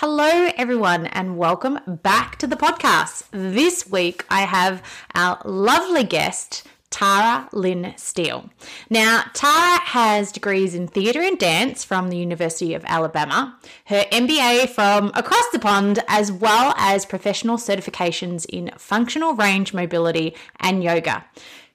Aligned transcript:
Hello, 0.00 0.50
everyone, 0.58 1.06
and 1.06 1.38
welcome 1.38 1.78
back 1.86 2.36
to 2.36 2.46
the 2.46 2.54
podcast. 2.54 3.24
This 3.30 3.88
week 3.90 4.26
I 4.28 4.42
have 4.42 4.82
our 5.14 5.40
lovely 5.46 6.04
guest, 6.04 6.66
Tara 6.90 7.48
Lynn 7.50 7.94
Steele. 7.96 8.50
Now, 8.90 9.24
Tara 9.32 9.80
has 9.80 10.32
degrees 10.32 10.74
in 10.74 10.86
theatre 10.86 11.22
and 11.22 11.38
dance 11.38 11.82
from 11.82 12.10
the 12.10 12.18
University 12.18 12.74
of 12.74 12.84
Alabama, 12.84 13.58
her 13.86 14.04
MBA 14.12 14.68
from 14.68 15.12
across 15.14 15.48
the 15.50 15.58
pond, 15.58 16.00
as 16.08 16.30
well 16.30 16.74
as 16.76 17.06
professional 17.06 17.56
certifications 17.56 18.44
in 18.50 18.72
functional 18.76 19.34
range 19.34 19.72
mobility 19.72 20.36
and 20.60 20.84
yoga. 20.84 21.24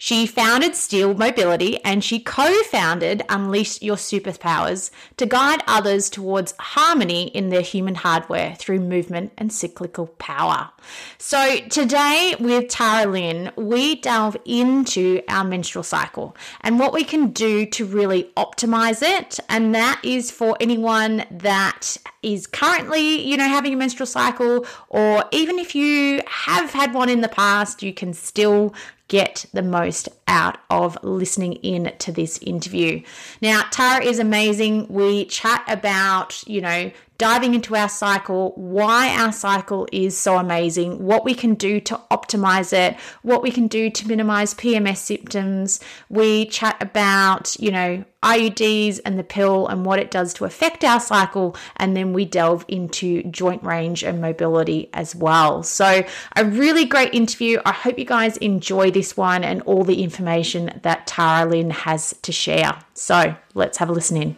She 0.03 0.25
founded 0.25 0.75
Steele 0.75 1.13
Mobility 1.13 1.77
and 1.85 2.03
she 2.03 2.19
co 2.19 2.63
founded 2.63 3.21
Unleash 3.29 3.83
Your 3.83 3.97
Superpowers 3.97 4.89
to 5.17 5.27
guide 5.27 5.61
others 5.67 6.09
towards 6.09 6.55
harmony 6.57 7.27
in 7.27 7.49
their 7.49 7.61
human 7.61 7.93
hardware 7.93 8.55
through 8.55 8.79
movement 8.79 9.31
and 9.37 9.53
cyclical 9.53 10.07
power. 10.07 10.71
So, 11.19 11.57
today 11.69 12.33
with 12.39 12.69
Tara 12.69 13.11
Lynn, 13.11 13.51
we 13.55 13.93
delve 13.93 14.37
into 14.43 15.21
our 15.29 15.43
menstrual 15.43 15.83
cycle 15.83 16.35
and 16.61 16.79
what 16.79 16.93
we 16.93 17.03
can 17.03 17.27
do 17.27 17.67
to 17.67 17.85
really 17.85 18.31
optimize 18.35 19.03
it. 19.03 19.39
And 19.49 19.75
that 19.75 20.01
is 20.03 20.31
for 20.31 20.57
anyone 20.59 21.25
that 21.29 21.97
is 22.23 22.47
currently, 22.47 23.21
you 23.27 23.37
know, 23.37 23.47
having 23.47 23.73
a 23.73 23.77
menstrual 23.77 24.07
cycle, 24.07 24.65
or 24.89 25.25
even 25.31 25.59
if 25.59 25.75
you 25.75 26.21
have 26.27 26.71
had 26.71 26.93
one 26.93 27.09
in 27.09 27.21
the 27.21 27.29
past, 27.29 27.81
you 27.81 27.93
can 27.93 28.13
still 28.13 28.73
get 29.07 29.45
the 29.53 29.61
most 29.61 30.07
out 30.27 30.57
of 30.69 30.97
listening 31.03 31.53
in 31.55 31.91
to 31.99 32.11
this 32.13 32.37
interview. 32.39 33.01
Now, 33.41 33.63
Tara 33.69 34.03
is 34.03 34.19
amazing. 34.19 34.87
We 34.87 35.25
chat 35.25 35.65
about, 35.67 36.47
you 36.47 36.61
know, 36.61 36.91
diving 37.21 37.53
into 37.53 37.75
our 37.75 37.87
cycle, 37.87 38.51
why 38.55 39.15
our 39.15 39.31
cycle 39.31 39.87
is 39.91 40.17
so 40.17 40.39
amazing, 40.39 41.05
what 41.05 41.23
we 41.23 41.35
can 41.35 41.53
do 41.53 41.79
to 41.79 42.01
optimize 42.09 42.73
it, 42.73 42.97
what 43.21 43.43
we 43.43 43.51
can 43.51 43.67
do 43.67 43.91
to 43.91 44.07
minimize 44.07 44.55
PMS 44.55 44.97
symptoms. 44.97 45.79
We 46.09 46.47
chat 46.47 46.81
about, 46.81 47.55
you 47.59 47.69
know, 47.69 48.03
IUDs 48.23 49.01
and 49.05 49.19
the 49.19 49.23
pill 49.23 49.67
and 49.67 49.85
what 49.85 49.99
it 49.99 50.09
does 50.09 50.33
to 50.33 50.45
affect 50.45 50.83
our 50.83 50.99
cycle. 50.99 51.55
And 51.77 51.95
then 51.95 52.11
we 52.11 52.25
delve 52.25 52.65
into 52.67 53.21
joint 53.25 53.61
range 53.61 54.03
and 54.03 54.19
mobility 54.19 54.89
as 54.91 55.15
well. 55.15 55.61
So, 55.61 56.03
a 56.35 56.43
really 56.43 56.85
great 56.85 57.13
interview. 57.13 57.61
I 57.63 57.71
hope 57.71 57.99
you 57.99 58.05
guys 58.05 58.37
enjoy 58.37 58.89
this 58.89 59.15
one 59.15 59.43
and 59.43 59.61
all 59.61 59.83
the 59.83 60.01
information 60.01 60.79
that 60.81 61.05
Tara 61.05 61.47
Lynn 61.47 61.69
has 61.69 62.15
to 62.23 62.31
share. 62.31 62.79
So, 62.95 63.35
let's 63.53 63.77
have 63.77 63.89
a 63.89 63.93
listen 63.93 64.17
in. 64.17 64.37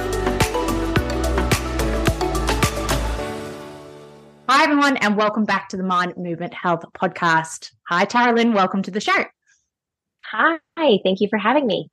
Hi, 4.53 4.65
everyone, 4.65 4.97
and 4.97 5.15
welcome 5.15 5.45
back 5.45 5.69
to 5.69 5.77
the 5.77 5.83
Mind 5.83 6.17
Movement 6.17 6.53
Health 6.53 6.83
podcast. 6.93 7.71
Hi, 7.87 8.03
Tara 8.03 8.35
Lynn. 8.35 8.51
Welcome 8.51 8.81
to 8.81 8.91
the 8.91 8.99
show. 8.99 9.23
Hi, 10.25 10.59
thank 10.77 11.21
you 11.21 11.29
for 11.29 11.39
having 11.39 11.65
me. 11.65 11.89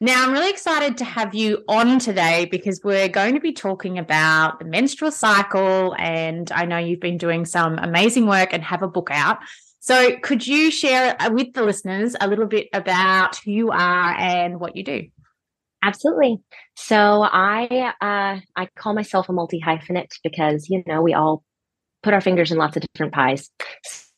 Now, 0.00 0.24
I'm 0.24 0.32
really 0.32 0.48
excited 0.48 0.96
to 0.96 1.04
have 1.04 1.34
you 1.34 1.62
on 1.68 1.98
today 1.98 2.48
because 2.50 2.80
we're 2.82 3.10
going 3.10 3.34
to 3.34 3.40
be 3.40 3.52
talking 3.52 3.98
about 3.98 4.60
the 4.60 4.64
menstrual 4.64 5.10
cycle. 5.10 5.94
And 5.98 6.50
I 6.52 6.64
know 6.64 6.78
you've 6.78 7.00
been 7.00 7.18
doing 7.18 7.44
some 7.44 7.76
amazing 7.76 8.26
work 8.26 8.54
and 8.54 8.64
have 8.64 8.82
a 8.82 8.88
book 8.88 9.10
out. 9.12 9.40
So, 9.80 10.16
could 10.20 10.46
you 10.46 10.70
share 10.70 11.20
uh, 11.20 11.30
with 11.30 11.52
the 11.52 11.64
listeners 11.64 12.16
a 12.18 12.28
little 12.28 12.46
bit 12.46 12.68
about 12.72 13.36
who 13.44 13.50
you 13.50 13.70
are 13.72 14.14
and 14.18 14.58
what 14.58 14.74
you 14.74 14.84
do? 14.84 15.08
Absolutely. 15.82 16.38
So 16.82 17.22
I 17.22 17.92
uh, 18.00 18.40
I 18.56 18.68
call 18.74 18.94
myself 18.94 19.28
a 19.28 19.32
multi 19.32 19.60
hyphenate 19.60 20.18
because 20.24 20.68
you 20.70 20.82
know 20.86 21.02
we 21.02 21.12
all 21.12 21.44
put 22.02 22.14
our 22.14 22.20
fingers 22.22 22.50
in 22.50 22.58
lots 22.58 22.76
of 22.76 22.82
different 22.94 23.12
pies. 23.12 23.50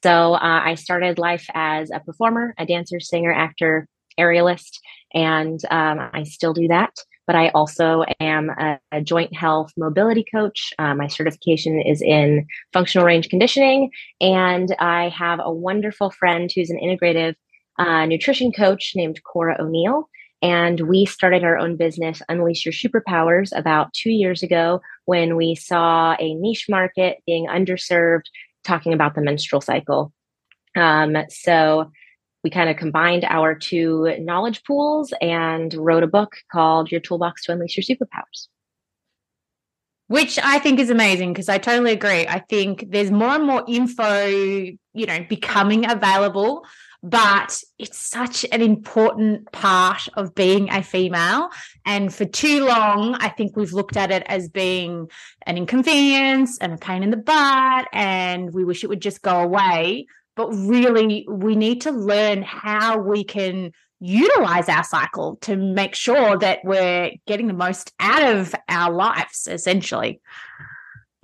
So 0.02 0.34
uh, 0.34 0.38
I 0.64 0.76
started 0.76 1.18
life 1.18 1.46
as 1.54 1.90
a 1.90 2.00
performer, 2.00 2.54
a 2.58 2.64
dancer, 2.64 3.00
singer, 3.00 3.32
actor, 3.32 3.86
aerialist, 4.18 4.78
and 5.12 5.60
um, 5.70 6.08
I 6.12 6.22
still 6.22 6.54
do 6.54 6.68
that. 6.68 6.94
But 7.26 7.36
I 7.36 7.48
also 7.50 8.04
am 8.20 8.50
a, 8.50 8.78
a 8.90 9.00
joint 9.00 9.34
health 9.34 9.72
mobility 9.76 10.24
coach. 10.32 10.72
Uh, 10.78 10.94
my 10.94 11.08
certification 11.08 11.80
is 11.80 12.00
in 12.00 12.46
functional 12.72 13.06
range 13.06 13.28
conditioning, 13.28 13.90
and 14.20 14.74
I 14.78 15.08
have 15.08 15.40
a 15.42 15.52
wonderful 15.52 16.10
friend 16.10 16.50
who's 16.54 16.70
an 16.70 16.78
integrative 16.82 17.34
uh, 17.78 18.06
nutrition 18.06 18.52
coach 18.52 18.92
named 18.94 19.20
Cora 19.24 19.56
O'Neill 19.60 20.08
and 20.42 20.80
we 20.80 21.06
started 21.06 21.44
our 21.44 21.56
own 21.56 21.76
business, 21.76 22.20
Unleash 22.28 22.66
Your 22.66 22.72
Superpowers, 22.72 23.56
about 23.56 23.92
two 23.94 24.10
years 24.10 24.42
ago 24.42 24.82
when 25.04 25.36
we 25.36 25.54
saw 25.54 26.16
a 26.18 26.34
niche 26.34 26.66
market 26.68 27.18
being 27.24 27.46
underserved, 27.46 28.24
talking 28.64 28.92
about 28.92 29.14
the 29.14 29.22
menstrual 29.22 29.60
cycle. 29.60 30.12
Um, 30.76 31.16
so 31.28 31.92
we 32.42 32.50
kind 32.50 32.68
of 32.68 32.76
combined 32.76 33.24
our 33.24 33.54
two 33.54 34.16
knowledge 34.18 34.64
pools 34.64 35.14
and 35.20 35.72
wrote 35.74 36.02
a 36.02 36.08
book 36.08 36.32
called 36.50 36.90
Your 36.90 37.00
Toolbox 37.00 37.44
to 37.44 37.52
Unleash 37.52 37.76
Your 37.76 37.96
Superpowers. 37.96 38.48
Which 40.08 40.40
I 40.42 40.58
think 40.58 40.80
is 40.80 40.90
amazing 40.90 41.32
because 41.32 41.48
I 41.48 41.58
totally 41.58 41.92
agree. 41.92 42.26
I 42.26 42.40
think 42.40 42.86
there's 42.90 43.12
more 43.12 43.30
and 43.30 43.46
more 43.46 43.64
info, 43.68 44.26
you 44.26 45.06
know, 45.06 45.24
becoming 45.28 45.88
available 45.88 46.66
but 47.02 47.60
it's 47.78 47.98
such 47.98 48.46
an 48.52 48.62
important 48.62 49.50
part 49.50 50.08
of 50.14 50.34
being 50.34 50.70
a 50.70 50.82
female. 50.82 51.48
And 51.84 52.14
for 52.14 52.24
too 52.24 52.64
long, 52.64 53.16
I 53.16 53.28
think 53.28 53.56
we've 53.56 53.72
looked 53.72 53.96
at 53.96 54.12
it 54.12 54.22
as 54.26 54.48
being 54.48 55.08
an 55.46 55.56
inconvenience 55.56 56.58
and 56.58 56.72
a 56.72 56.78
pain 56.78 57.02
in 57.02 57.10
the 57.10 57.16
butt, 57.16 57.88
and 57.92 58.52
we 58.52 58.64
wish 58.64 58.84
it 58.84 58.88
would 58.88 59.02
just 59.02 59.22
go 59.22 59.40
away. 59.40 60.06
But 60.36 60.50
really, 60.52 61.26
we 61.28 61.56
need 61.56 61.82
to 61.82 61.90
learn 61.90 62.42
how 62.42 62.98
we 62.98 63.24
can 63.24 63.72
utilize 64.00 64.68
our 64.68 64.84
cycle 64.84 65.36
to 65.42 65.56
make 65.56 65.94
sure 65.94 66.38
that 66.38 66.60
we're 66.64 67.12
getting 67.26 67.46
the 67.46 67.52
most 67.52 67.92
out 68.00 68.22
of 68.22 68.54
our 68.68 68.92
lives, 68.92 69.46
essentially. 69.50 70.20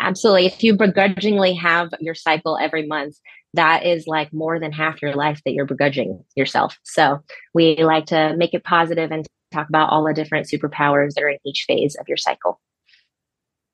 Absolutely. 0.00 0.46
If 0.46 0.62
you 0.62 0.76
begrudgingly 0.76 1.54
have 1.54 1.88
your 2.00 2.14
cycle 2.14 2.56
every 2.56 2.86
month, 2.86 3.16
that 3.54 3.84
is 3.84 4.06
like 4.06 4.32
more 4.32 4.60
than 4.60 4.72
half 4.72 5.00
your 5.00 5.14
life 5.14 5.40
that 5.44 5.52
you're 5.52 5.64
begrudging 5.64 6.24
yourself. 6.36 6.76
So 6.84 7.20
we 7.54 7.82
like 7.82 8.06
to 8.06 8.36
make 8.36 8.54
it 8.54 8.64
positive 8.64 9.10
and 9.10 9.26
talk 9.52 9.68
about 9.68 9.90
all 9.90 10.04
the 10.04 10.14
different 10.14 10.46
superpowers 10.46 11.14
that 11.14 11.24
are 11.24 11.30
in 11.30 11.38
each 11.44 11.64
phase 11.66 11.96
of 11.98 12.06
your 12.08 12.18
cycle. 12.18 12.60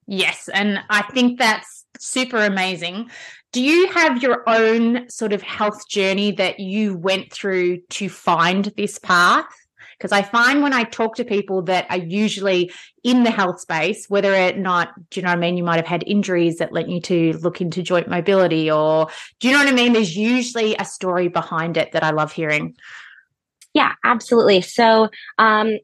Yes. 0.07 0.49
And 0.53 0.81
I 0.91 1.03
think 1.03 1.39
that's 1.39 1.87
super 1.99 2.45
amazing. 2.45 3.11
Do 3.53 3.63
you 3.63 3.89
have 3.93 4.23
your 4.23 4.49
own 4.49 5.09
sort 5.09 5.33
of 5.33 5.43
health 5.43 5.89
journey 5.89 6.33
that 6.33 6.61
you 6.61 6.97
went 6.97 7.33
through 7.33 7.81
to 7.91 8.09
find 8.09 8.73
this 8.77 8.99
path? 8.99 9.47
Because 9.99 10.13
I 10.13 10.23
find 10.23 10.63
when 10.63 10.73
I 10.73 10.85
talk 10.85 11.17
to 11.17 11.25
people 11.25 11.63
that 11.63 11.87
are 11.91 11.99
usually 11.99 12.73
in 13.03 13.23
the 13.23 13.31
health 13.31 13.61
space, 13.61 14.07
whether 14.09 14.35
or 14.35 14.53
not, 14.53 14.93
do 15.11 15.21
you 15.21 15.25
know 15.25 15.31
what 15.31 15.39
I 15.39 15.41
mean? 15.41 15.57
You 15.57 15.65
might 15.65 15.77
have 15.77 15.87
had 15.87 16.05
injuries 16.07 16.59
that 16.59 16.73
led 16.73 16.91
you 16.91 17.01
to 17.03 17.33
look 17.35 17.61
into 17.61 17.83
joint 17.83 18.09
mobility, 18.09 18.71
or 18.71 19.09
do 19.41 19.49
you 19.49 19.55
know 19.55 19.61
what 19.61 19.69
I 19.69 19.73
mean? 19.73 19.93
There's 19.93 20.17
usually 20.17 20.75
a 20.77 20.85
story 20.85 21.29
behind 21.29 21.77
it 21.77 21.93
that 21.93 22.03
I 22.03 22.11
love 22.11 22.33
hearing. 22.33 22.75
Yeah, 23.73 23.93
absolutely. 24.05 24.61
So, 24.61 25.09
um, 25.39 25.79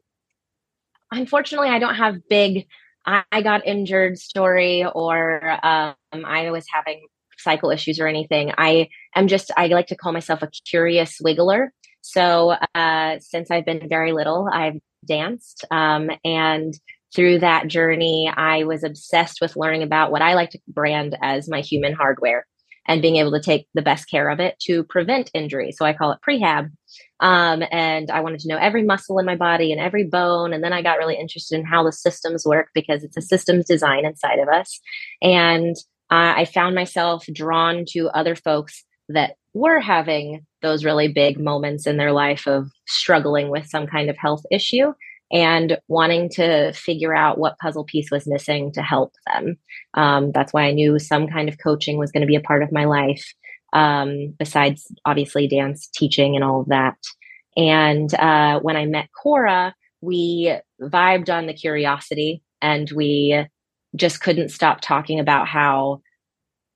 unfortunately, 1.11 1.69
I 1.69 1.79
don't 1.79 1.95
have 1.95 2.27
big, 2.29 2.67
I 3.05 3.41
got 3.41 3.65
injured 3.65 4.17
story 4.17 4.85
or 4.85 5.59
um, 5.65 5.95
I 6.13 6.51
was 6.51 6.65
having 6.71 7.05
cycle 7.37 7.71
issues 7.71 7.99
or 7.99 8.07
anything. 8.07 8.53
I 8.57 8.87
am 9.15 9.27
just, 9.27 9.51
I 9.57 9.67
like 9.67 9.87
to 9.87 9.95
call 9.95 10.13
myself 10.13 10.41
a 10.41 10.49
curious 10.67 11.19
wiggler. 11.23 11.69
So 12.01 12.55
uh, 12.75 13.19
since 13.19 13.51
I've 13.51 13.65
been 13.65 13.87
very 13.87 14.11
little, 14.11 14.49
I've 14.51 14.79
danced. 15.05 15.65
Um, 15.71 16.11
and 16.23 16.73
through 17.15 17.39
that 17.39 17.67
journey, 17.67 18.31
I 18.35 18.63
was 18.63 18.83
obsessed 18.83 19.39
with 19.41 19.55
learning 19.55 19.83
about 19.83 20.11
what 20.11 20.21
I 20.21 20.33
like 20.33 20.51
to 20.51 20.59
brand 20.67 21.17
as 21.21 21.49
my 21.49 21.61
human 21.61 21.93
hardware 21.93 22.45
and 22.87 23.01
being 23.01 23.17
able 23.17 23.31
to 23.31 23.41
take 23.41 23.67
the 23.73 23.81
best 23.81 24.09
care 24.09 24.29
of 24.29 24.39
it 24.39 24.57
to 24.59 24.83
prevent 24.85 25.29
injury. 25.33 25.71
So 25.71 25.85
I 25.85 25.93
call 25.93 26.11
it 26.11 26.19
prehab. 26.27 26.71
Um, 27.19 27.63
and 27.71 28.09
I 28.09 28.21
wanted 28.21 28.39
to 28.41 28.47
know 28.47 28.57
every 28.57 28.83
muscle 28.83 29.19
in 29.19 29.25
my 29.25 29.35
body 29.35 29.71
and 29.71 29.79
every 29.79 30.05
bone. 30.05 30.51
And 30.51 30.63
then 30.63 30.73
I 30.73 30.81
got 30.81 30.97
really 30.97 31.15
interested 31.15 31.59
in 31.59 31.65
how 31.65 31.83
the 31.83 31.91
systems 31.91 32.43
work 32.45 32.69
because 32.73 33.03
it's 33.03 33.17
a 33.17 33.21
systems 33.21 33.65
design 33.65 34.05
inside 34.05 34.39
of 34.39 34.47
us. 34.47 34.79
And 35.21 35.75
uh, 36.09 36.33
I 36.37 36.45
found 36.45 36.73
myself 36.73 37.25
drawn 37.31 37.85
to 37.89 38.09
other 38.09 38.35
folks 38.35 38.83
that 39.09 39.35
were 39.53 39.79
having 39.79 40.45
those 40.61 40.85
really 40.85 41.07
big 41.07 41.39
moments 41.39 41.87
in 41.87 41.97
their 41.97 42.11
life 42.11 42.47
of 42.47 42.69
struggling 42.87 43.49
with 43.49 43.67
some 43.67 43.87
kind 43.87 44.09
of 44.09 44.17
health 44.17 44.43
issue 44.51 44.93
and 45.31 45.77
wanting 45.87 46.29
to 46.29 46.73
figure 46.73 47.15
out 47.15 47.37
what 47.37 47.57
puzzle 47.59 47.85
piece 47.85 48.11
was 48.11 48.27
missing 48.27 48.71
to 48.73 48.81
help 48.81 49.13
them. 49.27 49.57
Um, 49.93 50.31
that's 50.33 50.53
why 50.53 50.63
I 50.63 50.71
knew 50.71 50.99
some 50.99 51.27
kind 51.27 51.47
of 51.47 51.57
coaching 51.63 51.97
was 51.97 52.11
going 52.11 52.21
to 52.21 52.27
be 52.27 52.35
a 52.35 52.41
part 52.41 52.63
of 52.63 52.71
my 52.71 52.85
life, 52.85 53.25
um, 53.73 54.33
besides 54.37 54.91
obviously 55.05 55.47
dance 55.47 55.87
teaching 55.87 56.35
and 56.35 56.43
all 56.43 56.61
of 56.61 56.67
that. 56.67 56.97
And 57.55 58.13
uh, 58.15 58.59
when 58.59 58.75
I 58.75 58.85
met 58.85 59.09
Cora, 59.21 59.73
we 60.01 60.53
vibed 60.81 61.29
on 61.29 61.47
the 61.47 61.53
curiosity 61.53 62.43
and 62.61 62.91
we 62.91 63.45
just 63.95 64.21
couldn't 64.21 64.49
stop 64.49 64.81
talking 64.81 65.19
about 65.19 65.47
how 65.47 66.01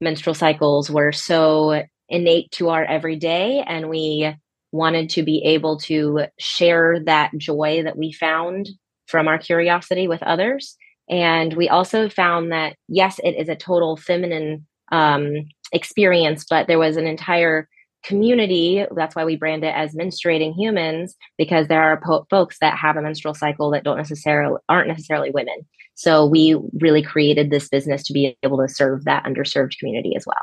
menstrual 0.02 0.34
cycles 0.34 0.90
were 0.90 1.12
so 1.12 1.84
innate 2.10 2.52
to 2.52 2.70
our 2.70 2.84
everyday 2.84 3.64
and 3.66 3.90
we 3.90 4.34
wanted 4.72 5.10
to 5.10 5.24
be 5.24 5.42
able 5.46 5.78
to 5.78 6.26
share 6.38 7.00
that 7.06 7.32
joy 7.38 7.82
that 7.84 7.98
we 7.98 8.12
found 8.12 8.70
from 9.08 9.28
our 9.28 9.38
curiosity 9.38 10.08
with 10.08 10.22
others. 10.24 10.76
And 11.10 11.54
we 11.54 11.70
also 11.70 12.10
found 12.10 12.52
that 12.52 12.76
yes 12.88 13.20
it 13.24 13.36
is 13.38 13.50
a 13.50 13.56
total 13.56 13.96
feminine 13.98 14.66
um, 14.92 15.34
experience 15.72 16.46
but 16.48 16.68
there 16.68 16.78
was 16.78 16.96
an 16.96 17.08
entire 17.08 17.68
community 18.04 18.86
that's 18.96 19.16
why 19.16 19.26
we 19.26 19.36
brand 19.36 19.64
it 19.64 19.74
as 19.76 19.96
menstruating 19.96 20.54
humans 20.56 21.16
because 21.40 21.68
there 21.68 21.82
are 21.82 22.00
po- 22.06 22.28
folks 22.30 22.60
that 22.62 22.78
have 22.78 22.96
a 22.98 23.02
menstrual 23.02 23.34
cycle 23.34 23.72
that 23.72 23.84
don't 23.84 23.98
necessarily 23.98 24.58
aren't 24.70 24.88
necessarily 24.88 25.32
women. 25.32 25.66
So 25.96 26.26
we 26.26 26.56
really 26.80 27.02
created 27.02 27.50
this 27.50 27.68
business 27.68 28.04
to 28.04 28.14
be 28.14 28.38
able 28.44 28.60
to 28.60 28.68
serve 28.68 29.06
that 29.06 29.24
underserved 29.24 29.80
community 29.80 30.14
as 30.16 30.26
well 30.28 30.38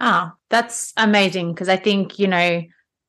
oh 0.00 0.30
that's 0.50 0.92
amazing 0.96 1.52
because 1.52 1.68
i 1.68 1.76
think 1.76 2.18
you 2.18 2.28
know 2.28 2.62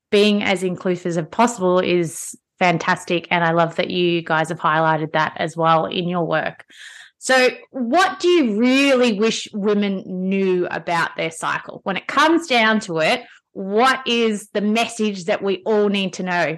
being 0.09 0.43
as 0.43 0.63
inclusive 0.63 1.17
as 1.17 1.25
possible 1.31 1.79
is 1.79 2.37
fantastic 2.59 3.27
and 3.29 3.43
i 3.43 3.51
love 3.51 3.75
that 3.75 3.89
you 3.89 4.21
guys 4.21 4.49
have 4.49 4.59
highlighted 4.59 5.11
that 5.11 5.33
as 5.37 5.55
well 5.55 5.85
in 5.85 6.07
your 6.07 6.25
work 6.25 6.65
so, 7.19 7.49
what 7.71 8.19
do 8.19 8.27
you 8.27 8.59
really 8.59 9.19
wish 9.19 9.47
women 9.51 10.03
knew 10.05 10.67
about 10.67 11.15
their 11.17 11.31
cycle? 11.31 11.81
When 11.83 11.97
it 11.97 12.07
comes 12.07 12.47
down 12.47 12.79
to 12.81 12.99
it, 12.99 13.23
what 13.53 14.07
is 14.07 14.49
the 14.53 14.61
message 14.61 15.25
that 15.25 15.41
we 15.41 15.63
all 15.65 15.89
need 15.89 16.13
to 16.13 16.23
know? 16.23 16.57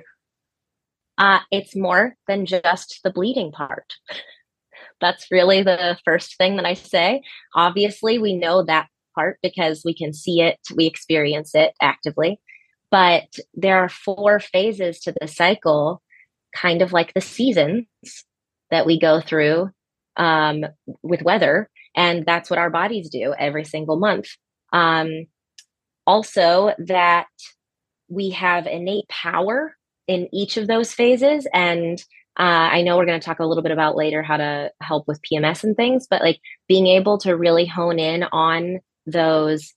Uh, 1.17 1.39
it's 1.49 1.75
more 1.75 2.15
than 2.27 2.45
just 2.45 2.99
the 3.03 3.09
bleeding 3.09 3.51
part. 3.51 3.93
That's 5.01 5.31
really 5.31 5.63
the 5.63 5.97
first 6.03 6.37
thing 6.37 6.57
that 6.57 6.65
I 6.65 6.73
say. 6.73 7.21
Obviously, 7.55 8.19
we 8.19 8.35
know 8.35 8.63
that 8.63 8.89
part 9.19 9.37
because 9.41 9.81
we 9.83 9.93
can 9.93 10.13
see 10.13 10.41
it, 10.41 10.57
we 10.75 10.85
experience 10.85 11.51
it 11.53 11.73
actively. 11.81 12.39
But 12.91 13.27
there 13.53 13.77
are 13.77 13.89
four 13.89 14.39
phases 14.39 14.99
to 15.01 15.13
the 15.19 15.27
cycle, 15.27 16.01
kind 16.55 16.81
of 16.81 16.93
like 16.93 17.13
the 17.13 17.21
seasons 17.21 17.85
that 18.71 18.85
we 18.85 18.99
go 18.99 19.21
through 19.21 19.69
um, 20.17 20.65
with 21.03 21.21
weather. 21.21 21.69
And 21.95 22.25
that's 22.25 22.49
what 22.49 22.59
our 22.59 22.69
bodies 22.69 23.09
do 23.09 23.33
every 23.37 23.65
single 23.65 23.97
month. 23.97 24.27
Um, 24.71 25.25
also, 26.07 26.73
that 26.79 27.27
we 28.07 28.31
have 28.31 28.65
innate 28.65 29.07
power 29.07 29.75
in 30.07 30.27
each 30.33 30.57
of 30.57 30.67
those 30.67 30.93
phases. 30.93 31.47
And 31.53 31.99
uh, 32.39 32.69
I 32.73 32.81
know 32.81 32.97
we're 32.97 33.05
going 33.05 33.19
to 33.19 33.25
talk 33.25 33.39
a 33.39 33.45
little 33.45 33.61
bit 33.61 33.71
about 33.71 33.95
later 33.95 34.23
how 34.23 34.37
to 34.37 34.71
help 34.81 35.07
with 35.07 35.21
PMS 35.21 35.63
and 35.63 35.75
things, 35.75 36.07
but 36.09 36.21
like 36.21 36.39
being 36.67 36.87
able 36.87 37.19
to 37.19 37.35
really 37.35 37.65
hone 37.65 37.99
in 37.99 38.23
on 38.23 38.79
those 39.11 39.73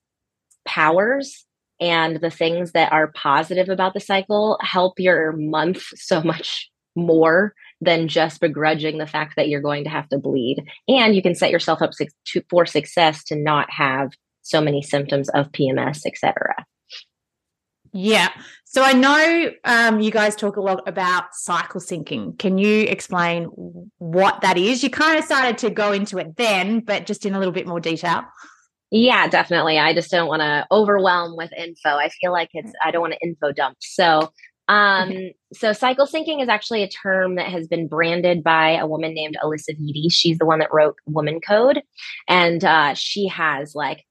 powers 0.64 1.44
and 1.80 2.20
the 2.20 2.30
things 2.30 2.72
that 2.72 2.92
are 2.92 3.12
positive 3.12 3.68
about 3.68 3.94
the 3.94 4.00
cycle 4.00 4.58
help 4.62 5.00
your 5.00 5.32
month 5.32 5.82
so 5.94 6.22
much 6.22 6.70
more 6.94 7.54
than 7.80 8.06
just 8.06 8.40
begrudging 8.40 8.98
the 8.98 9.06
fact 9.06 9.34
that 9.36 9.48
you're 9.48 9.60
going 9.60 9.84
to 9.84 9.90
have 9.90 10.08
to 10.08 10.18
bleed. 10.18 10.64
And 10.86 11.14
you 11.14 11.22
can 11.22 11.34
set 11.34 11.50
yourself 11.50 11.82
up 11.82 11.90
for 12.48 12.66
success 12.66 13.24
to 13.24 13.36
not 13.36 13.68
have 13.70 14.12
so 14.42 14.60
many 14.60 14.82
symptoms 14.82 15.28
of 15.30 15.50
PMS, 15.50 16.06
etc. 16.06 16.54
Yeah. 17.92 18.28
So 18.64 18.82
I 18.82 18.92
know 18.94 19.50
um, 19.64 20.00
you 20.00 20.10
guys 20.10 20.34
talk 20.34 20.56
a 20.56 20.60
lot 20.60 20.88
about 20.88 21.34
cycle 21.34 21.80
syncing. 21.80 22.38
Can 22.38 22.56
you 22.56 22.84
explain 22.84 23.44
what 23.98 24.40
that 24.40 24.56
is? 24.56 24.82
You 24.82 24.88
kind 24.88 25.18
of 25.18 25.24
started 25.24 25.58
to 25.58 25.70
go 25.70 25.92
into 25.92 26.18
it 26.18 26.36
then, 26.36 26.80
but 26.80 27.06
just 27.06 27.26
in 27.26 27.34
a 27.34 27.38
little 27.38 27.52
bit 27.52 27.66
more 27.66 27.80
detail. 27.80 28.22
Yeah, 28.94 29.26
definitely. 29.26 29.78
I 29.78 29.94
just 29.94 30.10
don't 30.10 30.28
want 30.28 30.42
to 30.42 30.66
overwhelm 30.70 31.34
with 31.34 31.50
info. 31.54 31.88
I 31.88 32.10
feel 32.10 32.30
like 32.30 32.50
it's, 32.52 32.72
I 32.84 32.90
don't 32.90 33.00
want 33.00 33.14
to 33.14 33.26
info 33.26 33.50
dump. 33.50 33.78
So 33.80 34.30
um, 34.68 35.12
so 35.52 35.72
cycle 35.72 36.06
syncing 36.06 36.40
is 36.42 36.48
actually 36.48 36.82
a 36.82 36.88
term 36.88 37.34
that 37.34 37.48
has 37.48 37.66
been 37.66 37.88
branded 37.88 38.44
by 38.44 38.70
a 38.76 38.86
woman 38.86 39.12
named 39.12 39.36
Alisa 39.42 39.70
Vitti. 39.78 40.10
She's 40.10 40.38
the 40.38 40.46
one 40.46 40.60
that 40.60 40.72
wrote 40.72 40.96
Woman 41.06 41.40
Code, 41.40 41.82
and 42.28 42.64
uh, 42.64 42.94
she 42.94 43.26
has 43.26 43.74
like 43.74 44.04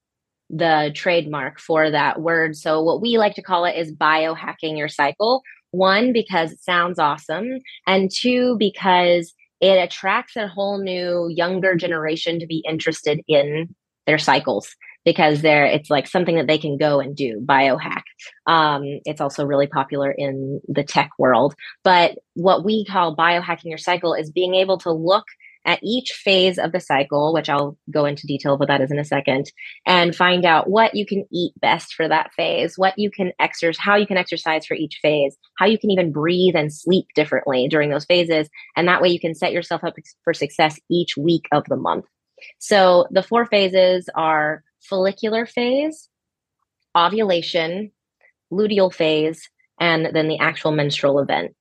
the 0.50 0.92
trademark 0.94 1.60
for 1.60 1.90
that 1.90 2.22
word. 2.22 2.58
So 2.58 2.84
what 2.84 3.02
we 3.02 3.18
like 3.18 3.36
to 3.36 3.42
call 3.42 3.66
it 3.66 3.78
is 3.78 3.96
biohacking 3.96 4.78
your 4.78 4.90
cycle. 4.90 5.42
One 5.72 6.12
because 6.12 6.52
it 6.52 6.60
sounds 6.60 7.00
awesome, 7.00 7.60
and 7.88 8.12
two 8.12 8.58
because 8.60 9.34
it 9.62 9.78
attracts 9.78 10.36
a 10.36 10.48
whole 10.48 10.80
new 10.80 11.30
younger 11.30 11.76
generation 11.76 12.40
to 12.40 12.46
be 12.46 12.64
interested 12.68 13.22
in 13.28 13.74
their 14.08 14.18
cycles 14.18 14.76
because 15.04 15.42
they're 15.42 15.66
it's 15.66 15.90
like 15.90 16.08
something 16.08 16.36
that 16.36 16.48
they 16.48 16.58
can 16.58 16.78
go 16.78 17.00
and 17.00 17.16
do 17.16 17.42
biohack 17.46 18.04
um, 18.48 18.84
it's 19.06 19.22
also 19.22 19.46
really 19.46 19.68
popular 19.68 20.12
in 20.12 20.62
the 20.68 20.84
tech 20.84 21.10
world 21.18 21.56
but 21.84 22.18
what 22.36 22.64
we 22.64 22.86
call 22.86 23.16
biohacking 23.16 23.66
your 23.66 23.78
cycle 23.78 24.14
is 24.14 24.32
being 24.32 24.56
able 24.56 24.78
to 24.78 24.92
look 24.92 25.26
at 25.66 25.80
each 25.84 26.12
phase 26.12 26.58
of 26.58 26.72
the 26.72 26.80
cycle, 26.80 27.34
which 27.34 27.50
I'll 27.50 27.78
go 27.90 28.06
into 28.06 28.28
detail 28.28 28.58
what 28.58 28.68
that 28.68 28.82
is 28.82 28.92
in 28.92 29.00
a 29.00 29.06
second, 29.06 29.52
and 29.86 30.16
find 30.16 30.46
out 30.46 30.70
what 30.70 30.96
you 30.96 31.06
can 31.06 31.26
eat 31.32 31.54
best 31.60 31.94
for 31.94 32.08
that 32.08 32.34
phase, 32.34 32.78
what 32.78 32.98
you 32.98 33.12
can 33.12 33.32
exercise, 33.40 33.80
how 33.80 33.96
you 33.96 34.08
can 34.08 34.18
exercise 34.18 34.66
for 34.66 34.74
each 34.74 35.00
phase, 35.02 35.38
how 35.58 35.66
you 35.66 35.78
can 35.78 35.92
even 35.92 36.12
breathe 36.12 36.56
and 36.56 36.74
sleep 36.74 37.06
differently 37.16 37.68
during 37.68 37.90
those 37.90 38.06
phases. 38.06 38.50
And 38.76 38.88
that 38.88 39.02
way 39.02 39.10
you 39.10 39.20
can 39.20 39.36
set 39.36 39.52
yourself 39.52 39.84
up 39.84 39.96
for 40.24 40.34
success 40.34 40.80
each 40.90 41.16
week 41.18 41.46
of 41.52 41.64
the 41.70 41.78
month. 41.78 42.06
So 42.60 43.08
the 43.12 43.24
four 43.24 43.46
phases 43.46 44.10
are 44.16 44.64
follicular 44.82 45.46
phase, 45.46 46.10
ovulation, 46.96 47.92
luteal 48.52 48.94
phase, 48.94 49.50
and 49.80 50.10
then 50.14 50.28
the 50.28 50.40
actual 50.40 50.72
menstrual 50.72 51.20
event. 51.20 51.56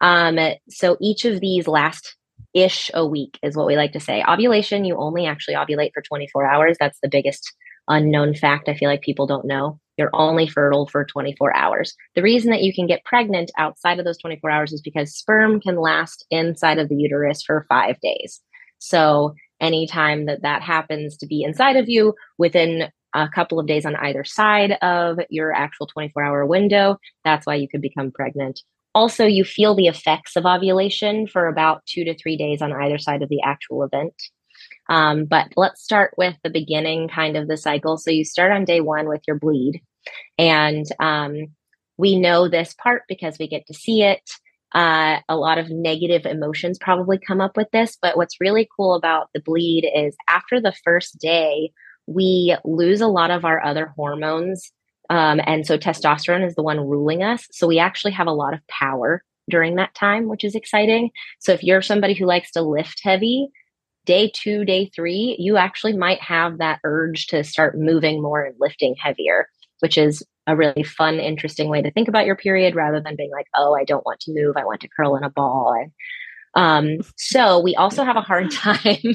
Um, 0.00 0.38
so 0.68 0.96
each 1.00 1.24
of 1.24 1.40
these 1.40 1.66
last 1.66 2.16
ish 2.54 2.90
a 2.94 3.06
week 3.06 3.38
is 3.42 3.56
what 3.56 3.66
we 3.66 3.76
like 3.76 3.92
to 3.92 4.00
say. 4.00 4.24
Ovulation, 4.26 4.84
you 4.84 4.96
only 4.96 5.26
actually 5.26 5.54
ovulate 5.54 5.92
for 5.92 6.02
24 6.02 6.46
hours. 6.46 6.76
That's 6.78 6.98
the 7.02 7.08
biggest 7.08 7.52
unknown 7.88 8.34
fact 8.34 8.68
I 8.68 8.74
feel 8.74 8.88
like 8.88 9.02
people 9.02 9.26
don't 9.26 9.46
know. 9.46 9.80
You're 9.96 10.10
only 10.12 10.46
fertile 10.46 10.86
for 10.86 11.04
24 11.04 11.56
hours. 11.56 11.94
The 12.14 12.22
reason 12.22 12.50
that 12.50 12.62
you 12.62 12.72
can 12.72 12.86
get 12.86 13.04
pregnant 13.04 13.50
outside 13.58 13.98
of 13.98 14.04
those 14.04 14.18
24 14.18 14.50
hours 14.50 14.72
is 14.72 14.80
because 14.80 15.16
sperm 15.16 15.60
can 15.60 15.76
last 15.76 16.24
inside 16.30 16.78
of 16.78 16.88
the 16.88 16.94
uterus 16.94 17.42
for 17.42 17.66
five 17.68 17.98
days. 18.00 18.40
So 18.78 19.34
anytime 19.60 20.26
that 20.26 20.42
that 20.42 20.62
happens 20.62 21.16
to 21.18 21.26
be 21.26 21.42
inside 21.42 21.76
of 21.76 21.88
you 21.88 22.14
within 22.38 22.90
a 23.14 23.28
couple 23.28 23.58
of 23.58 23.66
days 23.66 23.86
on 23.86 23.96
either 23.96 24.24
side 24.24 24.72
of 24.82 25.18
your 25.30 25.52
actual 25.52 25.86
24 25.86 26.22
hour 26.22 26.46
window, 26.46 26.98
that's 27.24 27.46
why 27.46 27.54
you 27.54 27.68
could 27.68 27.80
become 27.82 28.10
pregnant. 28.10 28.60
Also, 28.94 29.26
you 29.26 29.44
feel 29.44 29.74
the 29.74 29.86
effects 29.86 30.36
of 30.36 30.46
ovulation 30.46 31.26
for 31.26 31.46
about 31.46 31.84
two 31.86 32.04
to 32.04 32.16
three 32.16 32.36
days 32.36 32.62
on 32.62 32.72
either 32.72 32.98
side 32.98 33.22
of 33.22 33.28
the 33.28 33.40
actual 33.42 33.82
event. 33.82 34.14
Um, 34.88 35.24
but 35.24 35.52
let's 35.56 35.82
start 35.82 36.14
with 36.16 36.36
the 36.42 36.50
beginning 36.50 37.08
kind 37.08 37.36
of 37.36 37.48
the 37.48 37.56
cycle. 37.56 37.96
So 37.96 38.10
you 38.10 38.24
start 38.24 38.52
on 38.52 38.64
day 38.64 38.80
one 38.80 39.08
with 39.08 39.22
your 39.26 39.38
bleed. 39.38 39.82
And 40.38 40.86
um, 41.00 41.48
we 41.96 42.18
know 42.18 42.48
this 42.48 42.74
part 42.74 43.02
because 43.08 43.38
we 43.38 43.48
get 43.48 43.66
to 43.66 43.74
see 43.74 44.02
it 44.02 44.22
uh, 44.74 45.18
a 45.28 45.36
lot 45.36 45.58
of 45.58 45.70
negative 45.70 46.26
emotions 46.26 46.78
probably 46.78 47.18
come 47.18 47.40
up 47.40 47.56
with 47.56 47.70
this. 47.72 47.96
But 48.00 48.16
what's 48.16 48.40
really 48.40 48.68
cool 48.76 48.94
about 48.94 49.30
the 49.34 49.40
bleed 49.40 49.90
is 49.94 50.16
after 50.28 50.60
the 50.60 50.74
first 50.84 51.18
day, 51.18 51.72
we 52.06 52.56
lose 52.64 53.00
a 53.00 53.06
lot 53.06 53.30
of 53.30 53.44
our 53.44 53.64
other 53.64 53.92
hormones. 53.96 54.70
Um, 55.10 55.40
and 55.46 55.66
so 55.66 55.78
testosterone 55.78 56.46
is 56.46 56.54
the 56.54 56.62
one 56.62 56.80
ruling 56.80 57.22
us. 57.22 57.46
So 57.50 57.66
we 57.66 57.78
actually 57.78 58.12
have 58.12 58.26
a 58.26 58.32
lot 58.32 58.54
of 58.54 58.66
power 58.68 59.22
during 59.48 59.76
that 59.76 59.94
time, 59.94 60.28
which 60.28 60.44
is 60.44 60.54
exciting. 60.54 61.10
So 61.38 61.52
if 61.52 61.62
you're 61.62 61.82
somebody 61.82 62.14
who 62.14 62.26
likes 62.26 62.50
to 62.52 62.62
lift 62.62 63.00
heavy, 63.02 63.48
day 64.04 64.30
two, 64.34 64.64
day 64.64 64.90
three, 64.94 65.36
you 65.38 65.56
actually 65.56 65.94
might 65.94 66.20
have 66.20 66.58
that 66.58 66.80
urge 66.84 67.26
to 67.28 67.44
start 67.44 67.78
moving 67.78 68.22
more 68.22 68.42
and 68.42 68.54
lifting 68.58 68.94
heavier, 68.98 69.48
which 69.80 69.96
is 69.98 70.22
a 70.48 70.56
really 70.56 70.82
fun, 70.82 71.20
interesting 71.20 71.68
way 71.68 71.82
to 71.82 71.90
think 71.92 72.08
about 72.08 72.26
your 72.26 72.34
period 72.34 72.74
rather 72.74 73.00
than 73.00 73.16
being 73.16 73.30
like, 73.30 73.46
oh, 73.54 73.76
I 73.78 73.84
don't 73.84 74.04
want 74.06 74.20
to 74.20 74.32
move. 74.34 74.56
I 74.56 74.64
want 74.64 74.80
to 74.80 74.88
curl 74.88 75.14
in 75.14 75.22
a 75.22 75.30
ball. 75.30 75.76
And, 75.78 75.92
Um, 76.54 77.04
so 77.16 77.60
we 77.60 77.76
also 77.76 78.02
have 78.02 78.16
a 78.16 78.22
hard 78.22 78.50
time 78.66 79.14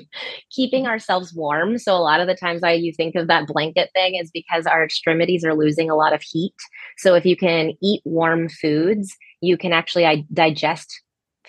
keeping 0.51 0.85
ourselves 0.85 1.33
warm. 1.33 1.79
So 1.79 1.95
a 1.95 1.97
lot 1.97 2.21
of 2.21 2.27
the 2.27 2.35
times 2.35 2.63
I 2.63 2.73
you 2.73 2.93
think 2.93 3.15
of 3.15 3.27
that 3.27 3.47
blanket 3.47 3.89
thing 3.95 4.15
is 4.15 4.29
because 4.31 4.67
our 4.67 4.85
extremities 4.85 5.43
are 5.43 5.55
losing 5.55 5.89
a 5.89 5.95
lot 5.95 6.13
of 6.13 6.21
heat. 6.21 6.53
So 6.99 7.15
if 7.15 7.25
you 7.25 7.35
can 7.35 7.73
eat 7.81 8.01
warm 8.05 8.47
foods, 8.47 9.15
you 9.41 9.57
can 9.57 9.73
actually 9.73 10.27
digest 10.31 11.01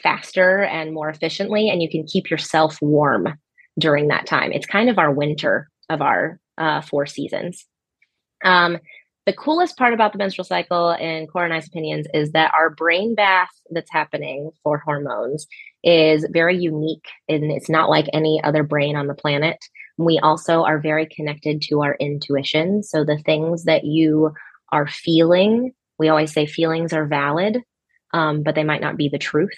faster 0.03 0.63
and 0.65 0.93
more 0.93 1.11
efficiently, 1.11 1.69
and 1.69 1.83
you 1.83 1.91
can 1.91 2.05
keep 2.05 2.31
yourself 2.31 2.79
warm 2.81 3.39
during 3.79 4.09
that 4.09 4.27
time. 4.27 4.51
It's 4.51 4.67
kind 4.67 4.89
of 4.89 4.99
our 4.99 5.13
winter 5.13 5.69
of 5.91 6.01
our 6.01 6.41
uh, 6.57 6.81
four 6.81 7.07
seasons. 7.07 7.67
Um, 8.45 8.79
the 9.27 9.33
coolest 9.33 9.77
part 9.79 9.95
about 9.95 10.13
the 10.13 10.19
menstrual 10.19 10.45
cycle, 10.45 10.91
in 10.91 11.27
Cora 11.27 11.47
and 11.47 11.55
I's 11.55 11.67
opinions, 11.67 12.07
is 12.13 12.33
that 12.33 12.53
our 12.57 12.71
brain 12.71 13.15
bath 13.15 13.49
that's 13.71 13.91
happening 13.91 14.51
for 14.63 14.79
hormones 14.79 15.47
is 15.83 16.27
very 16.31 16.57
unique 16.57 17.07
and 17.29 17.51
it's 17.51 17.71
not 17.71 17.89
like 17.89 18.07
any 18.13 18.43
other 18.45 18.63
brain 18.63 18.97
on 18.97 19.07
the 19.07 19.15
planet. 19.15 19.57
We 19.97 20.19
also 20.19 20.65
are 20.65 20.79
very 20.79 21.07
connected 21.07 21.63
to 21.69 21.83
our 21.83 21.95
intuition. 22.01 22.83
So 22.83 23.05
the 23.05 23.19
things 23.19 23.65
that 23.65 23.85
you 23.85 24.33
are 24.73 24.89
feeling, 24.89 25.73
we 25.99 26.09
always 26.09 26.33
say 26.33 26.47
feelings 26.47 26.93
are 26.93 27.07
valid, 27.07 27.63
um, 28.13 28.43
but 28.43 28.55
they 28.55 28.65
might 28.65 28.81
not 28.81 28.97
be 28.97 29.09
the 29.09 29.19
truth. 29.19 29.57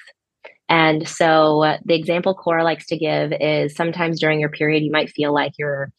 And 0.68 1.08
so 1.08 1.62
uh, 1.62 1.78
the 1.84 1.94
example 1.94 2.34
Cora 2.34 2.64
likes 2.64 2.86
to 2.86 2.98
give 2.98 3.32
is 3.40 3.74
sometimes 3.74 4.20
during 4.20 4.40
your 4.40 4.48
period, 4.50 4.82
you 4.82 4.90
might 4.90 5.10
feel 5.10 5.32
like 5.32 5.52
your 5.58 5.92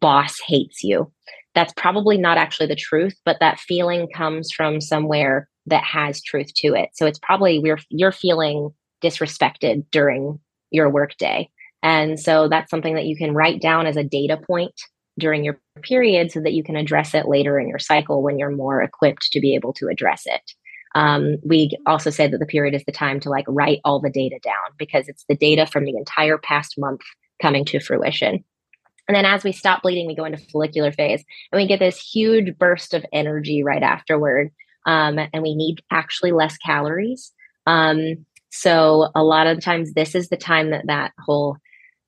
boss 0.00 0.38
hates 0.46 0.82
you. 0.82 1.10
That's 1.54 1.72
probably 1.76 2.16
not 2.16 2.38
actually 2.38 2.66
the 2.66 2.76
truth, 2.76 3.16
but 3.24 3.38
that 3.40 3.58
feeling 3.58 4.08
comes 4.14 4.52
from 4.52 4.80
somewhere 4.80 5.48
that 5.66 5.84
has 5.84 6.22
truth 6.22 6.52
to 6.56 6.74
it. 6.74 6.90
So 6.94 7.06
it's 7.06 7.18
probably 7.18 7.58
we're, 7.58 7.78
you're 7.88 8.12
feeling 8.12 8.70
disrespected 9.02 9.84
during 9.90 10.38
your 10.70 10.88
workday. 10.88 11.50
And 11.82 12.20
so 12.20 12.48
that's 12.48 12.70
something 12.70 12.94
that 12.94 13.06
you 13.06 13.16
can 13.16 13.34
write 13.34 13.60
down 13.60 13.86
as 13.86 13.96
a 13.96 14.04
data 14.04 14.36
point 14.36 14.74
during 15.18 15.44
your 15.44 15.60
period 15.82 16.30
so 16.30 16.40
that 16.40 16.52
you 16.52 16.62
can 16.62 16.76
address 16.76 17.14
it 17.14 17.28
later 17.28 17.58
in 17.58 17.68
your 17.68 17.78
cycle 17.78 18.22
when 18.22 18.38
you're 18.38 18.54
more 18.54 18.82
equipped 18.82 19.30
to 19.32 19.40
be 19.40 19.54
able 19.54 19.72
to 19.74 19.88
address 19.88 20.22
it. 20.26 20.52
Um, 20.94 21.36
we 21.44 21.70
also 21.86 22.10
say 22.10 22.26
that 22.26 22.38
the 22.38 22.46
period 22.46 22.74
is 22.74 22.84
the 22.84 22.92
time 22.92 23.20
to 23.20 23.30
like 23.30 23.44
write 23.48 23.80
all 23.84 24.00
the 24.00 24.10
data 24.10 24.38
down 24.42 24.54
because 24.78 25.08
it's 25.08 25.24
the 25.28 25.36
data 25.36 25.66
from 25.66 25.84
the 25.84 25.96
entire 25.96 26.38
past 26.38 26.74
month 26.78 27.02
coming 27.40 27.64
to 27.66 27.80
fruition. 27.80 28.44
And 29.10 29.16
then 29.16 29.24
as 29.24 29.42
we 29.42 29.50
stop 29.50 29.82
bleeding, 29.82 30.06
we 30.06 30.14
go 30.14 30.24
into 30.24 30.38
follicular 30.38 30.92
phase 30.92 31.24
and 31.50 31.60
we 31.60 31.66
get 31.66 31.80
this 31.80 31.98
huge 31.98 32.56
burst 32.56 32.94
of 32.94 33.04
energy 33.12 33.64
right 33.64 33.82
afterward. 33.82 34.52
Um, 34.86 35.18
and 35.18 35.42
we 35.42 35.56
need 35.56 35.82
actually 35.90 36.30
less 36.30 36.56
calories. 36.58 37.32
Um, 37.66 38.24
so 38.50 39.08
a 39.16 39.24
lot 39.24 39.48
of 39.48 39.64
times, 39.64 39.94
this 39.94 40.14
is 40.14 40.28
the 40.28 40.36
time 40.36 40.70
that 40.70 40.86
that 40.86 41.10
whole 41.18 41.56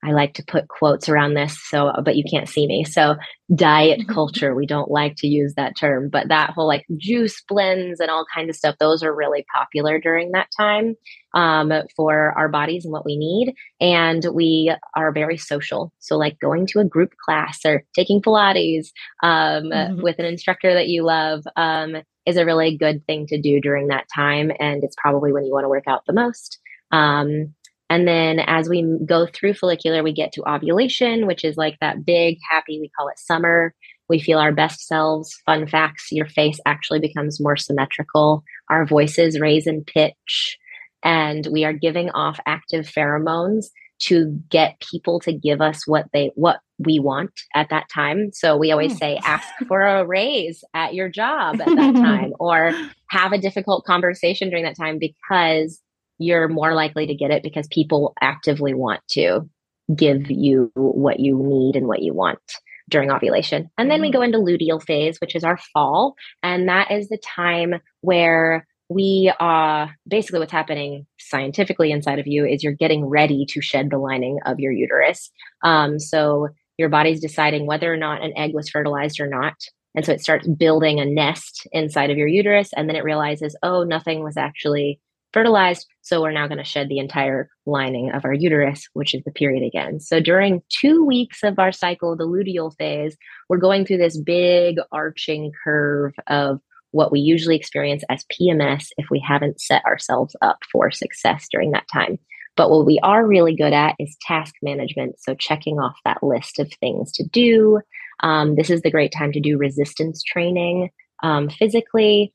I 0.04 0.12
like 0.12 0.34
to 0.34 0.44
put 0.44 0.68
quotes 0.68 1.08
around 1.08 1.34
this, 1.34 1.56
so 1.68 1.92
but 2.04 2.16
you 2.16 2.24
can't 2.28 2.48
see 2.48 2.66
me. 2.66 2.84
So 2.84 3.14
diet 3.54 4.08
culture, 4.08 4.54
we 4.54 4.66
don't 4.66 4.90
like 4.90 5.14
to 5.18 5.28
use 5.28 5.54
that 5.54 5.76
term, 5.76 6.08
but 6.08 6.28
that 6.28 6.50
whole 6.50 6.66
like 6.66 6.84
juice 6.96 7.40
blends 7.48 8.00
and 8.00 8.10
all 8.10 8.24
kinds 8.34 8.48
of 8.48 8.56
stuff, 8.56 8.76
those 8.80 9.04
are 9.04 9.14
really 9.14 9.44
popular 9.54 10.00
during 10.00 10.32
that 10.32 10.48
time 10.58 10.96
um, 11.34 11.72
for 11.94 12.32
our 12.36 12.48
bodies 12.48 12.84
and 12.84 12.92
what 12.92 13.04
we 13.04 13.16
need. 13.16 13.54
And 13.80 14.26
we 14.34 14.74
are 14.96 15.12
very 15.12 15.36
social. 15.36 15.92
So 16.00 16.16
like 16.16 16.40
going 16.40 16.66
to 16.68 16.80
a 16.80 16.84
group 16.84 17.12
class 17.24 17.60
or 17.64 17.84
taking 17.94 18.20
Pilates 18.20 18.88
um, 19.22 19.64
mm-hmm. 19.64 20.02
with 20.02 20.18
an 20.18 20.24
instructor 20.24 20.74
that 20.74 20.88
you 20.88 21.04
love 21.04 21.44
um, 21.56 21.96
is 22.26 22.36
a 22.36 22.44
really 22.44 22.76
good 22.76 23.06
thing 23.06 23.26
to 23.28 23.40
do 23.40 23.60
during 23.60 23.88
that 23.88 24.06
time. 24.12 24.50
And 24.58 24.82
it's 24.82 24.96
probably 25.00 25.32
when 25.32 25.44
you 25.44 25.52
want 25.52 25.64
to 25.64 25.68
work 25.68 25.84
out 25.86 26.02
the 26.06 26.12
most. 26.12 26.58
Um, 26.90 27.54
and 27.92 28.08
then 28.08 28.40
as 28.40 28.70
we 28.70 28.98
go 29.04 29.26
through 29.26 29.52
follicular, 29.52 30.02
we 30.02 30.14
get 30.14 30.32
to 30.32 30.50
ovulation, 30.50 31.26
which 31.26 31.44
is 31.44 31.58
like 31.58 31.76
that 31.82 32.06
big, 32.06 32.38
happy, 32.50 32.80
we 32.80 32.90
call 32.96 33.08
it 33.08 33.18
summer. 33.18 33.74
We 34.08 34.18
feel 34.18 34.38
our 34.38 34.50
best 34.50 34.86
selves. 34.86 35.38
Fun 35.44 35.66
facts 35.66 36.08
your 36.10 36.26
face 36.26 36.58
actually 36.64 37.00
becomes 37.00 37.38
more 37.38 37.58
symmetrical. 37.58 38.44
Our 38.70 38.86
voices 38.86 39.38
raise 39.38 39.66
in 39.66 39.84
pitch. 39.84 40.56
And 41.02 41.46
we 41.52 41.66
are 41.66 41.74
giving 41.74 42.08
off 42.12 42.40
active 42.46 42.86
pheromones 42.86 43.66
to 44.04 44.40
get 44.48 44.82
people 44.90 45.20
to 45.20 45.32
give 45.34 45.60
us 45.60 45.86
what 45.86 46.06
they 46.14 46.32
what 46.34 46.60
we 46.78 46.98
want 46.98 47.42
at 47.54 47.68
that 47.68 47.90
time. 47.92 48.30
So 48.32 48.56
we 48.56 48.72
always 48.72 48.92
hmm. 48.92 48.98
say 48.98 49.20
ask 49.22 49.46
for 49.68 49.82
a 49.82 50.06
raise 50.06 50.64
at 50.72 50.94
your 50.94 51.10
job 51.10 51.60
at 51.60 51.66
that 51.66 51.94
time 51.94 52.32
or 52.40 52.72
have 53.10 53.32
a 53.32 53.38
difficult 53.38 53.84
conversation 53.84 54.48
during 54.48 54.64
that 54.64 54.78
time 54.78 54.98
because 54.98 55.78
you're 56.18 56.48
more 56.48 56.74
likely 56.74 57.06
to 57.06 57.14
get 57.14 57.30
it 57.30 57.42
because 57.42 57.66
people 57.68 58.14
actively 58.20 58.74
want 58.74 59.00
to 59.12 59.48
give 59.94 60.30
you 60.30 60.70
what 60.74 61.20
you 61.20 61.36
need 61.42 61.76
and 61.76 61.86
what 61.86 62.02
you 62.02 62.14
want 62.14 62.40
during 62.88 63.10
ovulation. 63.10 63.70
And 63.78 63.90
then 63.90 64.00
we 64.00 64.08
mm-hmm. 64.08 64.18
go 64.18 64.22
into 64.22 64.38
luteal 64.38 64.82
phase, 64.82 65.18
which 65.20 65.34
is 65.34 65.44
our 65.44 65.58
fall. 65.72 66.14
And 66.42 66.68
that 66.68 66.90
is 66.90 67.08
the 67.08 67.18
time 67.18 67.74
where 68.00 68.66
we 68.88 69.32
uh 69.40 69.86
basically 70.06 70.38
what's 70.38 70.52
happening 70.52 71.06
scientifically 71.18 71.90
inside 71.90 72.18
of 72.18 72.26
you 72.26 72.44
is 72.44 72.62
you're 72.62 72.74
getting 72.74 73.06
ready 73.06 73.46
to 73.48 73.62
shed 73.62 73.88
the 73.90 73.96
lining 73.96 74.38
of 74.44 74.60
your 74.60 74.72
uterus. 74.72 75.30
Um, 75.64 75.98
so 75.98 76.48
your 76.76 76.88
body's 76.88 77.20
deciding 77.20 77.66
whether 77.66 77.92
or 77.92 77.96
not 77.96 78.22
an 78.22 78.36
egg 78.36 78.52
was 78.54 78.68
fertilized 78.68 79.20
or 79.20 79.28
not. 79.28 79.54
And 79.94 80.04
so 80.04 80.12
it 80.12 80.22
starts 80.22 80.48
building 80.48 81.00
a 81.00 81.04
nest 81.04 81.66
inside 81.72 82.10
of 82.10 82.16
your 82.16 82.28
uterus. 82.28 82.70
And 82.74 82.88
then 82.88 82.96
it 82.96 83.04
realizes, 83.04 83.56
oh, 83.62 83.82
nothing 83.82 84.22
was 84.22 84.36
actually 84.36 85.00
fertilized. 85.32 85.86
So 86.02 86.20
we're 86.20 86.32
now 86.32 86.46
going 86.46 86.58
to 86.58 86.64
shed 86.64 86.88
the 86.88 86.98
entire 86.98 87.48
lining 87.66 88.10
of 88.12 88.24
our 88.24 88.34
uterus, 88.34 88.88
which 88.92 89.14
is 89.14 89.22
the 89.24 89.30
period 89.30 89.64
again. 89.66 90.00
So 90.00 90.20
during 90.20 90.62
two 90.68 91.04
weeks 91.04 91.42
of 91.42 91.58
our 91.58 91.72
cycle, 91.72 92.16
the 92.16 92.26
luteal 92.26 92.74
phase, 92.76 93.16
we're 93.48 93.58
going 93.58 93.84
through 93.84 93.98
this 93.98 94.18
big 94.18 94.76
arching 94.90 95.52
curve 95.64 96.12
of 96.26 96.60
what 96.90 97.10
we 97.10 97.20
usually 97.20 97.56
experience 97.56 98.04
as 98.10 98.24
PMS 98.24 98.88
if 98.98 99.06
we 99.10 99.18
haven't 99.26 99.60
set 99.60 99.84
ourselves 99.84 100.36
up 100.42 100.58
for 100.70 100.90
success 100.90 101.46
during 101.50 101.70
that 101.70 101.86
time. 101.92 102.18
But 102.56 102.70
what 102.70 102.84
we 102.84 102.98
are 103.02 103.26
really 103.26 103.56
good 103.56 103.72
at 103.72 103.96
is 103.98 104.16
task 104.20 104.54
management. 104.62 105.16
So 105.18 105.34
checking 105.34 105.78
off 105.78 105.96
that 106.04 106.22
list 106.22 106.58
of 106.58 106.70
things 106.80 107.10
to 107.12 107.24
do. 107.24 107.80
Um, 108.20 108.56
this 108.56 108.68
is 108.68 108.82
the 108.82 108.90
great 108.90 109.12
time 109.16 109.32
to 109.32 109.40
do 109.40 109.56
resistance 109.56 110.22
training 110.22 110.90
um, 111.22 111.48
physically 111.48 112.34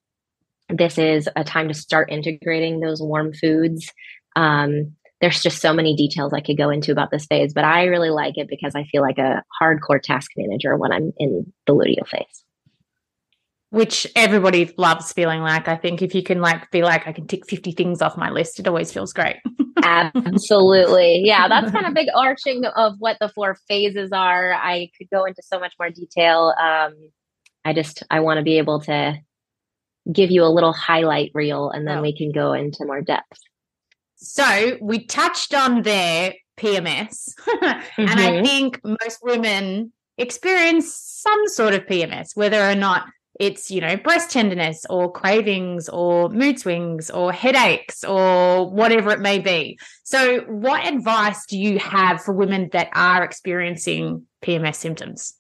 this 0.70 0.98
is 0.98 1.30
a 1.36 1.44
time 1.44 1.68
to 1.68 1.74
start 1.74 2.12
integrating 2.12 2.80
those 2.80 3.02
warm 3.02 3.34
foods. 3.34 3.92
Um, 4.36 4.96
there's 5.22 5.42
just 5.42 5.62
so 5.62 5.74
many 5.74 5.96
details 5.96 6.34
I 6.34 6.42
could 6.42 6.58
go 6.58 6.70
into 6.70 6.92
about 6.92 7.10
this 7.10 7.26
phase, 7.26 7.54
but 7.54 7.64
I 7.64 7.86
really 7.86 8.12
like 8.12 8.38
it 8.38 8.48
because 8.50 8.76
I 8.76 8.84
feel 8.84 9.02
like 9.02 9.18
a 9.18 9.44
hardcore 9.62 10.02
task 10.02 10.32
manager 10.38 10.76
when 10.78 10.92
I'm 10.92 11.12
in 11.18 11.52
the 11.66 11.74
luteal 11.74 12.08
phase. 12.08 12.44
Which 13.70 14.08
everybody 14.16 14.74
loves 14.78 15.12
feeling 15.12 15.42
like. 15.42 15.68
I 15.68 15.76
think 15.76 16.02
if 16.02 16.16
you 16.16 16.24
can 16.24 16.40
like 16.40 16.70
be 16.72 16.84
like, 16.84 17.08
I 17.08 17.12
can 17.12 17.28
tick 17.28 17.50
50 17.50 17.72
things 17.72 18.02
off 18.02 18.16
my 18.16 18.30
list, 18.30 18.60
it 18.60 18.68
always 18.68 18.92
feels 18.92 19.12
great. 19.12 19.38
Absolutely. 19.84 21.22
Yeah, 21.26 21.48
that's 21.48 21.72
kind 21.72 21.86
of 21.86 21.94
big 21.94 22.08
arching 22.16 22.66
of 22.66 22.94
what 23.00 23.18
the 23.20 23.30
four 23.30 23.58
phases 23.68 24.12
are. 24.12 24.54
I 24.54 24.90
could 24.98 25.10
go 25.12 25.26
into 25.26 25.42
so 25.44 25.60
much 25.60 25.74
more 25.80 25.90
detail. 25.90 26.54
Um, 26.60 26.94
I 27.66 27.74
just 27.74 28.04
I 28.10 28.22
want 28.22 28.38
to 28.38 28.44
be 28.44 28.58
able 28.58 28.80
to 28.82 29.18
give 30.12 30.32
you 30.32 30.44
a 30.44 30.50
little 30.50 30.74
highlight 30.74 31.32
reel 31.34 31.70
and 31.70 31.88
then 31.88 32.00
oh. 32.00 32.02
we 32.02 32.16
can 32.16 32.32
go 32.32 32.54
into 32.54 32.86
more 32.86 33.02
depth. 33.02 33.40
So 34.16 34.78
we 34.82 35.06
touched 35.06 35.54
on 35.54 35.84
their 35.84 36.34
PMS, 36.58 37.34
mm-hmm. 37.40 37.66
and 38.02 38.10
I 38.10 38.32
mm-hmm. 38.32 38.46
think 38.46 38.82
most 38.84 39.20
women 39.22 39.94
experience 40.18 40.94
some 40.94 41.48
sort 41.48 41.76
of 41.76 41.86
PMS, 41.86 42.36
whether 42.36 42.68
or 42.68 42.76
not 42.76 43.06
it's 43.40 43.70
you 43.70 43.82
know 43.82 43.96
breast 43.98 44.32
tenderness 44.32 44.86
or 44.90 45.12
cravings 45.12 45.90
or 45.90 46.30
mood 46.30 46.60
swings 46.60 47.10
or 47.10 47.32
headaches 47.32 48.04
or 48.04 48.70
whatever 48.70 49.12
it 49.12 49.20
may 49.20 49.40
be 49.40 49.78
so 50.04 50.40
what 50.48 50.86
advice 50.88 51.46
do 51.46 51.58
you 51.58 51.78
have 51.80 52.22
for 52.22 52.34
women 52.34 52.70
that 52.72 52.90
are 52.94 53.24
experiencing 53.24 54.26
pms 54.42 54.76
symptoms 54.76 55.34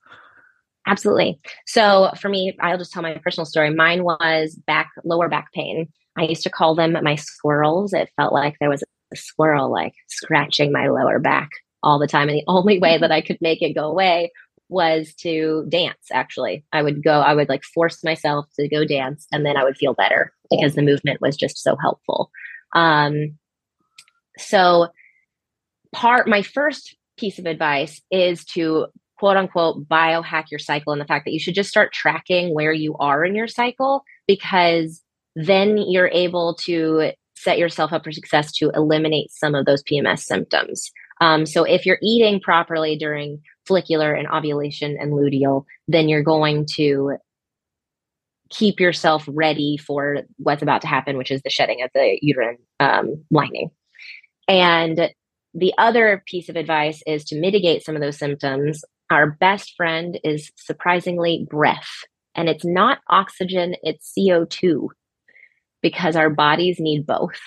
Absolutely. 0.87 1.39
So 1.65 2.11
for 2.19 2.29
me, 2.29 2.57
I'll 2.61 2.77
just 2.77 2.93
tell 2.93 3.03
my 3.03 3.15
personal 3.17 3.45
story. 3.45 3.73
Mine 3.73 4.03
was 4.03 4.55
back, 4.65 4.89
lower 5.03 5.27
back 5.27 5.51
pain. 5.53 5.89
I 6.17 6.23
used 6.23 6.43
to 6.43 6.49
call 6.49 6.75
them 6.75 6.97
my 7.03 7.15
squirrels. 7.15 7.93
It 7.93 8.09
felt 8.15 8.33
like 8.33 8.55
there 8.59 8.69
was 8.69 8.83
a 9.13 9.15
squirrel 9.15 9.71
like 9.71 9.93
scratching 10.07 10.71
my 10.71 10.87
lower 10.87 11.19
back 11.19 11.49
all 11.83 11.99
the 11.99 12.07
time. 12.07 12.29
And 12.29 12.37
the 12.37 12.43
only 12.47 12.79
way 12.79 12.97
that 12.97 13.11
I 13.11 13.21
could 13.21 13.37
make 13.41 13.61
it 13.61 13.75
go 13.75 13.89
away 13.89 14.31
was 14.69 15.13
to 15.15 15.65
dance. 15.69 16.07
Actually, 16.11 16.65
I 16.71 16.81
would 16.81 17.03
go, 17.03 17.19
I 17.19 17.33
would 17.33 17.49
like 17.49 17.63
force 17.63 18.03
myself 18.03 18.47
to 18.57 18.67
go 18.67 18.85
dance 18.85 19.27
and 19.31 19.45
then 19.45 19.57
I 19.57 19.63
would 19.63 19.77
feel 19.77 19.93
better 19.93 20.33
because 20.49 20.75
the 20.75 20.81
movement 20.81 21.21
was 21.21 21.35
just 21.35 21.61
so 21.61 21.75
helpful. 21.75 22.31
Um, 22.73 23.37
so 24.37 24.87
part, 25.93 26.27
my 26.27 26.41
first 26.41 26.95
piece 27.17 27.39
of 27.39 27.45
advice 27.45 28.01
is 28.09 28.45
to 28.45 28.87
quote 29.17 29.37
unquote 29.37 29.87
biohack 29.87 30.45
your 30.51 30.59
cycle 30.59 30.93
and 30.93 31.01
the 31.01 31.05
fact 31.05 31.25
that 31.25 31.33
you 31.33 31.39
should 31.39 31.55
just 31.55 31.69
start 31.69 31.93
tracking 31.93 32.53
where 32.53 32.73
you 32.73 32.95
are 32.97 33.25
in 33.25 33.35
your 33.35 33.47
cycle 33.47 34.03
because 34.27 35.01
then 35.35 35.77
you're 35.77 36.09
able 36.11 36.55
to 36.55 37.11
set 37.35 37.57
yourself 37.57 37.93
up 37.93 38.03
for 38.03 38.11
success 38.11 38.51
to 38.51 38.71
eliminate 38.73 39.31
some 39.31 39.55
of 39.55 39.65
those 39.65 39.83
PMS 39.83 40.19
symptoms. 40.19 40.91
Um, 41.21 41.45
so 41.45 41.63
if 41.63 41.85
you're 41.85 41.99
eating 42.01 42.39
properly 42.39 42.97
during 42.97 43.41
follicular 43.67 44.13
and 44.13 44.27
ovulation 44.27 44.97
and 44.99 45.13
luteal, 45.13 45.65
then 45.87 46.09
you're 46.09 46.23
going 46.23 46.65
to 46.75 47.17
keep 48.49 48.79
yourself 48.79 49.25
ready 49.27 49.77
for 49.77 50.19
what's 50.37 50.61
about 50.61 50.81
to 50.81 50.87
happen, 50.87 51.17
which 51.17 51.31
is 51.31 51.41
the 51.41 51.49
shedding 51.49 51.81
of 51.81 51.89
the 51.93 52.17
uterine 52.21 52.57
um, 52.79 53.23
lining. 53.29 53.69
And 54.47 55.11
the 55.53 55.73
other 55.77 56.23
piece 56.25 56.49
of 56.49 56.55
advice 56.55 57.01
is 57.05 57.25
to 57.25 57.39
mitigate 57.39 57.83
some 57.83 57.95
of 57.95 58.01
those 58.01 58.17
symptoms. 58.17 58.83
Our 59.09 59.31
best 59.31 59.73
friend 59.75 60.19
is 60.23 60.51
surprisingly 60.55 61.45
breath, 61.49 61.89
and 62.35 62.49
it's 62.49 62.65
not 62.65 62.99
oxygen, 63.09 63.75
it's 63.83 64.13
CO2 64.17 64.89
because 65.81 66.15
our 66.15 66.29
bodies 66.29 66.79
need 66.79 67.05
both. 67.05 67.39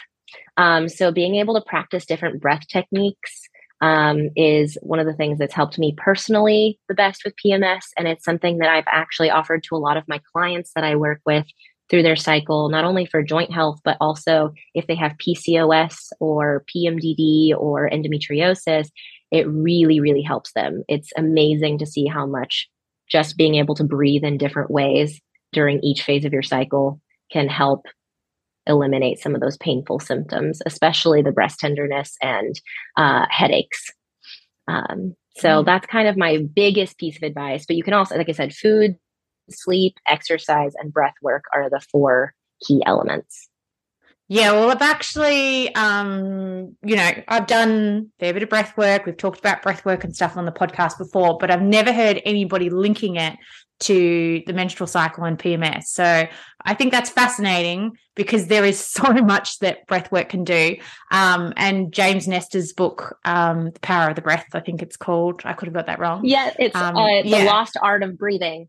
Um, 0.56 0.88
so, 0.88 1.12
being 1.12 1.36
able 1.36 1.54
to 1.54 1.60
practice 1.60 2.06
different 2.06 2.40
breath 2.40 2.66
techniques 2.68 3.48
um, 3.80 4.28
is 4.36 4.76
one 4.82 4.98
of 4.98 5.06
the 5.06 5.14
things 5.14 5.38
that's 5.38 5.54
helped 5.54 5.78
me 5.78 5.94
personally 5.96 6.78
the 6.88 6.94
best 6.94 7.22
with 7.24 7.34
PMS. 7.44 7.84
And 7.96 8.06
it's 8.06 8.24
something 8.24 8.58
that 8.58 8.68
I've 8.68 8.84
actually 8.86 9.30
offered 9.30 9.62
to 9.64 9.76
a 9.76 9.78
lot 9.78 9.96
of 9.96 10.04
my 10.06 10.20
clients 10.32 10.72
that 10.74 10.84
I 10.84 10.96
work 10.96 11.20
with 11.24 11.46
through 11.88 12.02
their 12.02 12.16
cycle, 12.16 12.68
not 12.68 12.84
only 12.84 13.04
for 13.04 13.22
joint 13.22 13.52
health, 13.52 13.80
but 13.84 13.96
also 14.00 14.52
if 14.74 14.86
they 14.86 14.94
have 14.94 15.16
PCOS 15.18 16.12
or 16.20 16.64
PMDD 16.74 17.52
or 17.56 17.90
endometriosis, 17.90 18.88
it 19.30 19.46
really, 19.48 20.00
really 20.00 20.22
helps 20.22 20.52
them. 20.52 20.82
It's 20.88 21.12
amazing 21.16 21.78
to 21.78 21.86
see 21.86 22.06
how 22.06 22.26
much 22.26 22.68
just 23.08 23.36
being 23.36 23.56
able 23.56 23.74
to 23.76 23.84
breathe 23.84 24.24
in 24.24 24.38
different 24.38 24.70
ways 24.70 25.20
during 25.52 25.80
each 25.82 26.02
phase 26.02 26.24
of 26.24 26.32
your 26.32 26.42
cycle 26.42 27.00
can 27.32 27.48
help 27.48 27.86
eliminate 28.66 29.18
some 29.18 29.34
of 29.34 29.40
those 29.40 29.56
painful 29.56 29.98
symptoms, 29.98 30.60
especially 30.66 31.22
the 31.22 31.32
breast 31.32 31.58
tenderness 31.58 32.16
and 32.22 32.60
uh, 32.96 33.26
headaches. 33.30 33.86
Um, 34.68 35.14
so 35.36 35.48
mm-hmm. 35.48 35.66
that's 35.66 35.86
kind 35.86 36.08
of 36.08 36.16
my 36.16 36.38
biggest 36.54 36.98
piece 36.98 37.16
of 37.16 37.22
advice. 37.22 37.66
But 37.66 37.76
you 37.76 37.82
can 37.82 37.94
also, 37.94 38.16
like 38.16 38.28
I 38.28 38.32
said, 38.32 38.54
food, 38.54 38.96
sleep, 39.50 39.94
exercise, 40.06 40.72
and 40.76 40.92
breath 40.92 41.14
work 41.22 41.44
are 41.54 41.68
the 41.68 41.80
four 41.90 42.34
key 42.66 42.82
elements. 42.86 43.49
Yeah, 44.32 44.52
well, 44.52 44.70
I've 44.70 44.80
actually, 44.80 45.74
um, 45.74 46.76
you 46.84 46.94
know, 46.94 47.10
I've 47.26 47.48
done 47.48 48.12
a 48.14 48.24
fair 48.24 48.32
bit 48.32 48.44
of 48.44 48.48
breath 48.48 48.76
work. 48.76 49.04
We've 49.04 49.16
talked 49.16 49.40
about 49.40 49.60
breath 49.60 49.84
work 49.84 50.04
and 50.04 50.14
stuff 50.14 50.36
on 50.36 50.44
the 50.44 50.52
podcast 50.52 50.98
before, 50.98 51.36
but 51.38 51.50
I've 51.50 51.60
never 51.60 51.92
heard 51.92 52.22
anybody 52.24 52.70
linking 52.70 53.16
it 53.16 53.36
to 53.80 54.40
the 54.46 54.52
menstrual 54.52 54.86
cycle 54.86 55.24
and 55.24 55.36
PMS. 55.36 55.86
So 55.86 56.28
I 56.64 56.74
think 56.74 56.92
that's 56.92 57.10
fascinating 57.10 57.96
because 58.14 58.46
there 58.46 58.64
is 58.64 58.78
so 58.86 59.12
much 59.14 59.58
that 59.58 59.84
breath 59.88 60.12
work 60.12 60.28
can 60.28 60.44
do. 60.44 60.76
Um, 61.10 61.52
and 61.56 61.92
James 61.92 62.28
Nestor's 62.28 62.72
book, 62.72 63.18
um, 63.24 63.72
The 63.72 63.80
Power 63.80 64.10
of 64.10 64.14
the 64.14 64.22
Breath, 64.22 64.46
I 64.54 64.60
think 64.60 64.80
it's 64.80 64.96
called. 64.96 65.42
I 65.44 65.54
could 65.54 65.66
have 65.66 65.74
got 65.74 65.86
that 65.86 65.98
wrong. 65.98 66.24
Yeah, 66.24 66.54
it's 66.56 66.76
um, 66.76 66.96
uh, 66.96 67.22
The 67.22 67.28
yeah. 67.30 67.44
Lost 67.46 67.76
Art 67.82 68.04
of 68.04 68.16
Breathing. 68.16 68.68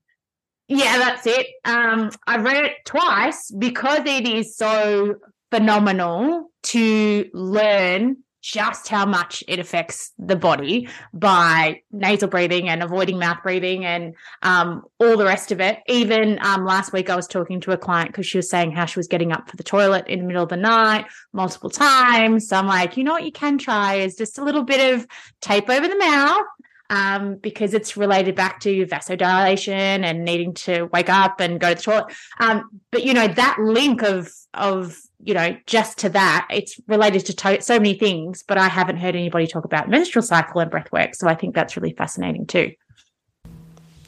Yeah, 0.67 0.97
that's 0.97 1.27
it. 1.27 1.45
Um, 1.65 2.09
I 2.25 2.37
read 2.37 2.65
it 2.65 2.73
twice 2.83 3.51
because 3.51 4.07
it 4.07 4.27
is 4.27 4.57
so 4.57 5.17
phenomenal 5.51 6.51
to 6.63 7.29
learn 7.33 8.17
just 8.41 8.87
how 8.87 9.05
much 9.05 9.43
it 9.47 9.59
affects 9.59 10.13
the 10.17 10.35
body 10.35 10.89
by 11.13 11.79
nasal 11.91 12.27
breathing 12.27 12.69
and 12.69 12.81
avoiding 12.81 13.19
mouth 13.19 13.37
breathing 13.43 13.85
and 13.85 14.15
um, 14.41 14.83
all 14.99 15.15
the 15.15 15.25
rest 15.25 15.51
of 15.51 15.61
it. 15.61 15.79
Even 15.87 16.39
um, 16.41 16.65
last 16.65 16.91
week, 16.91 17.09
I 17.09 17.15
was 17.15 17.27
talking 17.27 17.61
to 17.61 17.71
a 17.71 17.77
client 17.77 18.09
because 18.09 18.25
she 18.25 18.39
was 18.39 18.49
saying 18.49 18.71
how 18.71 18.85
she 18.85 18.97
was 18.97 19.07
getting 19.07 19.31
up 19.31 19.49
for 19.49 19.57
the 19.57 19.63
toilet 19.63 20.07
in 20.07 20.19
the 20.19 20.25
middle 20.25 20.43
of 20.43 20.49
the 20.49 20.57
night 20.57 21.05
multiple 21.33 21.69
times. 21.69 22.47
So 22.47 22.57
I'm 22.57 22.67
like, 22.67 22.97
you 22.97 23.03
know 23.03 23.13
what 23.13 23.25
you 23.25 23.31
can 23.31 23.59
try 23.59 23.95
is 23.95 24.15
just 24.15 24.39
a 24.39 24.43
little 24.43 24.63
bit 24.63 24.95
of 24.95 25.05
tape 25.39 25.69
over 25.69 25.87
the 25.87 25.97
mouth 25.97 26.45
um, 26.91 27.35
because 27.35 27.73
it's 27.73 27.95
related 27.95 28.35
back 28.35 28.59
to 28.59 28.85
vasodilation 28.85 30.03
and 30.03 30.25
needing 30.25 30.53
to 30.53 30.83
wake 30.93 31.09
up 31.09 31.39
and 31.39 31.59
go 31.59 31.69
to 31.69 31.75
the 31.75 31.81
toilet. 31.81 32.13
Um, 32.39 32.81
but 32.91 33.03
you 33.03 33.13
know 33.13 33.27
that 33.27 33.57
link 33.59 34.03
of 34.03 34.29
of 34.53 34.99
you 35.23 35.33
know 35.33 35.55
just 35.65 35.97
to 35.99 36.09
that, 36.09 36.47
it's 36.51 36.79
related 36.87 37.25
to, 37.27 37.33
to 37.33 37.61
so 37.61 37.79
many 37.79 37.93
things. 37.93 38.43
But 38.43 38.57
I 38.57 38.67
haven't 38.67 38.97
heard 38.97 39.15
anybody 39.15 39.47
talk 39.47 39.63
about 39.63 39.89
menstrual 39.89 40.21
cycle 40.21 40.59
and 40.61 40.69
breath 40.69 40.91
work, 40.91 41.15
so 41.15 41.27
I 41.27 41.33
think 41.33 41.55
that's 41.55 41.77
really 41.77 41.93
fascinating 41.93 42.45
too. 42.45 42.73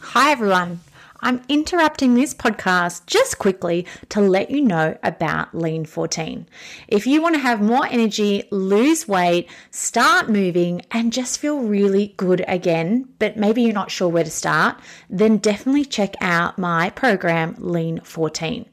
Hi 0.02 0.32
everyone. 0.32 0.82
I'm 1.24 1.42
interrupting 1.48 2.16
this 2.16 2.34
podcast 2.34 3.06
just 3.08 3.40
quickly 3.40 3.88
to 4.10 4.20
let 4.20 4.52
you 4.52 4.60
know 4.60 4.98
about 5.04 5.56
Lean 5.56 5.86
14. 5.86 6.46
If 6.90 7.08
you 7.08 7.22
want 7.22 7.36
to 7.36 7.40
have 7.40 7.62
more 7.62 7.86
energy, 7.86 8.44
lose 8.52 9.08
weight, 9.08 9.50
start 9.72 10.28
moving, 10.30 10.82
and 10.92 11.14
just 11.14 11.40
feel 11.40 11.60
really 11.60 12.14
good 12.18 12.44
again, 12.46 13.08
but 13.20 13.38
maybe 13.38 13.62
you're 13.62 13.72
not 13.72 13.90
sure 13.90 14.10
where 14.10 14.26
to 14.26 14.30
start, 14.30 14.78
then 15.10 15.38
definitely 15.38 15.86
check 15.86 16.16
out 16.20 16.60
my 16.60 16.90
program, 16.90 17.56
Lean 17.58 18.02
14. 18.02 18.66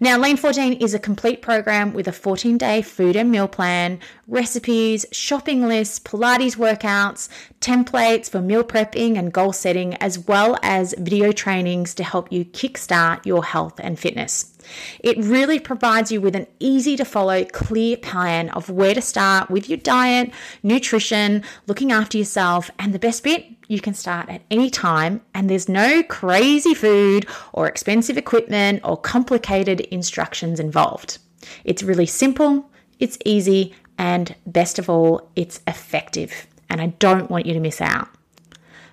Now, 0.00 0.18
Lean 0.18 0.36
14 0.36 0.72
is 0.72 0.94
a 0.94 0.98
complete 0.98 1.40
program 1.40 1.92
with 1.92 2.08
a 2.08 2.12
14 2.12 2.58
day 2.58 2.82
food 2.82 3.14
and 3.14 3.30
meal 3.30 3.46
plan, 3.46 4.00
recipes, 4.26 5.06
shopping 5.12 5.68
lists, 5.68 6.00
Pilates 6.00 6.56
workouts, 6.56 7.28
templates 7.60 8.28
for 8.28 8.40
meal 8.40 8.64
prepping 8.64 9.16
and 9.16 9.32
goal 9.32 9.52
setting, 9.52 9.94
as 9.98 10.18
well 10.18 10.58
as 10.64 10.96
video 10.98 11.30
trainings 11.30 11.91
to 11.94 12.04
help 12.04 12.32
you 12.32 12.44
kickstart 12.44 13.24
your 13.26 13.44
health 13.44 13.78
and 13.78 13.98
fitness. 13.98 14.56
It 15.00 15.18
really 15.18 15.58
provides 15.58 16.12
you 16.12 16.20
with 16.20 16.36
an 16.36 16.46
easy 16.60 16.96
to 16.96 17.04
follow, 17.04 17.44
clear 17.44 17.96
plan 17.96 18.48
of 18.50 18.70
where 18.70 18.94
to 18.94 19.02
start 19.02 19.50
with 19.50 19.68
your 19.68 19.78
diet, 19.78 20.30
nutrition, 20.62 21.42
looking 21.66 21.92
after 21.92 22.18
yourself, 22.18 22.70
and 22.78 22.92
the 22.92 22.98
best 22.98 23.24
bit, 23.24 23.46
you 23.68 23.80
can 23.80 23.94
start 23.94 24.28
at 24.28 24.42
any 24.50 24.70
time, 24.70 25.20
and 25.34 25.48
there's 25.48 25.68
no 25.68 26.02
crazy 26.02 26.74
food 26.74 27.26
or 27.52 27.66
expensive 27.66 28.16
equipment 28.16 28.80
or 28.84 28.96
complicated 28.96 29.80
instructions 29.80 30.60
involved. 30.60 31.18
It's 31.64 31.82
really 31.82 32.06
simple, 32.06 32.70
it's 32.98 33.18
easy, 33.24 33.74
and 33.98 34.34
best 34.46 34.78
of 34.78 34.88
all, 34.88 35.30
it's 35.36 35.60
effective. 35.66 36.46
And 36.68 36.80
I 36.80 36.86
don't 36.86 37.30
want 37.30 37.46
you 37.46 37.54
to 37.54 37.60
miss 37.60 37.80
out. 37.80 38.08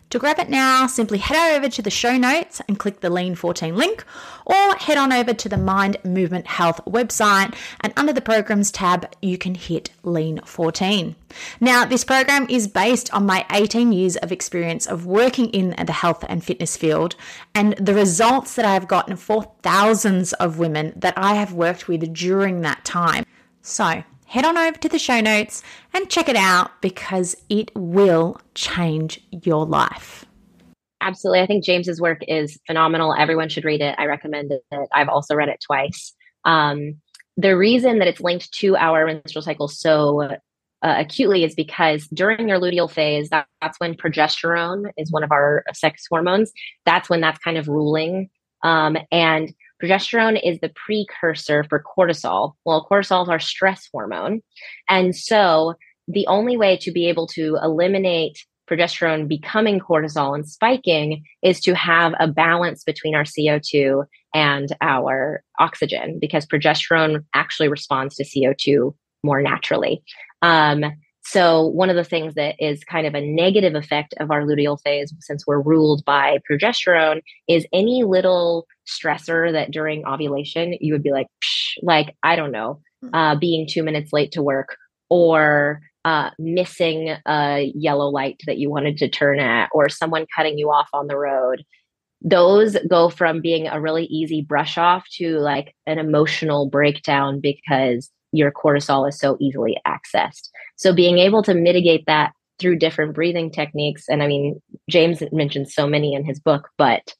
To 0.09 0.17
grab 0.17 0.39
it 0.39 0.49
now, 0.49 0.87
simply 0.87 1.19
head 1.19 1.55
over 1.55 1.69
to 1.69 1.83
the 1.83 1.91
show 1.91 2.17
notes 2.17 2.63
and 2.67 2.79
click 2.79 3.01
the 3.01 3.11
Lean 3.11 3.35
14 3.35 3.75
link, 3.75 4.03
or 4.43 4.75
head 4.77 4.97
on 4.97 5.13
over 5.13 5.35
to 5.35 5.47
the 5.47 5.55
Mind 5.55 5.97
Movement 6.03 6.47
Health 6.47 6.81
website 6.85 7.53
and 7.81 7.93
under 7.95 8.11
the 8.11 8.19
programs 8.19 8.71
tab, 8.71 9.13
you 9.21 9.37
can 9.37 9.53
hit 9.53 9.91
Lean 10.01 10.39
14. 10.43 11.15
Now, 11.59 11.85
this 11.85 12.03
program 12.03 12.47
is 12.49 12.67
based 12.67 13.13
on 13.13 13.27
my 13.27 13.45
18 13.51 13.91
years 13.91 14.15
of 14.15 14.31
experience 14.31 14.87
of 14.87 15.05
working 15.05 15.51
in 15.51 15.75
the 15.85 15.93
health 15.93 16.25
and 16.27 16.43
fitness 16.43 16.75
field 16.75 17.15
and 17.53 17.73
the 17.77 17.93
results 17.93 18.55
that 18.55 18.65
I 18.65 18.73
have 18.73 18.87
gotten 18.87 19.15
for 19.15 19.53
thousands 19.61 20.33
of 20.33 20.57
women 20.57 20.91
that 20.95 21.13
I 21.17 21.35
have 21.35 21.53
worked 21.53 21.87
with 21.87 22.11
during 22.15 22.61
that 22.61 22.83
time. 22.83 23.25
So, 23.61 24.03
head 24.29 24.45
on 24.45 24.57
over 24.57 24.77
to 24.77 24.87
the 24.87 24.99
show 24.99 25.19
notes 25.19 25.63
and 25.93 26.09
check 26.09 26.29
it 26.29 26.35
out 26.35 26.81
because 26.81 27.35
it 27.49 27.71
will 27.75 28.39
change 28.53 29.19
your 29.31 29.65
life. 29.65 30.23
Absolutely. 31.01 31.41
I 31.41 31.47
think 31.47 31.63
James's 31.63 31.99
work 31.99 32.21
is 32.27 32.59
phenomenal. 32.67 33.15
Everyone 33.17 33.49
should 33.49 33.65
read 33.65 33.81
it. 33.81 33.95
I 33.97 34.05
recommend 34.05 34.51
it. 34.51 34.61
I've 34.93 35.09
also 35.09 35.33
read 35.33 35.49
it 35.49 35.59
twice. 35.65 36.13
Um, 36.45 37.01
the 37.37 37.57
reason 37.57 37.99
that 37.99 38.07
it's 38.07 38.21
linked 38.21 38.51
to 38.59 38.75
our 38.75 39.05
menstrual 39.07 39.41
cycle 39.41 39.67
so 39.67 40.21
uh, 40.21 40.35
acutely 40.81 41.43
is 41.43 41.55
because 41.55 42.05
during 42.13 42.49
your 42.49 42.59
luteal 42.59 42.91
phase, 42.91 43.29
that, 43.29 43.47
that's 43.61 43.79
when 43.79 43.95
progesterone 43.95 44.91
is 44.95 45.11
one 45.11 45.23
of 45.23 45.31
our 45.31 45.63
sex 45.73 46.05
hormones. 46.07 46.51
That's 46.85 47.09
when 47.09 47.21
that's 47.21 47.39
kind 47.39 47.57
of 47.57 47.67
ruling. 47.67 48.29
Um, 48.61 48.97
and 49.11 49.53
Progesterone 49.81 50.39
is 50.43 50.59
the 50.59 50.71
precursor 50.75 51.63
for 51.63 51.83
cortisol. 51.83 52.53
Well, 52.65 52.87
cortisol 52.89 53.23
is 53.23 53.29
our 53.29 53.39
stress 53.39 53.87
hormone. 53.93 54.41
And 54.89 55.15
so 55.15 55.75
the 56.07 56.27
only 56.27 56.57
way 56.57 56.77
to 56.77 56.91
be 56.91 57.07
able 57.07 57.27
to 57.27 57.57
eliminate 57.61 58.37
progesterone 58.69 59.27
becoming 59.27 59.79
cortisol 59.79 60.35
and 60.35 60.47
spiking 60.47 61.23
is 61.41 61.59
to 61.61 61.73
have 61.75 62.13
a 62.19 62.27
balance 62.27 62.83
between 62.83 63.15
our 63.15 63.23
CO2 63.23 64.05
and 64.33 64.69
our 64.81 65.43
oxygen 65.59 66.19
because 66.19 66.45
progesterone 66.45 67.23
actually 67.33 67.67
responds 67.67 68.15
to 68.15 68.23
CO2 68.23 68.93
more 69.23 69.41
naturally. 69.41 70.03
Um, 70.41 70.85
so, 71.31 71.67
one 71.67 71.91
of 71.91 71.95
the 71.95 72.03
things 72.03 72.33
that 72.33 72.55
is 72.57 72.83
kind 72.83 73.05
of 73.05 73.13
a 73.13 73.21
negative 73.21 73.75
effect 73.75 74.15
of 74.19 74.31
our 74.31 74.41
luteal 74.41 74.81
phase, 74.81 75.13
since 75.19 75.45
we're 75.45 75.61
ruled 75.61 76.03
by 76.03 76.39
progesterone, 76.49 77.21
is 77.47 77.67
any 77.71 78.03
little 78.03 78.65
stressor 78.87 79.51
that 79.51 79.69
during 79.69 80.07
ovulation 80.07 80.73
you 80.81 80.91
would 80.91 81.03
be 81.03 81.11
like, 81.11 81.27
like, 81.83 82.15
I 82.23 82.35
don't 82.35 82.51
know, 82.51 82.81
hmm. 83.03 83.13
uh, 83.13 83.35
being 83.35 83.67
two 83.69 83.83
minutes 83.83 84.11
late 84.11 84.31
to 84.31 84.41
work 84.41 84.75
or 85.11 85.81
uh, 86.03 86.31
missing 86.39 87.15
a 87.27 87.71
yellow 87.75 88.09
light 88.09 88.41
that 88.47 88.57
you 88.57 88.71
wanted 88.71 88.97
to 88.97 89.07
turn 89.07 89.39
at 89.39 89.69
or 89.71 89.87
someone 89.87 90.25
cutting 90.35 90.57
you 90.57 90.71
off 90.71 90.89
on 90.93 91.05
the 91.05 91.17
road. 91.17 91.63
Those 92.21 92.75
go 92.89 93.09
from 93.09 93.39
being 93.39 93.67
a 93.67 93.79
really 93.79 94.05
easy 94.05 94.41
brush 94.41 94.79
off 94.79 95.05
to 95.17 95.37
like 95.37 95.75
an 95.85 95.99
emotional 95.99 96.71
breakdown 96.71 97.39
because 97.39 98.09
your 98.31 98.51
cortisol 98.51 99.07
is 99.07 99.19
so 99.19 99.37
easily 99.39 99.77
accessed. 99.87 100.49
So 100.75 100.93
being 100.93 101.17
able 101.17 101.43
to 101.43 101.53
mitigate 101.53 102.05
that 102.07 102.33
through 102.59 102.77
different 102.77 103.13
breathing 103.13 103.51
techniques, 103.51 104.05
and 104.09 104.21
I 104.21 104.27
mean, 104.27 104.61
James 104.89 105.23
mentioned 105.31 105.69
so 105.69 105.87
many 105.87 106.13
in 106.13 106.25
his 106.25 106.39
book, 106.39 106.69
but 106.77 107.13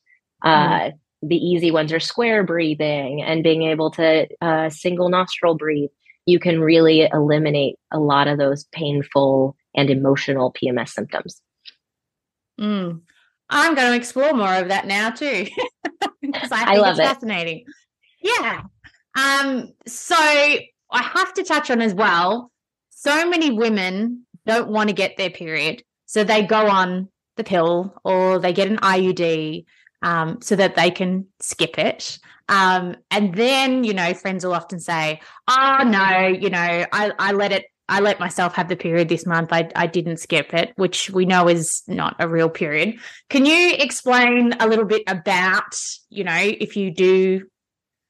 uh, 0.43 0.80
mm 0.80 0.93
the 1.22 1.36
easy 1.36 1.72
ones 1.72 1.91
are 1.91 2.00
square 2.00 2.43
breathing 2.43 3.22
and 3.22 3.43
being 3.43 3.63
able 3.63 3.91
to 3.91 4.28
uh, 4.41 4.69
single 4.69 5.10
nostril 5.10 5.56
breathe. 5.56 5.89
You 6.26 6.39
can 6.39 6.62
really 6.62 7.10
eliminate 7.12 7.76
a 7.91 8.00
lot 8.00 8.28
of 8.28 8.38
those 8.38 8.65
painful 8.72 9.56
and 9.76 9.89
emotional 9.89 10.54
PMS 10.54 10.89
symptoms. 10.89 11.41
Mm. 12.60 13.02
I'm 13.50 13.76
going 13.76 13.91
to 13.91 13.98
explore 13.98 14.34
more 14.34 14.54
of 14.54 14.67
that 14.67 14.86
now 14.86 15.10
too, 15.10 15.48
because 16.22 16.52
I 16.52 16.65
think 16.65 16.69
I 16.69 16.78
love 16.78 16.91
it's 16.91 17.00
it. 17.00 17.13
fascinating. 17.13 17.65
Yeah. 18.22 18.63
Um, 19.17 19.74
so 19.88 20.15
I 20.91 21.04
have 21.04 21.34
to 21.36 21.43
touch 21.43 21.69
on 21.69 21.82
as 21.82 21.93
well. 21.93 22.52
So 22.89 23.30
many 23.30 23.52
women 23.52 24.25
don't 24.45 24.69
want 24.69 24.89
to 24.89 24.95
get 24.95 25.17
their 25.17 25.30
period, 25.30 25.84
so 26.06 26.23
they 26.23 26.43
go 26.43 26.67
on 26.67 27.10
the 27.38 27.43
pill 27.43 27.95
or 28.04 28.39
they 28.39 28.54
get 28.54 28.67
an 28.67 28.78
IUD 28.78 29.65
um, 30.02 30.41
so 30.41 30.56
that 30.56 30.75
they 30.75 30.91
can 30.91 31.28
skip 31.39 31.78
it. 31.78 32.19
Um, 32.47 32.95
and 33.12 33.34
then, 33.36 33.84
you 33.84 33.93
know, 33.93 34.13
friends 34.13 34.43
will 34.43 34.54
often 34.54 34.80
say, 34.80 35.21
"Oh 35.47 35.84
no, 35.86 36.28
you 36.28 36.49
know, 36.49 36.86
I, 36.91 37.12
I 37.17 37.32
let 37.32 37.52
it 37.52 37.65
I 37.89 38.02
let 38.02 38.19
myself 38.19 38.54
have 38.56 38.69
the 38.69 38.75
period 38.75 39.10
this 39.10 39.25
month. 39.25 39.52
I, 39.52 39.69
I 39.75 39.88
didn't 39.88 40.17
skip 40.17 40.54
it, 40.54 40.73
which 40.75 41.10
we 41.10 41.25
know 41.25 41.49
is 41.49 41.82
not 41.88 42.15
a 42.19 42.30
real 42.30 42.49
period. 42.49 42.99
Can 43.30 43.45
you 43.45 43.73
explain 43.78 44.54
a 44.60 44.67
little 44.67 44.86
bit 44.86 45.02
about, 45.08 45.75
you 46.10 46.23
know, 46.23 46.38
if 46.38 46.78
you 46.78 46.91
do 46.91 47.47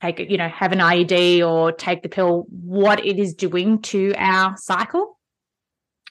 take 0.02 0.20
it, 0.20 0.30
you 0.30 0.38
know, 0.38 0.48
have 0.50 0.72
an 0.72 0.80
IUD 0.80 1.48
or 1.48 1.72
take 1.72 2.04
the 2.04 2.10
pill, 2.10 2.46
what 2.50 3.06
it 3.06 3.20
is 3.20 3.34
doing 3.34 3.82
to 3.84 4.14
our 4.18 4.56
cycle? 4.58 5.18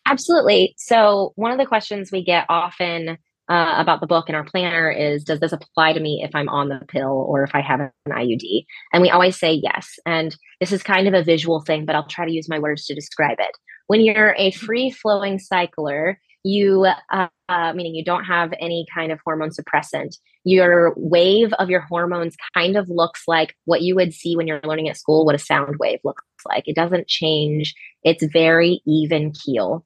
Absolutely. 0.07 0.75
So, 0.79 1.33
one 1.37 1.53
of 1.53 1.59
the 1.59 1.67
questions 1.67 2.11
we 2.11 2.25
get 2.25 2.47
often 2.49 3.19
uh, 3.51 3.75
about 3.79 4.01
the 4.01 4.07
book 4.07 4.27
and 4.29 4.37
our 4.37 4.45
planner 4.45 4.91
is 4.91 5.25
Does 5.25 5.41
this 5.41 5.53
apply 5.53 5.93
to 5.95 6.01
me 6.01 6.23
if 6.23 6.35
I'm 6.35 6.49
on 6.49 6.69
the 6.69 6.81
pill 6.89 7.27
or 7.29 7.43
if 7.43 7.55
I 7.55 7.61
have 7.61 7.81
an 7.81 7.91
IUD? 8.09 8.65
And 8.93 9.03
we 9.03 9.11
always 9.11 9.39
say 9.39 9.53
yes. 9.53 9.99
And 10.07 10.37
this 10.61 10.73
is 10.73 10.83
kind 10.83 11.09
of 11.09 11.15
a 11.15 11.23
visual 11.23 11.61
thing, 11.61 11.85
but 11.85 11.95
I'll 11.95 12.07
try 12.07 12.27
to 12.27 12.33
use 12.33 12.49
my 12.49 12.59
words 12.59 12.87
to 12.87 12.95
describe 12.95 13.39
it. 13.39 13.57
When 13.87 14.01
you're 14.01 14.35
a 14.37 14.51
free 14.53 14.91
flowing 14.91 15.39
cycler, 15.39 16.21
you, 16.45 16.87
uh, 17.11 17.29
uh, 17.49 17.73
meaning 17.73 17.95
you 17.95 18.05
don't 18.05 18.25
have 18.25 18.53
any 18.61 18.87
kind 18.95 19.13
of 19.13 19.21
hormone 19.25 19.51
suppressant, 19.51 20.17
your 20.45 20.95
wave 20.97 21.53
of 21.55 21.71
your 21.71 21.81
hormones 21.81 22.37
kind 22.55 22.77
of 22.77 22.89
looks 22.89 23.23
like 23.27 23.55
what 23.65 23.83
you 23.83 23.95
would 23.95 24.13
see 24.13 24.37
when 24.37 24.47
you're 24.47 24.61
learning 24.65 24.89
at 24.89 24.97
school 24.97 25.25
what 25.25 25.35
a 25.35 25.39
sound 25.39 25.77
wave 25.79 26.01
looks 26.05 26.23
like. 26.47 26.65
It 26.67 26.77
doesn't 26.77 27.09
change, 27.09 27.75
it's 28.03 28.25
very 28.33 28.81
even 28.87 29.33
keel. 29.33 29.85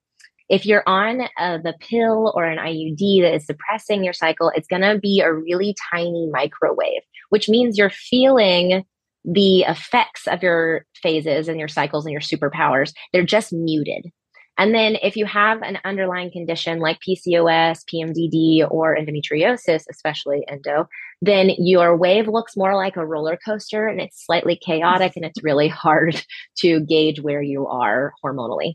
If 0.49 0.67
you're 0.67 0.83
on 0.87 1.23
uh, 1.39 1.59
the 1.59 1.75
pill 1.81 2.33
or 2.35 2.45
an 2.45 2.59
IUD 2.59 3.23
that 3.23 3.35
is 3.35 3.47
suppressing 3.47 4.05
your 4.05 4.13
cycle, 4.13 4.53
it's 4.55 4.69
going 4.69 4.83
to 4.83 4.99
be 4.99 5.21
a 5.21 5.33
really 5.33 5.75
tiny 5.91 6.29
microwave, 6.31 7.03
which 7.31 7.49
means 7.49 7.79
you're 7.79 7.89
feeling 7.91 8.85
the 9.25 9.61
effects 9.61 10.27
of 10.27 10.43
your 10.43 10.85
phases 10.95 11.49
and 11.49 11.59
your 11.59 11.69
cycles 11.69 12.05
and 12.05 12.13
your 12.13 12.21
superpowers. 12.21 12.93
They're 13.13 13.25
just 13.25 13.53
muted. 13.53 14.11
And 14.59 14.75
then 14.75 14.97
if 15.03 15.17
you 15.17 15.25
have 15.27 15.63
an 15.63 15.79
underlying 15.85 16.31
condition 16.31 16.79
like 16.79 16.99
PCOS, 17.07 17.85
PMDD, 17.93 18.71
or 18.71 18.97
endometriosis, 18.97 19.85
especially 19.91 20.45
endo, 20.47 20.89
then 21.23 21.51
your 21.59 21.97
wave 21.97 22.29
looks 22.29 22.57
more 22.57 22.77
like 22.77 22.97
a 22.97 23.07
roller 23.07 23.39
coaster 23.43 23.87
and 23.87 24.01
it's 24.01 24.25
slightly 24.25 24.57
chaotic 24.57 25.15
and 25.17 25.25
it's 25.25 25.43
really 25.43 25.69
hard 25.85 26.23
to 26.59 26.81
gauge 26.81 27.21
where 27.21 27.43
you 27.43 27.67
are 27.67 28.13
hormonally. 28.25 28.75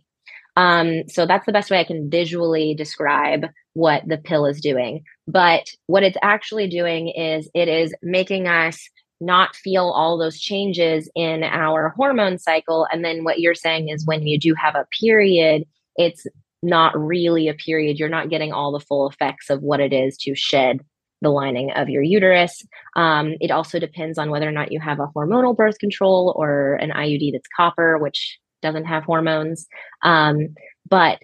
Um, 0.56 1.08
so 1.08 1.28
that's 1.28 1.46
the 1.46 1.52
best 1.52 1.70
way 1.70 1.80
I 1.80 1.84
can 1.84 2.10
visually 2.10 2.74
describe 2.74 3.46
what 3.74 4.02
the 4.08 4.18
pill 4.18 4.48
is 4.48 4.60
doing. 4.60 5.04
But 5.28 5.68
what 5.86 6.02
it's 6.02 6.18
actually 6.24 6.68
doing 6.68 7.10
is 7.10 7.48
it 7.54 7.68
is 7.68 7.94
making 8.02 8.48
us 8.48 8.90
not 9.20 9.56
feel 9.56 9.90
all 9.90 10.18
those 10.18 10.40
changes 10.40 11.10
in 11.16 11.44
our 11.44 11.94
hormone 11.96 12.38
cycle. 12.38 12.88
And 12.92 13.04
then 13.04 13.24
what 13.24 13.40
you're 13.40 13.56
saying 13.56 13.90
is 13.90 14.06
when 14.06 14.28
you 14.28 14.40
do 14.40 14.54
have 14.54 14.76
a 14.76 14.88
period, 15.00 15.64
it's 15.96 16.26
not 16.62 16.98
really 16.98 17.48
a 17.48 17.54
period. 17.54 17.98
You're 17.98 18.10
not 18.10 18.30
getting 18.30 18.52
all 18.52 18.72
the 18.72 18.80
full 18.80 19.10
effects 19.10 19.50
of 19.50 19.62
what 19.62 19.80
it 19.80 19.94
is 19.94 20.18
to 20.18 20.36
shed 20.36 20.82
the 21.22 21.30
lining 21.30 21.72
of 21.72 21.90
your 21.90 22.04
uterus. 22.04 22.64
Um, 22.96 23.36
it 23.40 23.52
also 23.52 23.80
depends 23.80 24.18
on 24.18 24.30
whether 24.30 24.48
or 24.48 24.52
not 24.52 24.72
you 24.72 24.80
have 24.80 25.00
a 25.00 25.08
hormonal 25.16 25.56
birth 25.56 25.80
control 25.80 26.34
or 26.38 26.76
an 26.76 26.92
IUD 26.92 27.32
that's 27.32 27.48
copper, 27.56 27.98
which 27.98 28.38
doesn't 28.62 28.86
have 28.86 29.04
hormones. 29.04 29.68
Um, 30.04 30.50
but 30.88 31.20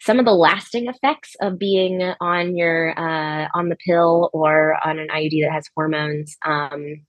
some 0.00 0.18
of 0.18 0.24
the 0.24 0.32
lasting 0.32 0.88
effects 0.88 1.34
of 1.40 1.58
being 1.58 2.02
on 2.20 2.56
your 2.56 2.98
uh, 2.98 3.48
on 3.54 3.68
the 3.68 3.76
pill 3.76 4.30
or 4.32 4.76
on 4.86 4.98
an 4.98 5.08
IUD 5.08 5.42
that 5.42 5.52
has 5.52 5.68
hormones 5.74 6.36
um, 6.44 7.00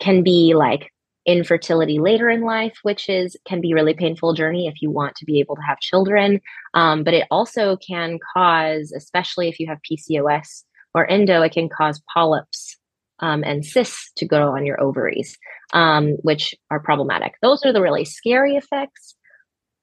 can 0.00 0.22
be 0.22 0.54
like 0.54 0.92
infertility 1.26 1.98
later 1.98 2.30
in 2.30 2.40
life, 2.40 2.78
which 2.82 3.08
is 3.08 3.36
can 3.46 3.60
be 3.60 3.74
really 3.74 3.94
painful 3.94 4.32
journey 4.32 4.66
if 4.66 4.80
you 4.80 4.90
want 4.90 5.14
to 5.16 5.26
be 5.26 5.40
able 5.40 5.56
to 5.56 5.62
have 5.62 5.78
children. 5.78 6.40
Um, 6.74 7.04
but 7.04 7.14
it 7.14 7.26
also 7.30 7.76
can 7.76 8.18
cause, 8.34 8.92
especially 8.96 9.48
if 9.48 9.60
you 9.60 9.66
have 9.66 9.78
PCOS 9.90 10.64
or 10.94 11.08
endo, 11.10 11.42
it 11.42 11.52
can 11.52 11.68
cause 11.68 12.02
polyps 12.12 12.76
um, 13.20 13.44
and 13.44 13.64
cysts 13.64 14.10
to 14.16 14.26
go 14.26 14.56
on 14.56 14.64
your 14.64 14.80
ovaries, 14.80 15.36
um, 15.74 16.12
which 16.22 16.54
are 16.70 16.80
problematic. 16.80 17.34
Those 17.42 17.64
are 17.64 17.72
the 17.72 17.82
really 17.82 18.04
scary 18.04 18.56
effects. 18.56 19.14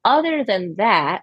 Other 0.04 0.44
than 0.44 0.76
that, 0.78 1.22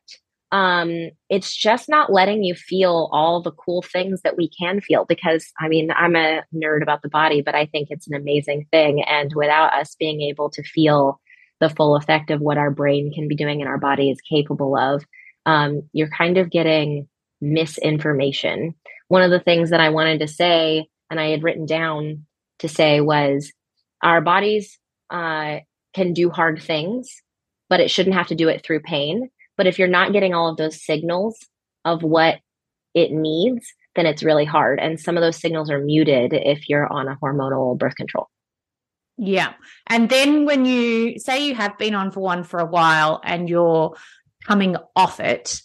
um, 0.53 1.09
it's 1.29 1.55
just 1.55 1.89
not 1.89 2.13
letting 2.13 2.43
you 2.43 2.53
feel 2.53 3.09
all 3.11 3.41
the 3.41 3.51
cool 3.51 3.81
things 3.81 4.21
that 4.21 4.37
we 4.37 4.47
can 4.47 4.81
feel 4.81 5.03
because 5.09 5.51
I 5.59 5.67
mean, 5.67 5.89
I'm 5.91 6.15
a 6.15 6.43
nerd 6.53 6.83
about 6.83 7.01
the 7.01 7.09
body, 7.09 7.41
but 7.41 7.55
I 7.55 7.65
think 7.65 7.87
it's 7.89 8.07
an 8.07 8.13
amazing 8.13 8.67
thing. 8.71 9.01
And 9.01 9.33
without 9.35 9.73
us 9.73 9.95
being 9.99 10.21
able 10.21 10.51
to 10.51 10.61
feel 10.61 11.19
the 11.59 11.71
full 11.71 11.95
effect 11.95 12.29
of 12.29 12.39
what 12.39 12.59
our 12.59 12.69
brain 12.69 13.11
can 13.11 13.27
be 13.27 13.35
doing 13.35 13.61
and 13.61 13.67
our 13.67 13.79
body 13.79 14.11
is 14.11 14.21
capable 14.21 14.77
of, 14.77 15.03
um, 15.47 15.81
you're 15.91 16.09
kind 16.09 16.37
of 16.37 16.51
getting 16.51 17.07
misinformation. 17.41 18.75
One 19.07 19.23
of 19.23 19.31
the 19.31 19.39
things 19.39 19.71
that 19.71 19.79
I 19.79 19.89
wanted 19.89 20.19
to 20.19 20.27
say 20.27 20.87
and 21.09 21.19
I 21.19 21.29
had 21.29 21.41
written 21.41 21.65
down 21.65 22.27
to 22.59 22.69
say 22.69 23.01
was 23.01 23.51
our 24.03 24.21
bodies 24.21 24.77
uh, 25.09 25.61
can 25.95 26.13
do 26.13 26.29
hard 26.29 26.61
things, 26.61 27.23
but 27.69 27.79
it 27.79 27.89
shouldn't 27.89 28.15
have 28.15 28.27
to 28.27 28.35
do 28.35 28.49
it 28.49 28.63
through 28.63 28.81
pain. 28.81 29.31
But 29.57 29.67
if 29.67 29.77
you're 29.77 29.87
not 29.87 30.13
getting 30.13 30.33
all 30.33 30.49
of 30.49 30.57
those 30.57 30.83
signals 30.83 31.37
of 31.85 32.03
what 32.03 32.39
it 32.93 33.11
needs, 33.11 33.65
then 33.95 34.05
it's 34.05 34.23
really 34.23 34.45
hard. 34.45 34.79
And 34.79 34.99
some 34.99 35.17
of 35.17 35.21
those 35.21 35.37
signals 35.37 35.69
are 35.69 35.79
muted 35.79 36.33
if 36.33 36.67
you're 36.69 36.91
on 36.91 37.07
a 37.07 37.17
hormonal 37.17 37.77
birth 37.77 37.95
control. 37.95 38.29
Yeah. 39.17 39.53
And 39.87 40.09
then 40.09 40.45
when 40.45 40.65
you 40.65 41.19
say 41.19 41.45
you 41.45 41.55
have 41.55 41.77
been 41.77 41.93
on 41.93 42.11
for 42.11 42.19
one 42.19 42.43
for 42.43 42.59
a 42.59 42.65
while 42.65 43.21
and 43.23 43.47
you're 43.47 43.95
coming 44.45 44.75
off 44.95 45.19
it, 45.19 45.61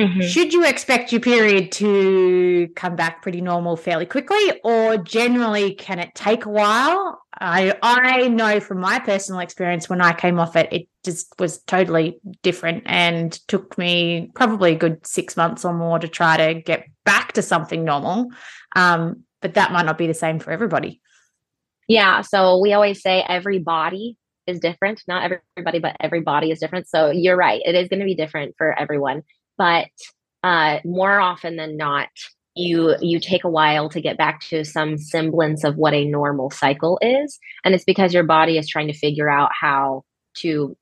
Mm-hmm. 0.00 0.22
Should 0.22 0.54
you 0.54 0.64
expect 0.64 1.12
your 1.12 1.20
period 1.20 1.70
to 1.72 2.68
come 2.76 2.96
back 2.96 3.20
pretty 3.20 3.42
normal 3.42 3.76
fairly 3.76 4.06
quickly, 4.06 4.60
or 4.64 4.96
generally 4.96 5.74
can 5.74 5.98
it 5.98 6.14
take 6.14 6.46
a 6.46 6.48
while? 6.48 7.20
I 7.38 7.76
I 7.82 8.28
know 8.28 8.58
from 8.58 8.80
my 8.80 9.00
personal 9.00 9.40
experience 9.40 9.90
when 9.90 10.00
I 10.00 10.14
came 10.14 10.40
off 10.40 10.56
it, 10.56 10.72
it 10.72 10.88
just 11.04 11.34
was 11.38 11.58
totally 11.64 12.18
different 12.42 12.84
and 12.86 13.32
took 13.48 13.76
me 13.76 14.30
probably 14.34 14.72
a 14.72 14.78
good 14.78 15.06
six 15.06 15.36
months 15.36 15.64
or 15.64 15.74
more 15.74 15.98
to 15.98 16.08
try 16.08 16.38
to 16.38 16.60
get 16.60 16.86
back 17.04 17.32
to 17.32 17.42
something 17.42 17.84
normal. 17.84 18.30
Um, 18.74 19.24
but 19.42 19.54
that 19.54 19.72
might 19.72 19.84
not 19.84 19.98
be 19.98 20.06
the 20.06 20.14
same 20.14 20.38
for 20.38 20.52
everybody. 20.52 21.02
Yeah. 21.86 22.22
So 22.22 22.60
we 22.60 22.72
always 22.72 23.02
say 23.02 23.22
every 23.28 23.58
body 23.58 24.16
is 24.46 24.58
different. 24.58 25.02
Not 25.06 25.30
everybody, 25.56 25.80
but 25.80 25.96
every 26.00 26.20
body 26.20 26.50
is 26.50 26.60
different. 26.60 26.88
So 26.88 27.10
you're 27.10 27.36
right. 27.36 27.60
It 27.64 27.74
is 27.74 27.88
going 27.88 28.00
to 28.00 28.06
be 28.06 28.14
different 28.14 28.54
for 28.56 28.72
everyone 28.78 29.22
but 29.58 29.88
uh, 30.42 30.78
more 30.84 31.20
often 31.20 31.56
than 31.56 31.76
not, 31.76 32.08
you 32.54 32.94
you 33.00 33.18
take 33.18 33.44
a 33.44 33.50
while 33.50 33.88
to 33.88 34.00
get 34.00 34.18
back 34.18 34.40
to 34.40 34.64
some 34.64 34.98
semblance 34.98 35.64
of 35.64 35.76
what 35.76 35.94
a 35.94 36.04
normal 36.04 36.50
cycle 36.50 36.98
is, 37.00 37.38
and 37.64 37.74
it's 37.74 37.84
because 37.84 38.12
your 38.12 38.24
body 38.24 38.58
is 38.58 38.68
trying 38.68 38.88
to 38.88 38.98
figure 38.98 39.30
out 39.30 39.50
how 39.58 40.02
to 40.38 40.76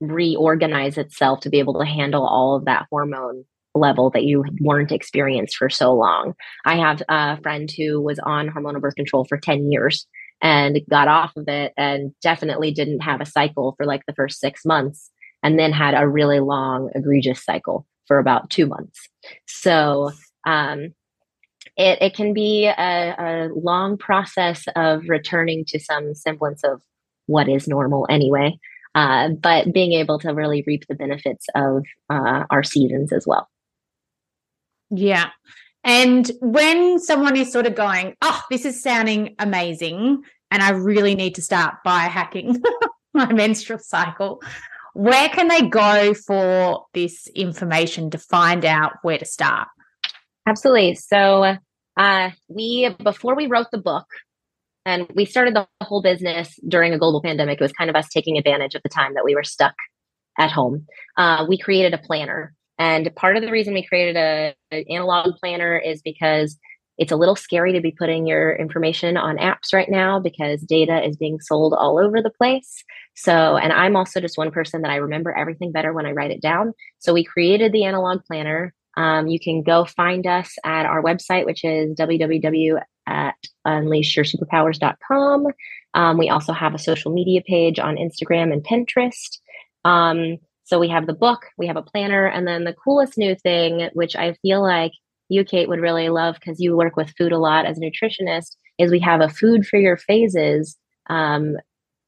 reorganize 0.00 0.98
itself 0.98 1.40
to 1.40 1.50
be 1.50 1.58
able 1.58 1.78
to 1.78 1.86
handle 1.86 2.26
all 2.26 2.56
of 2.56 2.64
that 2.64 2.86
hormone 2.90 3.44
level 3.74 4.10
that 4.10 4.24
you 4.24 4.44
weren't 4.60 4.92
experienced 4.92 5.56
for 5.56 5.70
so 5.70 5.94
long. 5.94 6.34
I 6.64 6.76
have 6.76 7.02
a 7.08 7.40
friend 7.40 7.70
who 7.70 8.00
was 8.00 8.18
on 8.18 8.48
hormonal 8.48 8.80
birth 8.80 8.96
control 8.96 9.24
for 9.24 9.38
10 9.38 9.70
years 9.70 10.06
and 10.42 10.80
got 10.90 11.08
off 11.08 11.32
of 11.36 11.48
it 11.48 11.72
and 11.76 12.12
definitely 12.20 12.72
didn't 12.72 13.00
have 13.00 13.20
a 13.20 13.26
cycle 13.26 13.74
for 13.76 13.86
like 13.86 14.02
the 14.06 14.14
first 14.14 14.40
six 14.40 14.64
months 14.64 15.10
and 15.42 15.58
then 15.58 15.72
had 15.72 15.94
a 15.94 16.08
really 16.08 16.40
long, 16.40 16.90
egregious 16.94 17.44
cycle 17.44 17.86
for 18.06 18.18
about 18.18 18.50
two 18.50 18.66
months. 18.66 19.08
So 19.46 20.10
um, 20.46 20.94
it, 21.76 22.00
it 22.00 22.14
can 22.14 22.32
be 22.34 22.66
a, 22.66 23.14
a 23.18 23.48
long 23.54 23.96
process 23.96 24.64
of 24.76 25.08
returning 25.08 25.64
to 25.66 25.78
some 25.78 26.14
semblance 26.14 26.62
of 26.64 26.82
what 27.26 27.48
is 27.48 27.68
normal 27.68 28.06
anyway. 28.10 28.58
uh, 28.94 29.30
but 29.30 29.72
being 29.72 29.92
able 29.92 30.18
to 30.18 30.34
really 30.34 30.62
reap 30.66 30.86
the 30.86 30.94
benefits 30.94 31.46
of 31.54 31.84
uh, 32.10 32.44
our 32.50 32.62
seasons 32.62 33.12
as 33.12 33.26
well. 33.26 33.48
Yeah. 34.90 35.30
And 35.84 36.30
when 36.40 36.98
someone 36.98 37.36
is 37.36 37.50
sort 37.50 37.66
of 37.66 37.74
going, 37.74 38.14
oh, 38.22 38.42
this 38.50 38.64
is 38.64 38.82
sounding 38.82 39.34
amazing, 39.38 40.22
and 40.50 40.62
I 40.62 40.70
really 40.70 41.14
need 41.14 41.34
to 41.36 41.42
start 41.42 41.76
biohacking 41.86 42.62
my 43.14 43.32
menstrual 43.32 43.78
cycle, 43.78 44.42
where 44.94 45.28
can 45.28 45.48
they 45.48 45.68
go 45.68 46.14
for 46.14 46.86
this 46.94 47.26
information 47.34 48.10
to 48.10 48.18
find 48.18 48.64
out 48.64 48.92
where 49.02 49.18
to 49.18 49.24
start? 49.24 49.68
Absolutely. 50.46 50.94
So, 50.96 51.56
uh, 51.96 52.30
we, 52.48 52.94
before 53.02 53.36
we 53.36 53.46
wrote 53.46 53.68
the 53.70 53.78
book, 53.78 54.06
and 54.84 55.06
we 55.14 55.24
started 55.24 55.54
the 55.54 55.66
whole 55.82 56.02
business 56.02 56.58
during 56.66 56.92
a 56.92 56.98
global 56.98 57.22
pandemic, 57.22 57.60
it 57.60 57.64
was 57.64 57.72
kind 57.72 57.88
of 57.88 57.96
us 57.96 58.08
taking 58.08 58.36
advantage 58.36 58.74
of 58.74 58.82
the 58.82 58.88
time 58.88 59.14
that 59.14 59.24
we 59.24 59.34
were 59.34 59.44
stuck 59.44 59.74
at 60.38 60.50
home. 60.50 60.86
Uh, 61.16 61.46
we 61.48 61.56
created 61.58 61.94
a 61.94 61.98
planner. 61.98 62.54
And 62.78 63.14
part 63.14 63.36
of 63.36 63.42
the 63.42 63.50
reason 63.50 63.74
we 63.74 63.86
created 63.86 64.16
a, 64.16 64.54
an 64.72 64.84
analog 64.90 65.36
planner 65.36 65.78
is 65.78 66.02
because 66.02 66.58
it's 66.98 67.12
a 67.12 67.16
little 67.16 67.36
scary 67.36 67.72
to 67.72 67.80
be 67.80 67.90
putting 67.90 68.26
your 68.26 68.54
information 68.54 69.16
on 69.16 69.38
apps 69.38 69.72
right 69.72 69.88
now 69.88 70.20
because 70.20 70.60
data 70.60 71.04
is 71.06 71.16
being 71.16 71.40
sold 71.40 71.74
all 71.74 71.98
over 71.98 72.20
the 72.20 72.30
place. 72.30 72.84
So, 73.14 73.56
and 73.56 73.72
I'm 73.72 73.96
also 73.96 74.20
just 74.20 74.38
one 74.38 74.50
person 74.50 74.82
that 74.82 74.90
I 74.90 74.96
remember 74.96 75.36
everything 75.36 75.72
better 75.72 75.92
when 75.92 76.06
I 76.06 76.12
write 76.12 76.30
it 76.30 76.42
down. 76.42 76.72
So, 76.98 77.12
we 77.12 77.24
created 77.24 77.72
the 77.72 77.84
analog 77.84 78.24
planner. 78.24 78.74
Um, 78.96 79.26
you 79.26 79.40
can 79.40 79.62
go 79.62 79.84
find 79.84 80.26
us 80.26 80.54
at 80.64 80.84
our 80.84 81.02
website, 81.02 81.46
which 81.46 81.64
is 81.64 81.94
www 81.96 82.80
at 83.06 83.34
unleashyoursuperpowers.com. 83.66 85.46
Um, 85.94 86.18
we 86.18 86.30
also 86.30 86.52
have 86.52 86.74
a 86.74 86.78
social 86.78 87.12
media 87.12 87.40
page 87.46 87.78
on 87.78 87.96
Instagram 87.96 88.52
and 88.52 88.64
Pinterest. 88.64 89.38
Um, 89.84 90.38
so 90.64 90.78
we 90.78 90.88
have 90.88 91.06
the 91.06 91.12
book, 91.12 91.46
we 91.58 91.66
have 91.66 91.76
a 91.76 91.82
planner, 91.82 92.26
and 92.26 92.46
then 92.46 92.64
the 92.64 92.72
coolest 92.72 93.18
new 93.18 93.34
thing, 93.34 93.90
which 93.92 94.16
I 94.16 94.34
feel 94.42 94.62
like 94.62 94.92
you, 95.32 95.44
Kate, 95.44 95.68
would 95.68 95.80
really 95.80 96.08
love 96.08 96.36
because 96.38 96.60
you 96.60 96.76
work 96.76 96.96
with 96.96 97.14
food 97.16 97.32
a 97.32 97.38
lot 97.38 97.66
as 97.66 97.78
a 97.78 97.80
nutritionist, 97.80 98.56
is 98.78 98.90
we 98.90 99.00
have 99.00 99.20
a 99.20 99.28
food 99.28 99.66
for 99.66 99.78
your 99.78 99.96
phases 99.96 100.76
um, 101.08 101.56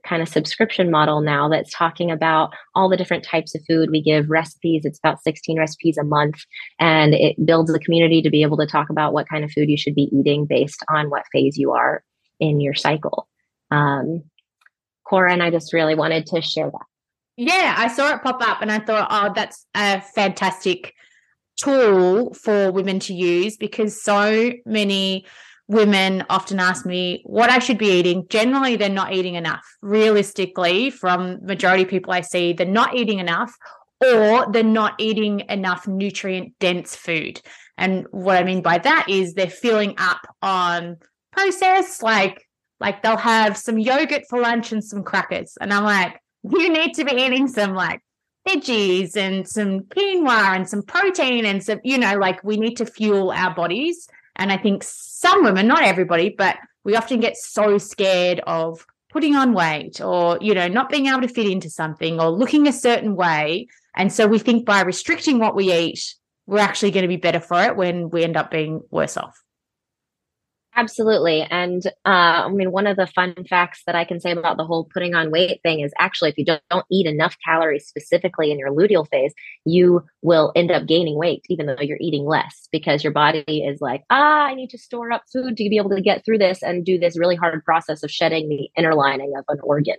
kind 0.06 0.22
of 0.22 0.28
subscription 0.28 0.90
model 0.90 1.20
now 1.20 1.48
that's 1.48 1.72
talking 1.72 2.10
about 2.10 2.52
all 2.74 2.88
the 2.88 2.96
different 2.96 3.24
types 3.24 3.54
of 3.54 3.62
food. 3.66 3.90
We 3.90 4.02
give 4.02 4.30
recipes, 4.30 4.84
it's 4.84 4.98
about 4.98 5.22
16 5.22 5.58
recipes 5.58 5.96
a 5.96 6.04
month, 6.04 6.44
and 6.78 7.14
it 7.14 7.44
builds 7.44 7.72
the 7.72 7.78
community 7.78 8.20
to 8.22 8.30
be 8.30 8.42
able 8.42 8.58
to 8.58 8.66
talk 8.66 8.90
about 8.90 9.12
what 9.12 9.28
kind 9.28 9.44
of 9.44 9.50
food 9.50 9.68
you 9.70 9.78
should 9.78 9.94
be 9.94 10.10
eating 10.12 10.46
based 10.46 10.84
on 10.88 11.10
what 11.10 11.24
phase 11.32 11.56
you 11.56 11.72
are 11.72 12.04
in 12.38 12.60
your 12.60 12.74
cycle. 12.74 13.28
Um, 13.70 14.22
Cora 15.04 15.32
and 15.32 15.42
I 15.42 15.50
just 15.50 15.72
really 15.72 15.94
wanted 15.94 16.26
to 16.26 16.42
share 16.42 16.70
that. 16.70 16.86
Yeah, 17.36 17.74
I 17.76 17.88
saw 17.88 18.14
it 18.14 18.22
pop 18.22 18.40
up 18.42 18.62
and 18.62 18.70
I 18.70 18.78
thought, 18.78 19.08
oh, 19.10 19.32
that's 19.34 19.66
a 19.74 20.00
fantastic 20.00 20.94
tool 21.56 22.34
for 22.34 22.72
women 22.72 22.98
to 23.00 23.14
use 23.14 23.56
because 23.56 24.02
so 24.02 24.52
many 24.66 25.26
women 25.66 26.24
often 26.28 26.60
ask 26.60 26.84
me 26.84 27.22
what 27.24 27.50
I 27.50 27.58
should 27.58 27.78
be 27.78 27.90
eating. 27.90 28.26
Generally, 28.28 28.76
they're 28.76 28.88
not 28.88 29.12
eating 29.12 29.34
enough. 29.34 29.64
Realistically, 29.80 30.90
from 30.90 31.44
majority 31.44 31.84
people 31.84 32.12
I 32.12 32.20
see, 32.20 32.52
they're 32.52 32.66
not 32.66 32.94
eating 32.94 33.18
enough 33.18 33.54
or 34.04 34.50
they're 34.50 34.62
not 34.62 34.94
eating 34.98 35.40
enough 35.48 35.86
nutrient 35.86 36.54
dense 36.58 36.94
food. 36.94 37.40
And 37.78 38.06
what 38.10 38.36
I 38.36 38.44
mean 38.44 38.62
by 38.62 38.78
that 38.78 39.06
is 39.08 39.34
they're 39.34 39.48
filling 39.48 39.94
up 39.98 40.20
on 40.42 40.96
processed, 41.32 42.02
like 42.02 42.46
like 42.80 43.02
they'll 43.02 43.16
have 43.16 43.56
some 43.56 43.78
yogurt 43.78 44.24
for 44.28 44.40
lunch 44.40 44.72
and 44.72 44.84
some 44.84 45.02
crackers. 45.02 45.56
And 45.60 45.72
I'm 45.72 45.84
like, 45.84 46.20
you 46.42 46.68
need 46.68 46.94
to 46.94 47.04
be 47.04 47.12
eating 47.12 47.48
some 47.48 47.72
like 47.72 48.00
veggies 48.46 49.16
and 49.16 49.48
some 49.48 49.80
quinoa 49.80 50.54
and 50.56 50.68
some 50.68 50.82
protein 50.82 51.44
and 51.44 51.62
some, 51.62 51.80
you 51.84 51.98
know, 51.98 52.16
like 52.16 52.42
we 52.44 52.56
need 52.56 52.76
to 52.76 52.86
fuel 52.86 53.30
our 53.30 53.54
bodies. 53.54 54.08
And 54.36 54.52
I 54.52 54.56
think 54.56 54.82
some 54.84 55.44
women, 55.44 55.66
not 55.66 55.82
everybody, 55.82 56.34
but 56.36 56.56
we 56.84 56.96
often 56.96 57.20
get 57.20 57.36
so 57.36 57.78
scared 57.78 58.40
of 58.46 58.84
putting 59.10 59.36
on 59.36 59.54
weight 59.54 60.00
or, 60.00 60.38
you 60.40 60.54
know, 60.54 60.68
not 60.68 60.90
being 60.90 61.06
able 61.06 61.22
to 61.22 61.28
fit 61.28 61.48
into 61.48 61.70
something 61.70 62.20
or 62.20 62.28
looking 62.30 62.66
a 62.66 62.72
certain 62.72 63.14
way. 63.14 63.68
And 63.94 64.12
so 64.12 64.26
we 64.26 64.38
think 64.38 64.66
by 64.66 64.82
restricting 64.82 65.38
what 65.38 65.54
we 65.54 65.72
eat, 65.72 66.14
we're 66.46 66.58
actually 66.58 66.90
going 66.90 67.02
to 67.02 67.08
be 67.08 67.16
better 67.16 67.40
for 67.40 67.62
it 67.62 67.76
when 67.76 68.10
we 68.10 68.24
end 68.24 68.36
up 68.36 68.50
being 68.50 68.80
worse 68.90 69.16
off. 69.16 69.40
Absolutely. 70.76 71.42
And 71.42 71.86
uh, 72.04 72.46
I 72.46 72.48
mean, 72.48 72.72
one 72.72 72.88
of 72.88 72.96
the 72.96 73.06
fun 73.06 73.34
facts 73.48 73.82
that 73.86 73.94
I 73.94 74.04
can 74.04 74.18
say 74.18 74.32
about 74.32 74.56
the 74.56 74.64
whole 74.64 74.88
putting 74.92 75.14
on 75.14 75.30
weight 75.30 75.60
thing 75.62 75.80
is 75.80 75.92
actually, 75.98 76.30
if 76.30 76.38
you 76.38 76.44
don't, 76.44 76.62
don't 76.68 76.86
eat 76.90 77.06
enough 77.06 77.36
calories 77.44 77.86
specifically 77.86 78.50
in 78.50 78.58
your 78.58 78.70
luteal 78.70 79.08
phase, 79.08 79.32
you 79.64 80.04
will 80.22 80.50
end 80.56 80.72
up 80.72 80.86
gaining 80.86 81.16
weight, 81.16 81.44
even 81.48 81.66
though 81.66 81.80
you're 81.80 81.98
eating 82.00 82.24
less, 82.24 82.68
because 82.72 83.04
your 83.04 83.12
body 83.12 83.44
is 83.46 83.80
like, 83.80 84.02
ah, 84.10 84.46
I 84.46 84.54
need 84.54 84.70
to 84.70 84.78
store 84.78 85.12
up 85.12 85.22
food 85.32 85.56
to 85.56 85.68
be 85.68 85.76
able 85.76 85.90
to 85.90 86.00
get 86.00 86.24
through 86.24 86.38
this 86.38 86.60
and 86.60 86.84
do 86.84 86.98
this 86.98 87.18
really 87.18 87.36
hard 87.36 87.64
process 87.64 88.02
of 88.02 88.10
shedding 88.10 88.48
the 88.48 88.68
inner 88.76 88.94
lining 88.94 89.32
of 89.38 89.44
an 89.48 89.60
organ. 89.62 89.96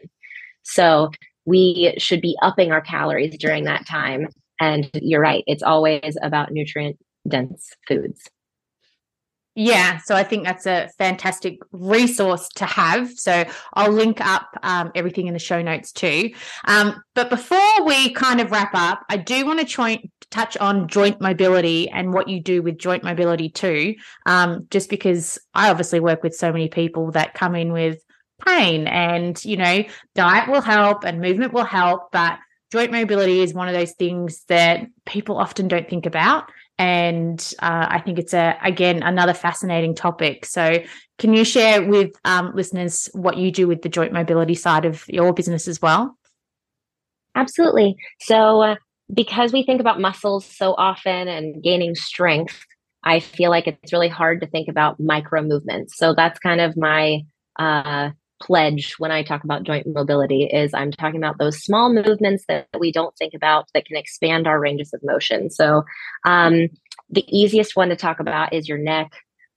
So 0.63 1.11
we 1.45 1.93
should 1.97 2.19
be 2.19 2.37
upping 2.41 2.73
our 2.73 2.81
calories 2.81 3.37
during 3.37 3.63
that 3.63 3.87
time. 3.87 4.27
And 4.59 4.89
you're 4.93 5.21
right, 5.21 5.43
it's 5.47 5.63
always 5.63 6.17
about 6.21 6.51
nutrient 6.51 6.97
dense 7.29 7.71
foods. 7.87 8.29
Yeah, 9.57 9.99
so 9.99 10.15
I 10.15 10.23
think 10.23 10.43
that's 10.43 10.65
a 10.65 10.89
fantastic 10.97 11.59
resource 11.71 12.49
to 12.55 12.65
have. 12.65 13.09
So 13.11 13.45
I'll 13.73 13.91
link 13.91 14.19
up 14.19 14.49
um, 14.63 14.91
everything 14.95 15.27
in 15.27 15.33
the 15.33 15.39
show 15.39 15.61
notes 15.61 15.93
too. 15.93 16.31
Um, 16.65 17.01
but 17.13 17.29
before 17.29 17.85
we 17.85 18.11
kind 18.11 18.41
of 18.41 18.51
wrap 18.51 18.71
up, 18.73 19.05
I 19.09 19.15
do 19.15 19.45
want 19.45 19.61
to 19.61 19.65
try, 19.65 20.03
touch 20.29 20.57
on 20.57 20.89
joint 20.89 21.21
mobility 21.21 21.89
and 21.89 22.13
what 22.13 22.27
you 22.27 22.41
do 22.41 22.61
with 22.61 22.77
joint 22.77 23.05
mobility 23.05 23.47
too. 23.47 23.95
Um, 24.25 24.67
just 24.71 24.89
because 24.89 25.39
I 25.53 25.69
obviously 25.69 26.01
work 26.01 26.21
with 26.21 26.35
so 26.35 26.51
many 26.51 26.67
people 26.67 27.11
that 27.11 27.33
come 27.33 27.55
in 27.55 27.71
with 27.71 28.03
pain, 28.45 28.87
and 28.87 29.43
you 29.45 29.55
know, 29.55 29.85
diet 30.15 30.49
will 30.49 30.61
help 30.61 31.05
and 31.05 31.21
movement 31.21 31.53
will 31.53 31.63
help, 31.63 32.11
but 32.11 32.39
joint 32.73 32.91
mobility 32.91 33.39
is 33.39 33.53
one 33.53 33.69
of 33.69 33.73
those 33.73 33.93
things 33.93 34.43
that 34.49 34.85
people 35.05 35.37
often 35.37 35.69
don't 35.69 35.87
think 35.89 36.05
about 36.05 36.51
and 36.77 37.53
uh, 37.59 37.87
I 37.89 37.99
think 37.99 38.19
it's 38.19 38.33
a 38.33 38.57
again 38.63 39.03
another 39.03 39.33
fascinating 39.33 39.95
topic. 39.95 40.45
So, 40.45 40.79
can 41.17 41.33
you 41.33 41.43
share 41.45 41.83
with 41.83 42.11
um, 42.25 42.51
listeners 42.55 43.09
what 43.13 43.37
you 43.37 43.51
do 43.51 43.67
with 43.67 43.81
the 43.81 43.89
joint 43.89 44.13
mobility 44.13 44.55
side 44.55 44.85
of 44.85 45.07
your 45.07 45.33
business 45.33 45.67
as 45.67 45.81
well? 45.81 46.17
Absolutely. 47.35 47.95
So, 48.21 48.61
uh, 48.61 48.75
because 49.13 49.53
we 49.53 49.63
think 49.63 49.81
about 49.81 49.99
muscles 49.99 50.45
so 50.45 50.73
often 50.73 51.27
and 51.27 51.61
gaining 51.61 51.95
strength, 51.95 52.65
I 53.03 53.19
feel 53.19 53.51
like 53.51 53.67
it's 53.67 53.93
really 53.93 54.07
hard 54.07 54.41
to 54.41 54.47
think 54.47 54.67
about 54.67 54.99
micro 54.99 55.43
movements. 55.43 55.97
So 55.97 56.13
that's 56.15 56.39
kind 56.39 56.59
of 56.59 56.75
my 56.75 57.21
uh, 57.57 58.11
pledge 58.41 58.95
when 58.97 59.11
I 59.11 59.23
talk 59.23 59.43
about 59.43 59.63
joint 59.63 59.87
mobility 59.87 60.43
is 60.43 60.73
I'm 60.73 60.91
talking 60.91 61.21
about 61.21 61.37
those 61.37 61.63
small 61.63 61.91
movements 61.91 62.45
that 62.47 62.67
we 62.77 62.91
don't 62.91 63.15
think 63.17 63.33
about 63.33 63.69
that 63.73 63.85
can 63.85 63.97
expand 63.97 64.47
our 64.47 64.59
ranges 64.59 64.93
of 64.93 65.01
motion. 65.03 65.49
So 65.49 65.83
um, 66.25 66.67
the 67.09 67.25
easiest 67.27 67.75
one 67.75 67.89
to 67.89 67.95
talk 67.95 68.19
about 68.19 68.53
is 68.53 68.67
your 68.67 68.77
neck. 68.77 69.11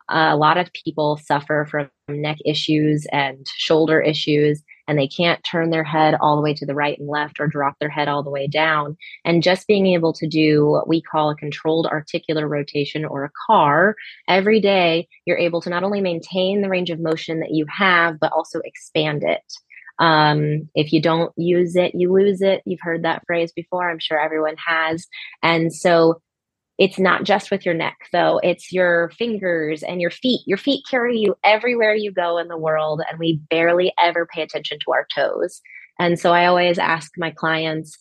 Uh, 0.09 0.31
a 0.31 0.37
lot 0.37 0.57
of 0.57 0.73
people 0.73 1.19
suffer 1.19 1.67
from 1.71 1.91
neck 2.09 2.39
issues 2.45 3.07
and 3.13 3.47
shoulder 3.57 4.01
issues, 4.01 4.63
and 4.89 4.99
they 4.99 5.07
can't 5.07 5.45
turn 5.45 5.71
their 5.71 5.85
head 5.85 6.17
all 6.21 6.35
the 6.35 6.43
way 6.43 6.55
to 6.55 6.67
the 6.67 6.75
right 6.75 6.99
and 6.99 7.09
left 7.09 7.39
or 7.39 7.47
drop 7.47 7.79
their 7.79 7.91
head 7.91 8.09
all 8.09 8.23
the 8.23 8.31
way 8.31 8.49
down. 8.49 8.97
And 9.25 9.43
just 9.43 9.69
being 9.69 9.87
able 9.87 10.13
to 10.15 10.27
do 10.27 10.67
what 10.67 10.89
we 10.89 11.03
call 11.03 11.31
a 11.31 11.37
controlled 11.37 11.87
articular 11.87 12.49
rotation 12.49 13.05
or 13.05 13.25
a 13.25 13.31
CAR 13.47 13.95
every 14.27 14.61
day, 14.61 15.07
you're 15.27 15.39
able 15.39 15.61
to 15.61 15.71
not 15.71 15.85
only 15.85 16.01
maintain 16.01 16.63
the 16.63 16.71
range 16.71 16.91
of 16.91 16.99
motion 16.99 17.41
that 17.41 17.53
you 17.53 17.67
have, 17.69 18.19
but 18.19 18.33
also 18.33 18.61
expand 18.65 19.23
it. 19.23 19.43
Um, 20.01 20.69
if 20.75 20.93
you 20.93 21.03
don't 21.03 21.33
use 21.37 21.77
it, 21.77 21.93
you 21.95 22.13
lose 22.13 22.41
it. 22.41 22.63
You've 22.65 22.81
heard 22.81 23.03
that 23.03 23.23
phrase 23.27 23.53
before. 23.53 23.91
I'm 23.91 23.99
sure 23.99 24.19
everyone 24.19 24.57
has. 24.65 25.07
And 25.43 25.73
so 25.73 26.21
it's 26.79 26.99
not 26.99 27.25
just 27.25 27.51
with 27.51 27.67
your 27.67 27.75
neck, 27.75 27.97
though. 28.13 28.41
It's 28.43 28.73
your 28.73 29.11
fingers 29.19 29.83
and 29.83 30.01
your 30.01 30.13
feet. 30.13 30.43
Your 30.47 30.59
feet 30.59 30.85
carry 30.89 31.19
you 31.19 31.37
everywhere 31.45 31.95
you 31.95 32.13
go 32.13 32.39
in 32.39 32.49
the 32.49 32.57
world, 32.57 33.03
and 33.11 33.19
we 33.19 33.41
barely 33.51 33.93
ever 34.01 34.27
pay 34.27 34.43
attention 34.43 34.79
to 34.81 34.93
our 34.93 35.07
toes. 35.13 35.61
And 35.99 36.19
so 36.19 36.33
I 36.33 36.47
always 36.47 36.79
ask 36.79 37.11
my 37.17 37.31
clients 37.31 37.99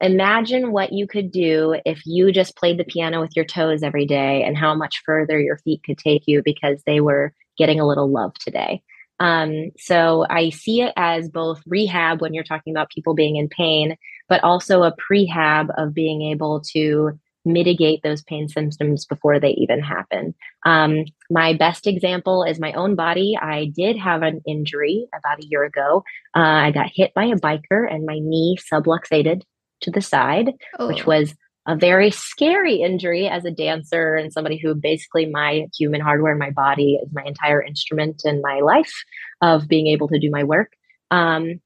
imagine 0.00 0.72
what 0.72 0.92
you 0.92 1.06
could 1.06 1.30
do 1.30 1.76
if 1.86 2.02
you 2.04 2.32
just 2.32 2.56
played 2.56 2.76
the 2.76 2.84
piano 2.84 3.20
with 3.20 3.36
your 3.36 3.44
toes 3.44 3.84
every 3.84 4.04
day 4.04 4.42
and 4.42 4.56
how 4.56 4.74
much 4.74 5.00
further 5.06 5.38
your 5.40 5.58
feet 5.58 5.80
could 5.84 5.96
take 5.96 6.24
you 6.26 6.42
because 6.44 6.82
they 6.86 7.00
were 7.00 7.32
getting 7.56 7.78
a 7.78 7.86
little 7.86 8.10
love 8.10 8.34
today. 8.34 8.82
Um, 9.20 9.70
so 9.78 10.26
I 10.28 10.50
see 10.50 10.82
it 10.82 10.92
as 10.96 11.28
both 11.28 11.62
rehab 11.66 12.20
when 12.20 12.34
you're 12.34 12.42
talking 12.42 12.72
about 12.72 12.90
people 12.90 13.14
being 13.14 13.36
in 13.36 13.48
pain, 13.48 13.96
but 14.28 14.42
also 14.42 14.82
a 14.82 14.96
prehab 14.96 15.68
of 15.78 15.94
being 15.94 16.22
able 16.22 16.60
to 16.72 17.16
mitigate 17.44 18.02
those 18.02 18.22
pain 18.22 18.48
symptoms 18.48 19.04
before 19.04 19.40
they 19.40 19.50
even 19.50 19.80
happen. 19.80 20.34
Um, 20.64 21.04
my 21.30 21.54
best 21.54 21.86
example 21.86 22.44
is 22.44 22.60
my 22.60 22.72
own 22.72 22.94
body. 22.94 23.36
I 23.40 23.72
did 23.74 23.96
have 23.98 24.22
an 24.22 24.42
injury 24.46 25.06
about 25.16 25.42
a 25.42 25.46
year 25.46 25.64
ago. 25.64 26.04
Uh, 26.36 26.40
I 26.40 26.70
got 26.70 26.90
hit 26.94 27.12
by 27.14 27.24
a 27.24 27.36
biker 27.36 27.92
and 27.92 28.06
my 28.06 28.18
knee 28.20 28.56
subluxated 28.72 29.42
to 29.82 29.90
the 29.90 30.00
side, 30.00 30.52
oh. 30.78 30.86
which 30.86 31.06
was 31.06 31.34
a 31.66 31.76
very 31.76 32.10
scary 32.10 32.76
injury 32.76 33.28
as 33.28 33.44
a 33.44 33.50
dancer 33.50 34.16
and 34.16 34.32
somebody 34.32 34.58
who 34.58 34.74
basically 34.74 35.26
my 35.26 35.66
human 35.78 36.00
hardware 36.00 36.34
my 36.34 36.50
body 36.50 36.98
is 37.02 37.08
my 37.12 37.22
entire 37.24 37.62
instrument 37.62 38.22
in 38.24 38.42
my 38.42 38.60
life 38.60 38.92
of 39.40 39.68
being 39.68 39.86
able 39.86 40.08
to 40.08 40.18
do 40.18 40.30
my 40.30 40.42
work. 40.42 40.72
Um, 41.10 41.60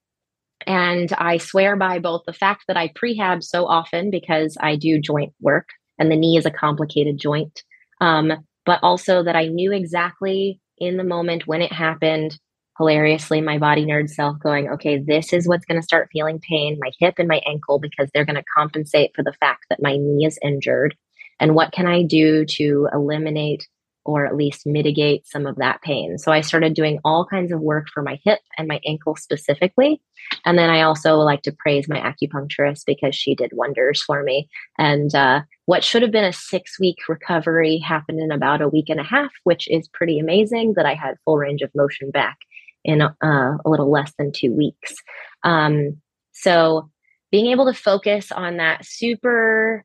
and 0.66 1.12
I 1.12 1.38
swear 1.38 1.76
by 1.76 1.98
both 1.98 2.22
the 2.26 2.33
fact 2.33 2.64
that 2.68 2.76
I 2.76 2.88
prehab 2.88 3.42
so 3.42 3.66
often 3.66 4.11
because 4.11 4.57
I 4.61 4.76
do 4.76 5.00
joint 5.00 5.33
work 5.40 5.68
and 5.98 6.11
the 6.11 6.16
knee 6.16 6.37
is 6.37 6.46
a 6.46 6.50
complicated 6.50 7.18
joint, 7.18 7.62
um, 8.00 8.33
but 8.64 8.81
also 8.83 9.22
that 9.22 9.37
I 9.37 9.46
knew 9.46 9.72
exactly 9.72 10.61
in 10.79 10.96
the 10.96 11.05
moment 11.05 11.46
when 11.46 11.62
it 11.62 11.72
happened 11.72 12.38
hilariously 12.79 13.40
my 13.40 13.59
body 13.59 13.87
nerd 13.87 14.09
self 14.11 14.38
going, 14.38 14.68
okay, 14.68 14.98
this 14.98 15.33
is 15.33 15.48
what's 15.48 15.64
going 15.64 15.81
to 15.81 15.85
start 15.85 16.11
feeling 16.12 16.40
pain, 16.40 16.79
my 16.81 16.90
hip 16.98 17.14
and 17.18 17.29
my 17.29 17.40
ankle, 17.46 17.79
because 17.79 18.11
they're 18.12 18.26
going 18.26 18.37
to 18.37 18.44
compensate 18.55 19.12
for 19.14 19.22
the 19.22 19.33
fact 19.40 19.64
that 19.70 19.83
my 19.83 19.96
knee 19.96 20.26
is 20.26 20.38
injured. 20.42 20.94
And 21.40 21.55
what 21.55 21.72
can 21.72 21.87
I 21.87 22.02
do 22.02 22.44
to 22.44 22.88
eliminate 22.92 23.66
or 24.07 24.27
at 24.27 24.37
least 24.37 24.66
mitigate 24.66 25.27
some 25.27 25.47
of 25.47 25.57
that 25.57 25.83
pain? 25.83 26.19
So 26.19 26.33
I 26.33 26.40
started 26.40 26.75
doing 26.75 26.99
all 27.05 27.27
kinds 27.27 27.53
of 27.53 27.61
work 27.61 27.88
for 27.92 28.03
my 28.03 28.19
hip 28.25 28.40
and 28.57 28.66
my 28.66 28.81
ankle 28.87 29.16
specifically. 29.16 30.01
And 30.45 30.59
then 30.59 30.71
I 30.71 30.83
also 30.83 31.16
like 31.16 31.42
to 31.42 31.57
praise 31.59 31.88
my 31.88 32.01
acupuncturist 32.01 32.85
because 32.87 33.14
she 33.14 33.35
did 33.35 33.51
wonders 33.53 34.03
for 34.03 34.23
me. 34.23 34.49
And 34.79 35.14
uh, 35.14 35.42
what 35.66 35.85
should 35.85 36.03
have 36.03 36.11
been 36.12 36.25
a 36.25 36.33
six 36.33 36.81
week 36.81 36.97
recovery 37.09 37.79
happened 37.79 38.21
in 38.21 38.31
about 38.31 38.62
a 38.62 38.69
week 38.69 38.88
and 38.88 39.01
a 39.01 39.05
half, 39.05 39.31
which 39.45 39.69
is 39.69 39.88
pretty 39.88 40.19
amazing 40.19 40.75
that 40.77 40.87
I 40.87 40.95
had 40.95 41.16
full 41.25 41.37
range 41.37 41.62
of 41.62 41.71
motion 41.75 42.11
back 42.11 42.38
in 42.85 43.03
uh, 43.03 43.12
a 43.23 43.69
little 43.69 43.90
less 43.90 44.12
than 44.19 44.33
two 44.33 44.53
weeks. 44.53 44.95
Um, 45.42 46.01
so 46.33 46.90
being 47.31 47.47
able 47.47 47.66
to 47.66 47.79
focus 47.79 48.31
on 48.31 48.59
that 48.59 48.85
super 48.85 49.85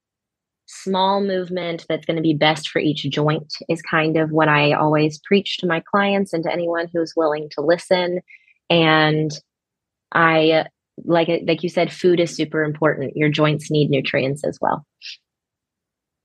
small 0.72 1.22
movement 1.22 1.86
that's 1.90 2.06
going 2.06 2.16
to 2.16 2.22
be 2.22 2.34
best 2.34 2.70
for 2.70 2.80
each 2.80 3.04
joint 3.10 3.54
is 3.68 3.82
kind 3.82 4.18
of 4.18 4.32
what 4.32 4.48
I 4.48 4.72
always 4.74 5.20
preach 5.20 5.58
to 5.58 5.68
my 5.68 5.82
clients 5.92 6.32
and 6.34 6.44
to 6.46 6.52
anyone 6.52 6.88
who's 6.94 7.14
willing 7.16 7.50
to 7.52 7.62
listen. 7.62 8.22
And 8.70 9.32
I 10.14 10.66
like 11.04 11.30
like 11.46 11.64
you 11.64 11.70
said, 11.70 11.92
food 11.92 12.20
is 12.20 12.36
super 12.36 12.64
important. 12.64 13.18
Your 13.18 13.30
joints 13.30 13.70
need 13.70 13.90
nutrients 13.90 14.44
as 14.44 14.58
well. 14.62 14.86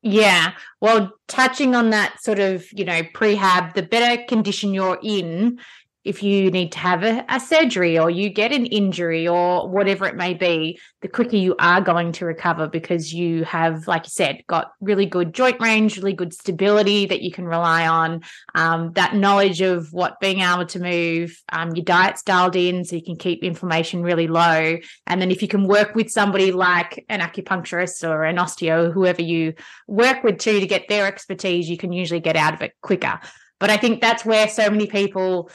Yeah. 0.03 0.53
Well, 0.81 1.13
touching 1.27 1.75
on 1.75 1.91
that 1.91 2.23
sort 2.23 2.39
of, 2.39 2.67
you 2.73 2.85
know, 2.85 3.03
prehab, 3.03 3.75
the 3.75 3.83
better 3.83 4.23
condition 4.25 4.73
you're 4.73 5.01
in, 5.03 5.59
if 6.07 6.23
you 6.23 6.53
need 6.53 6.71
to 6.71 6.79
have 6.79 7.03
a, 7.03 7.25
a, 7.29 7.41
surgery 7.41 7.99
or 7.99 8.09
you 8.09 8.31
get 8.31 8.53
an 8.53 8.65
injury 8.67 9.27
or 9.27 9.69
whatever 9.69 10.07
it 10.07 10.15
may 10.15 10.35
be, 10.35 10.79
the 11.03 11.09
quicker 11.09 11.35
you 11.35 11.57
are 11.59 11.81
going 11.81 12.13
to 12.13 12.25
recover 12.25 12.69
because 12.69 13.13
you 13.13 13.43
have, 13.43 13.89
like 13.89 14.05
you 14.05 14.11
said, 14.11 14.45
got 14.47 14.71
really 14.81 15.05
good 15.05 15.35
joint 15.35 15.61
range, 15.61 15.97
really 15.97 16.13
good 16.13 16.33
stability 16.33 17.07
that 17.07 17.23
you 17.23 17.33
can 17.33 17.45
rely 17.45 17.89
on, 17.89 18.23
um, 18.55 18.93
that 18.93 19.17
knowledge 19.17 19.61
of 19.61 19.93
what 19.93 20.21
being 20.21 20.41
able 20.41 20.65
to 20.65 20.79
move, 20.79 21.43
um, 21.51 21.75
your 21.75 21.85
diet's 21.85 22.23
dialed 22.23 22.55
in 22.55 22.85
so 22.85 22.95
you 22.95 23.03
can 23.03 23.17
keep 23.17 23.43
inflammation 23.43 24.01
really 24.01 24.29
low. 24.29 24.79
And 25.09 25.21
then 25.21 25.33
if 25.33 25.43
you 25.43 25.49
can 25.49 25.67
work 25.67 25.97
with 25.97 26.09
somebody 26.09 26.53
like 26.53 27.05
an 27.09 27.19
acupuncturist 27.19 28.09
or 28.09 28.23
an 28.23 28.37
osteo, 28.37 28.93
whoever 28.93 29.23
you 29.23 29.55
work 29.89 30.23
with 30.23 30.39
too, 30.39 30.61
to 30.61 30.67
get 30.69 30.87
their 30.89 31.09
expertise, 31.09 31.69
you 31.69 31.77
can 31.77 31.93
usually 31.93 32.21
get 32.21 32.37
out 32.37 32.55
of 32.55 32.63
it 32.63 32.75
quicker. 32.81 33.19
But 33.59 33.71
I 33.71 33.77
think 33.77 34.01
that's 34.01 34.25
where 34.25 34.49
so 34.49 34.71
many 34.71 34.87
people 34.87 35.51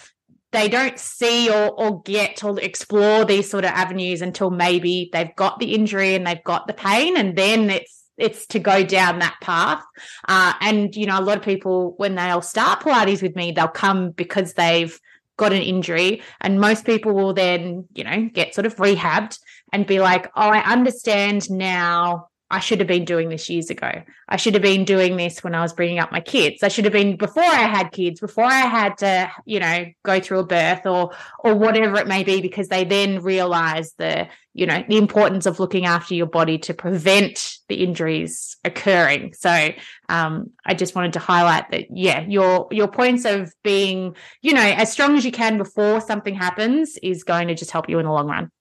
they 0.51 0.67
don't 0.67 0.99
see 0.99 1.49
or, 1.49 1.71
or 1.71 2.01
get 2.03 2.43
or 2.43 2.59
explore 2.59 3.25
these 3.25 3.49
sort 3.49 3.65
of 3.65 3.71
avenues 3.71 4.21
until 4.21 4.49
maybe 4.49 5.09
they've 5.13 5.35
got 5.35 5.59
the 5.59 5.73
injury 5.73 6.15
and 6.15 6.27
they've 6.27 6.43
got 6.43 6.67
the 6.67 6.73
pain 6.73 7.17
and 7.17 7.37
then 7.37 7.69
it's 7.69 7.99
it's 8.17 8.45
to 8.45 8.59
go 8.59 8.83
down 8.83 9.19
that 9.19 9.37
path. 9.41 9.83
Uh, 10.27 10.53
and 10.61 10.95
you 10.95 11.05
know 11.05 11.19
a 11.19 11.21
lot 11.21 11.37
of 11.37 11.43
people 11.43 11.93
when 11.97 12.15
they'll 12.15 12.41
start 12.41 12.81
pilates 12.81 13.21
with 13.21 13.35
me 13.35 13.51
they'll 13.51 13.67
come 13.67 14.11
because 14.11 14.53
they've 14.53 14.99
got 15.37 15.53
an 15.53 15.61
injury 15.61 16.21
and 16.39 16.59
most 16.59 16.85
people 16.85 17.13
will 17.13 17.33
then 17.33 17.87
you 17.95 18.03
know 18.03 18.29
get 18.31 18.53
sort 18.53 18.67
of 18.67 18.75
rehabbed 18.75 19.39
and 19.73 19.87
be 19.87 19.99
like 19.99 20.27
oh 20.35 20.49
i 20.49 20.59
understand 20.71 21.49
now 21.49 22.27
I 22.51 22.59
should 22.59 22.79
have 22.79 22.87
been 22.87 23.05
doing 23.05 23.29
this 23.29 23.49
years 23.49 23.69
ago. 23.69 23.89
I 24.27 24.35
should 24.35 24.53
have 24.55 24.61
been 24.61 24.83
doing 24.83 25.15
this 25.15 25.41
when 25.41 25.55
I 25.55 25.61
was 25.61 25.71
bringing 25.71 25.99
up 25.99 26.11
my 26.11 26.19
kids. 26.19 26.61
I 26.61 26.67
should 26.67 26.83
have 26.83 26.91
been 26.91 27.15
before 27.15 27.43
I 27.43 27.63
had 27.63 27.91
kids, 27.93 28.19
before 28.19 28.43
I 28.43 28.59
had 28.59 28.97
to, 28.97 29.31
you 29.45 29.61
know, 29.61 29.85
go 30.03 30.19
through 30.19 30.39
a 30.39 30.45
birth 30.45 30.85
or 30.85 31.11
or 31.39 31.55
whatever 31.55 31.97
it 31.97 32.07
may 32.07 32.23
be 32.23 32.41
because 32.41 32.67
they 32.67 32.83
then 32.83 33.21
realize 33.21 33.93
the, 33.93 34.27
you 34.53 34.65
know, 34.65 34.83
the 34.87 34.97
importance 34.97 35.45
of 35.45 35.61
looking 35.61 35.85
after 35.85 36.13
your 36.13 36.27
body 36.27 36.57
to 36.59 36.73
prevent 36.73 37.57
the 37.69 37.83
injuries 37.83 38.57
occurring. 38.65 39.33
So, 39.33 39.69
um, 40.09 40.51
I 40.65 40.73
just 40.73 40.93
wanted 40.93 41.13
to 41.13 41.19
highlight 41.19 41.71
that 41.71 41.85
yeah, 41.89 42.21
your 42.27 42.67
your 42.69 42.89
points 42.89 43.23
of 43.23 43.53
being, 43.63 44.15
you 44.41 44.53
know, 44.53 44.61
as 44.61 44.91
strong 44.91 45.15
as 45.15 45.23
you 45.23 45.31
can 45.31 45.57
before 45.57 46.01
something 46.01 46.35
happens 46.35 46.97
is 47.01 47.23
going 47.23 47.47
to 47.47 47.55
just 47.55 47.71
help 47.71 47.87
you 47.87 47.99
in 47.99 48.05
the 48.05 48.11
long 48.11 48.27
run. 48.27 48.51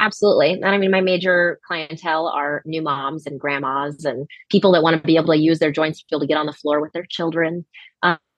Absolutely. 0.00 0.52
And 0.54 0.64
I 0.64 0.76
mean, 0.76 0.90
my 0.90 1.00
major 1.00 1.60
clientele 1.66 2.26
are 2.26 2.62
new 2.66 2.82
moms 2.82 3.26
and 3.26 3.38
grandmas 3.38 4.04
and 4.04 4.26
people 4.50 4.72
that 4.72 4.82
want 4.82 5.00
to 5.00 5.06
be 5.06 5.16
able 5.16 5.32
to 5.32 5.38
use 5.38 5.60
their 5.60 5.70
joints 5.70 6.00
to 6.00 6.04
be 6.10 6.14
able 6.16 6.20
to 6.22 6.26
get 6.26 6.36
on 6.36 6.46
the 6.46 6.52
floor 6.52 6.80
with 6.80 6.92
their 6.92 7.06
children. 7.08 7.64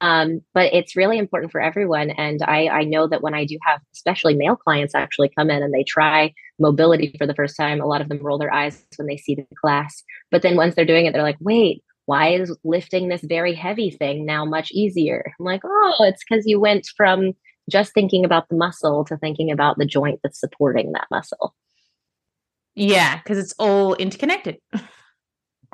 Um, 0.01 0.43
but 0.53 0.73
it's 0.75 0.95
really 0.95 1.19
important 1.19 1.51
for 1.51 1.61
everyone. 1.61 2.11
And 2.11 2.43
I, 2.43 2.69
I 2.69 2.85
know 2.85 3.09
that 3.09 3.23
when 3.23 3.35
I 3.35 3.47
do 3.47 3.59
have, 3.67 3.81
especially 3.95 4.35
male 4.35 4.55
clients, 4.55 4.95
actually 4.95 5.31
come 5.37 5.49
in 5.51 5.63
and 5.63 5.73
they 5.73 5.85
try 5.85 6.35
mobility 6.59 7.15
for 7.19 7.27
the 7.27 7.35
first 7.35 7.57
time, 7.57 7.81
a 7.81 7.87
lot 7.87 8.03
of 8.03 8.09
them 8.11 8.19
roll 8.23 8.39
their 8.39 8.53
eyes 8.53 8.85
when 8.99 9.07
they 9.09 9.17
see 9.17 9.35
the 9.35 9.47
class. 9.59 10.05
But 10.31 10.43
then 10.43 10.57
once 10.57 10.75
they're 10.75 10.85
doing 10.85 11.07
it, 11.07 11.15
they're 11.15 11.23
like, 11.23 11.39
wait, 11.41 11.83
why 12.05 12.35
is 12.35 12.55
lifting 12.63 13.09
this 13.09 13.23
very 13.25 13.55
heavy 13.55 13.91
thing 13.91 14.27
now 14.27 14.45
much 14.45 14.71
easier? 14.73 15.25
I'm 15.41 15.47
like, 15.47 15.63
oh, 15.65 15.95
it's 16.01 16.23
because 16.29 16.45
you 16.47 16.61
went 16.61 16.87
from 16.97 17.33
just 17.71 17.93
thinking 17.95 18.25
about 18.25 18.49
the 18.49 18.57
muscle 18.57 19.05
to 19.05 19.17
thinking 19.17 19.51
about 19.51 19.79
the 19.79 19.87
joint 19.87 20.21
that's 20.23 20.41
supporting 20.41 20.93
that 20.93 21.09
muscle. 21.11 21.55
Yeah, 22.75 23.17
because 23.17 23.39
it's 23.39 23.55
all 23.59 23.95
interconnected. 23.95 24.59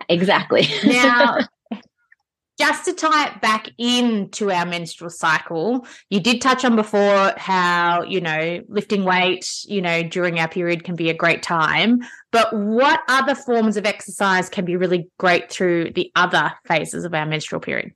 Exactly. 0.09 0.68
now, 0.87 1.38
just 2.59 2.85
to 2.85 2.92
tie 2.92 3.28
it 3.28 3.40
back 3.40 3.68
into 3.76 4.50
our 4.50 4.64
menstrual 4.64 5.11
cycle, 5.11 5.87
you 6.11 6.20
did 6.20 6.40
touch 6.40 6.64
on 6.64 6.76
before 6.76 7.35
how, 7.37 8.02
you 8.02 8.20
know, 8.20 8.61
lifting 8.68 9.05
weight, 9.05 9.48
you 9.64 9.83
know, 9.83 10.02
during 10.02 10.38
our 10.38 10.48
period 10.48 10.85
can 10.85 10.94
be 10.94 11.11
a 11.11 11.14
great 11.14 11.42
time. 11.42 12.00
But 12.31 12.55
what 12.55 13.00
other 13.09 13.35
forms 13.35 13.76
of 13.76 13.85
exercise 13.85 14.48
can 14.48 14.64
be 14.64 14.76
really 14.76 15.09
great 15.18 15.50
through 15.50 15.92
the 15.92 16.11
other 16.14 16.52
phases 16.66 17.05
of 17.05 17.14
our 17.14 17.26
menstrual 17.26 17.61
period? 17.61 17.92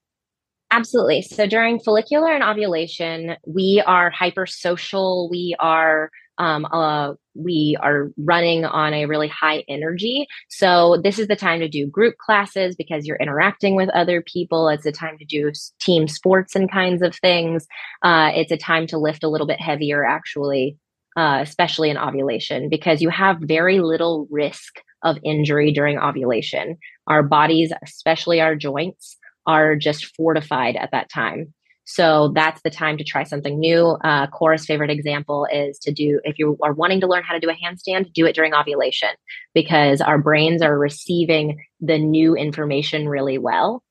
Absolutely. 0.76 1.22
So 1.22 1.46
during 1.46 1.80
follicular 1.80 2.30
and 2.30 2.44
ovulation, 2.44 3.36
we 3.46 3.82
are 3.86 4.12
hypersocial. 4.12 5.30
We 5.30 5.56
are 5.58 6.10
um, 6.36 6.66
uh, 6.66 7.14
we 7.34 7.78
are 7.80 8.10
running 8.18 8.66
on 8.66 8.92
a 8.92 9.06
really 9.06 9.28
high 9.28 9.64
energy. 9.70 10.26
So 10.50 11.00
this 11.02 11.18
is 11.18 11.28
the 11.28 11.36
time 11.36 11.60
to 11.60 11.68
do 11.68 11.86
group 11.86 12.18
classes 12.18 12.76
because 12.76 13.06
you're 13.06 13.16
interacting 13.16 13.74
with 13.74 13.88
other 13.94 14.20
people. 14.20 14.68
It's 14.68 14.84
a 14.84 14.92
time 14.92 15.16
to 15.16 15.24
do 15.24 15.50
team 15.80 16.08
sports 16.08 16.54
and 16.54 16.70
kinds 16.70 17.00
of 17.00 17.14
things. 17.16 17.66
Uh, 18.02 18.32
it's 18.34 18.52
a 18.52 18.58
time 18.58 18.86
to 18.88 18.98
lift 18.98 19.24
a 19.24 19.30
little 19.30 19.46
bit 19.46 19.62
heavier, 19.62 20.04
actually, 20.04 20.76
uh, 21.16 21.38
especially 21.40 21.88
in 21.88 21.96
ovulation, 21.96 22.68
because 22.68 23.00
you 23.00 23.08
have 23.08 23.38
very 23.40 23.80
little 23.80 24.28
risk 24.30 24.82
of 25.02 25.16
injury 25.24 25.72
during 25.72 25.98
ovulation. 25.98 26.76
Our 27.06 27.22
bodies, 27.22 27.72
especially 27.82 28.42
our 28.42 28.54
joints, 28.54 29.16
are 29.46 29.76
just 29.76 30.14
fortified 30.16 30.76
at 30.76 30.90
that 30.92 31.11
time. 31.11 31.52
So 31.87 32.32
that's 32.35 32.61
the 32.62 32.70
time 32.70 32.98
to 32.98 33.04
try 33.04 33.22
something 33.22 33.61
new. 33.61 33.96
Uh, 34.02 34.26
Cora's 34.26 34.66
favorite 34.66 34.90
example 34.90 35.46
is 35.52 35.78
to 35.80 35.92
do, 35.92 36.20
if 36.24 36.37
you 36.37 36.59
are 36.61 36.72
wanting 36.72 37.00
to 37.00 37.06
learn 37.06 37.22
how 37.22 37.32
to 37.32 37.40
do 37.40 37.48
a 37.48 37.54
handstand, 37.54 38.12
do 38.12 38.26
it 38.26 38.35
during 38.35 38.54
ovulation 38.54 39.11
because 39.54 40.00
our 40.00 40.18
brains 40.18 40.62
are 40.62 40.76
receiving 40.76 41.59
the 41.80 41.98
new 41.98 42.35
information 42.35 43.09
really 43.09 43.38
well. 43.38 43.85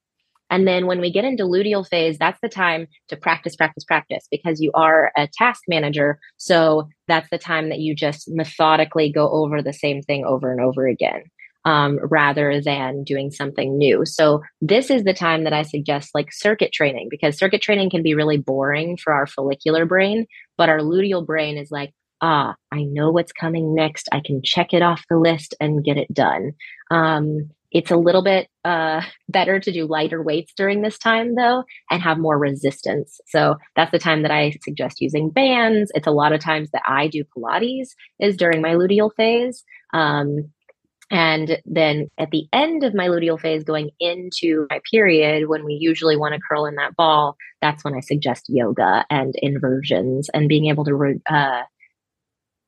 And 0.49 0.67
then 0.67 0.87
when 0.87 0.99
we 0.99 1.11
get 1.11 1.25
into 1.25 1.43
luteal 1.43 1.87
phase, 1.87 2.17
that's 2.17 2.39
the 2.41 2.49
time 2.49 2.87
to 3.07 3.15
practice, 3.15 3.55
practice, 3.55 3.85
practice 3.85 4.27
because 4.29 4.61
you 4.61 4.71
are 4.73 5.11
a 5.17 5.27
task 5.33 5.63
manager. 5.67 6.19
So 6.37 6.89
that's 7.07 7.29
the 7.29 7.37
time 7.37 7.69
that 7.69 7.79
you 7.79 7.95
just 7.95 8.29
methodically 8.29 9.09
go 9.11 9.29
over 9.29 9.61
the 9.61 9.73
same 9.73 10.01
thing 10.01 10.25
over 10.25 10.51
and 10.51 10.61
over 10.61 10.85
again 10.85 11.23
um, 11.65 11.99
rather 12.03 12.61
than 12.61 13.03
doing 13.03 13.31
something 13.31 13.77
new. 13.77 14.05
So 14.05 14.41
this 14.61 14.89
is 14.89 15.03
the 15.03 15.13
time 15.13 15.43
that 15.43 15.53
I 15.53 15.63
suggest 15.63 16.11
like 16.13 16.31
circuit 16.31 16.71
training 16.71 17.07
because 17.09 17.37
circuit 17.37 17.61
training 17.61 17.89
can 17.89 18.03
be 18.03 18.13
really 18.13 18.37
boring 18.37 18.97
for 18.97 19.11
our 19.11 19.27
follicular 19.27 19.85
brain, 19.85 20.27
but 20.57 20.69
our 20.69 20.79
luteal 20.79 21.25
brain 21.25 21.57
is 21.57 21.71
like, 21.71 21.91
ah, 22.21 22.55
I 22.71 22.83
know 22.83 23.11
what's 23.11 23.31
coming 23.31 23.75
next. 23.75 24.07
I 24.11 24.21
can 24.23 24.41
check 24.43 24.73
it 24.73 24.81
off 24.81 25.03
the 25.09 25.17
list 25.17 25.55
and 25.59 25.83
get 25.83 25.97
it 25.97 26.13
done. 26.13 26.53
Um, 26.91 27.49
it's 27.71 27.91
a 27.91 27.97
little 27.97 28.23
bit 28.23 28.47
uh, 28.63 29.01
better 29.29 29.59
to 29.59 29.71
do 29.71 29.85
lighter 29.85 30.21
weights 30.21 30.53
during 30.55 30.81
this 30.81 30.97
time, 30.97 31.35
though, 31.35 31.63
and 31.91 32.01
have 32.01 32.17
more 32.17 32.37
resistance. 32.37 33.19
So 33.27 33.55
that's 33.75 33.91
the 33.91 33.99
time 33.99 34.21
that 34.21 34.31
I 34.31 34.53
suggest 34.63 35.01
using 35.01 35.29
bands. 35.29 35.91
It's 35.93 36.07
a 36.07 36.11
lot 36.11 36.31
of 36.31 36.39
times 36.39 36.69
that 36.71 36.83
I 36.87 37.07
do 37.07 37.23
Pilates 37.35 37.89
is 38.19 38.37
during 38.37 38.61
my 38.61 38.75
luteal 38.75 39.09
phase. 39.17 39.63
Um, 39.93 40.51
and 41.11 41.59
then 41.65 42.09
at 42.17 42.31
the 42.31 42.47
end 42.51 42.83
of 42.83 42.95
my 42.95 43.07
luteal 43.07 43.39
phase, 43.39 43.63
going 43.63 43.91
into 43.99 44.65
my 44.69 44.79
period, 44.89 45.47
when 45.47 45.63
we 45.63 45.73
usually 45.73 46.17
want 46.17 46.33
to 46.33 46.41
curl 46.47 46.65
in 46.65 46.75
that 46.75 46.95
ball, 46.95 47.35
that's 47.61 47.83
when 47.83 47.93
I 47.93 47.99
suggest 47.99 48.45
yoga 48.47 49.05
and 49.09 49.33
inversions 49.37 50.29
and 50.33 50.49
being 50.49 50.65
able 50.65 50.85
to 50.85 50.95
re- 50.95 51.21
uh, 51.29 51.61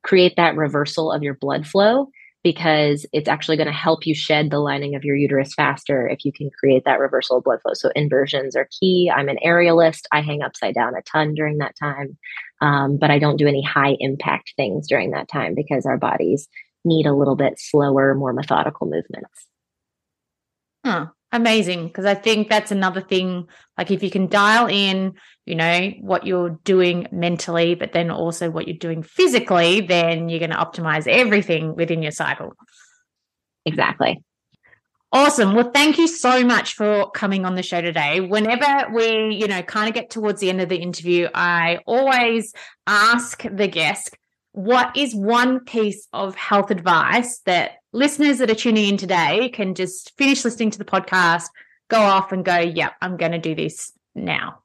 create 0.04 0.34
that 0.36 0.56
reversal 0.56 1.10
of 1.10 1.22
your 1.22 1.34
blood 1.34 1.66
flow 1.66 2.08
because 2.44 3.04
it's 3.12 3.28
actually 3.28 3.56
going 3.56 3.66
to 3.66 3.72
help 3.72 4.06
you 4.06 4.14
shed 4.14 4.50
the 4.50 4.60
lining 4.60 4.94
of 4.94 5.04
your 5.04 5.16
uterus 5.16 5.52
faster 5.54 6.08
if 6.08 6.24
you 6.24 6.32
can 6.32 6.48
create 6.58 6.84
that 6.84 7.00
reversal 7.00 7.38
of 7.38 7.44
blood 7.44 7.60
flow. 7.60 7.74
So 7.74 7.90
inversions 7.96 8.54
are 8.54 8.68
key. 8.80 9.10
I'm 9.14 9.28
an 9.28 9.38
aerialist. 9.44 10.02
I 10.12 10.20
hang 10.20 10.42
upside 10.42 10.74
down 10.74 10.94
a 10.94 11.02
ton 11.02 11.34
during 11.34 11.58
that 11.58 11.74
time, 11.76 12.16
um, 12.60 12.98
but 12.98 13.10
I 13.10 13.18
don't 13.18 13.36
do 13.36 13.48
any 13.48 13.62
high 13.62 13.96
impact 13.98 14.52
things 14.56 14.86
during 14.88 15.10
that 15.10 15.28
time 15.28 15.54
because 15.56 15.84
our 15.84 15.98
bodies 15.98 16.48
need 16.84 17.06
a 17.06 17.14
little 17.14 17.36
bit 17.36 17.54
slower, 17.58 18.14
more 18.14 18.32
methodical 18.32 18.86
movements. 18.86 19.46
Huh. 20.84 21.06
Amazing. 21.30 21.88
Because 21.88 22.06
I 22.06 22.14
think 22.14 22.48
that's 22.48 22.70
another 22.70 23.02
thing. 23.02 23.48
Like 23.76 23.90
if 23.90 24.02
you 24.02 24.10
can 24.10 24.28
dial 24.28 24.66
in, 24.66 25.12
you 25.44 25.56
know, 25.56 25.92
what 26.00 26.26
you're 26.26 26.58
doing 26.64 27.06
mentally, 27.12 27.74
but 27.74 27.92
then 27.92 28.10
also 28.10 28.48
what 28.48 28.66
you're 28.66 28.78
doing 28.78 29.02
physically, 29.02 29.82
then 29.82 30.30
you're 30.30 30.38
going 30.38 30.52
to 30.52 30.56
optimize 30.56 31.06
everything 31.06 31.74
within 31.76 32.02
your 32.02 32.12
cycle. 32.12 32.54
Exactly. 33.66 34.22
Awesome. 35.10 35.54
Well, 35.54 35.70
thank 35.72 35.96
you 35.96 36.06
so 36.06 36.44
much 36.44 36.74
for 36.74 37.10
coming 37.10 37.46
on 37.46 37.54
the 37.54 37.62
show 37.62 37.80
today. 37.80 38.20
Whenever 38.20 38.90
we, 38.92 39.34
you 39.34 39.48
know, 39.48 39.62
kind 39.62 39.88
of 39.88 39.94
get 39.94 40.10
towards 40.10 40.40
the 40.40 40.50
end 40.50 40.60
of 40.60 40.68
the 40.68 40.76
interview, 40.76 41.28
I 41.34 41.78
always 41.86 42.52
ask 42.86 43.42
the 43.50 43.68
guest, 43.68 44.16
what 44.58 44.96
is 44.96 45.14
one 45.14 45.60
piece 45.60 46.08
of 46.12 46.34
health 46.34 46.72
advice 46.72 47.38
that 47.46 47.76
listeners 47.92 48.38
that 48.38 48.50
are 48.50 48.56
tuning 48.56 48.88
in 48.88 48.96
today 48.96 49.50
can 49.50 49.72
just 49.72 50.16
finish 50.18 50.44
listening 50.44 50.68
to 50.68 50.78
the 50.78 50.84
podcast, 50.84 51.44
go 51.88 52.00
off 52.00 52.32
and 52.32 52.44
go, 52.44 52.58
yep, 52.58 52.94
I'm 53.00 53.16
going 53.16 53.30
to 53.30 53.38
do 53.38 53.54
this 53.54 53.92
now? 54.16 54.58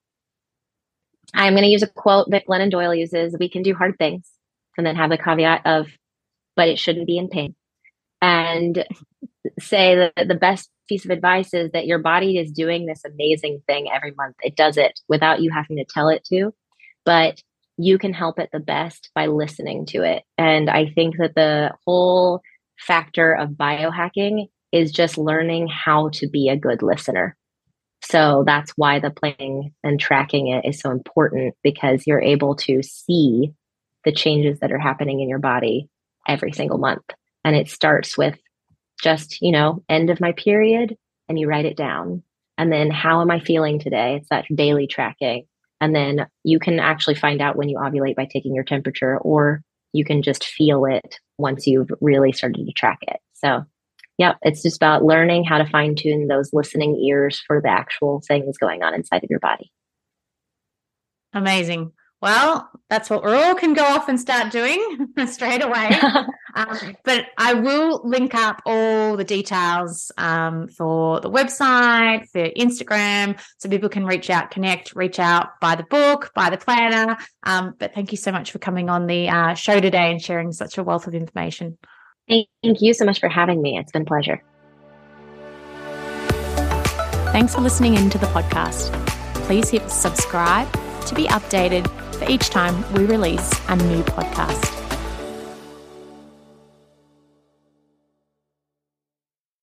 I'm 1.35 1.53
going 1.53 1.61
to 1.61 1.69
use 1.69 1.83
a 1.83 1.87
quote 1.87 2.31
that 2.31 2.47
Glennon 2.47 2.71
Doyle 2.71 2.95
uses 2.95 3.35
We 3.39 3.49
can 3.49 3.61
do 3.61 3.75
hard 3.75 3.99
things, 3.99 4.27
and 4.79 4.87
then 4.87 4.95
have 4.95 5.11
the 5.11 5.17
caveat 5.19 5.61
of, 5.67 5.89
but 6.55 6.69
it 6.69 6.79
shouldn't 6.79 7.05
be 7.05 7.19
in 7.19 7.29
pain. 7.29 7.53
And 8.19 8.87
say 9.59 10.11
that 10.17 10.27
the 10.27 10.33
best 10.33 10.71
piece 10.89 11.05
of 11.05 11.11
advice 11.11 11.53
is 11.53 11.69
that 11.73 11.85
your 11.85 11.99
body 11.99 12.39
is 12.39 12.51
doing 12.51 12.87
this 12.87 13.05
amazing 13.05 13.61
thing 13.67 13.91
every 13.93 14.15
month. 14.17 14.37
It 14.41 14.55
does 14.55 14.75
it 14.77 14.99
without 15.07 15.39
you 15.39 15.51
having 15.51 15.77
to 15.77 15.85
tell 15.85 16.09
it 16.09 16.23
to, 16.31 16.51
but 17.05 17.43
you 17.77 17.97
can 17.97 18.13
help 18.13 18.39
it 18.39 18.49
the 18.51 18.59
best 18.59 19.09
by 19.15 19.27
listening 19.27 19.85
to 19.87 20.03
it. 20.03 20.23
And 20.37 20.69
I 20.69 20.91
think 20.93 21.17
that 21.17 21.35
the 21.35 21.71
whole 21.85 22.41
factor 22.77 23.33
of 23.33 23.49
biohacking 23.51 24.47
is 24.71 24.91
just 24.91 25.17
learning 25.17 25.67
how 25.67 26.09
to 26.13 26.27
be 26.27 26.49
a 26.49 26.57
good 26.57 26.81
listener. 26.81 27.37
So 28.03 28.43
that's 28.45 28.73
why 28.75 28.99
the 28.99 29.11
planning 29.11 29.73
and 29.83 29.99
tracking 29.99 30.47
it 30.47 30.67
is 30.67 30.79
so 30.79 30.91
important 30.91 31.55
because 31.63 32.05
you're 32.05 32.21
able 32.21 32.55
to 32.57 32.83
see 32.83 33.53
the 34.03 34.11
changes 34.11 34.59
that 34.59 34.71
are 34.71 34.79
happening 34.79 35.21
in 35.21 35.29
your 35.29 35.39
body 35.39 35.87
every 36.27 36.51
single 36.51 36.77
month. 36.77 37.05
And 37.45 37.55
it 37.55 37.69
starts 37.69 38.17
with 38.17 38.37
just, 39.01 39.41
you 39.41 39.51
know, 39.51 39.83
end 39.87 40.09
of 40.09 40.19
my 40.19 40.33
period 40.33 40.95
and 41.29 41.39
you 41.39 41.47
write 41.47 41.65
it 41.65 41.77
down. 41.77 42.23
And 42.57 42.71
then 42.71 42.91
how 42.91 43.21
am 43.21 43.31
I 43.31 43.39
feeling 43.39 43.79
today? 43.79 44.17
It's 44.17 44.29
that 44.29 44.45
daily 44.53 44.87
tracking. 44.87 45.45
And 45.83 45.93
then 45.93 46.27
you 46.45 46.59
can 46.59 46.79
actually 46.79 47.15
find 47.15 47.41
out 47.41 47.57
when 47.57 47.67
you 47.67 47.75
ovulate 47.77 48.15
by 48.15 48.23
taking 48.23 48.55
your 48.55 48.63
temperature, 48.63 49.17
or 49.17 49.61
you 49.91 50.05
can 50.05 50.21
just 50.21 50.45
feel 50.45 50.85
it 50.85 51.19
once 51.37 51.67
you've 51.67 51.89
really 51.99 52.31
started 52.31 52.65
to 52.65 52.71
track 52.71 52.99
it. 53.01 53.17
So, 53.33 53.65
yeah, 54.17 54.35
it's 54.43 54.63
just 54.63 54.77
about 54.77 55.03
learning 55.03 55.43
how 55.43 55.57
to 55.57 55.65
fine 55.65 55.95
tune 55.95 56.29
those 56.29 56.51
listening 56.53 56.95
ears 57.05 57.43
for 57.45 57.59
the 57.61 57.67
actual 57.67 58.23
things 58.25 58.57
going 58.57 58.81
on 58.81 58.93
inside 58.93 59.25
of 59.25 59.29
your 59.29 59.41
body. 59.41 59.73
Amazing. 61.33 61.91
Well, 62.23 62.69
that's 62.89 63.09
what 63.09 63.21
we 63.25 63.33
all 63.33 63.53
can 63.53 63.73
go 63.73 63.83
off 63.83 64.07
and 64.07 64.17
start 64.17 64.49
doing 64.49 65.09
straight 65.27 65.61
away. 65.61 65.89
um, 66.55 66.95
but 67.03 67.25
I 67.37 67.53
will 67.53 67.99
link 68.05 68.33
up 68.33 68.61
all 68.65 69.17
the 69.17 69.25
details 69.25 70.09
um, 70.17 70.69
for 70.69 71.19
the 71.19 71.29
website, 71.29 72.29
for 72.29 72.49
Instagram, 72.51 73.37
so 73.57 73.67
people 73.67 73.89
can 73.89 74.05
reach 74.05 74.29
out, 74.29 74.51
connect, 74.51 74.95
reach 74.95 75.19
out, 75.19 75.59
buy 75.59 75.75
the 75.75 75.83
book, 75.83 76.31
buy 76.33 76.49
the 76.49 76.55
planner. 76.55 77.17
Um, 77.45 77.73
but 77.77 77.93
thank 77.93 78.13
you 78.13 78.17
so 78.17 78.31
much 78.31 78.53
for 78.53 78.59
coming 78.59 78.89
on 78.89 79.05
the 79.07 79.27
uh, 79.27 79.53
show 79.55 79.81
today 79.81 80.09
and 80.09 80.21
sharing 80.21 80.53
such 80.53 80.77
a 80.77 80.83
wealth 80.83 81.07
of 81.07 81.13
information. 81.13 81.77
Thank 82.29 82.47
you 82.63 82.93
so 82.93 83.03
much 83.03 83.19
for 83.19 83.27
having 83.27 83.61
me. 83.61 83.77
It's 83.77 83.91
been 83.91 84.03
a 84.03 84.05
pleasure. 84.05 84.41
Thanks 87.33 87.53
for 87.53 87.59
listening 87.59 87.95
in 87.95 88.09
to 88.11 88.17
the 88.17 88.27
podcast. 88.27 88.93
Please 89.45 89.67
hit 89.67 89.91
subscribe 89.91 90.71
to 91.07 91.15
be 91.15 91.25
updated 91.25 91.85
each 92.29 92.49
time 92.49 92.83
we 92.93 93.05
release 93.05 93.51
a 93.69 93.75
new 93.75 94.03
podcast. 94.03 94.82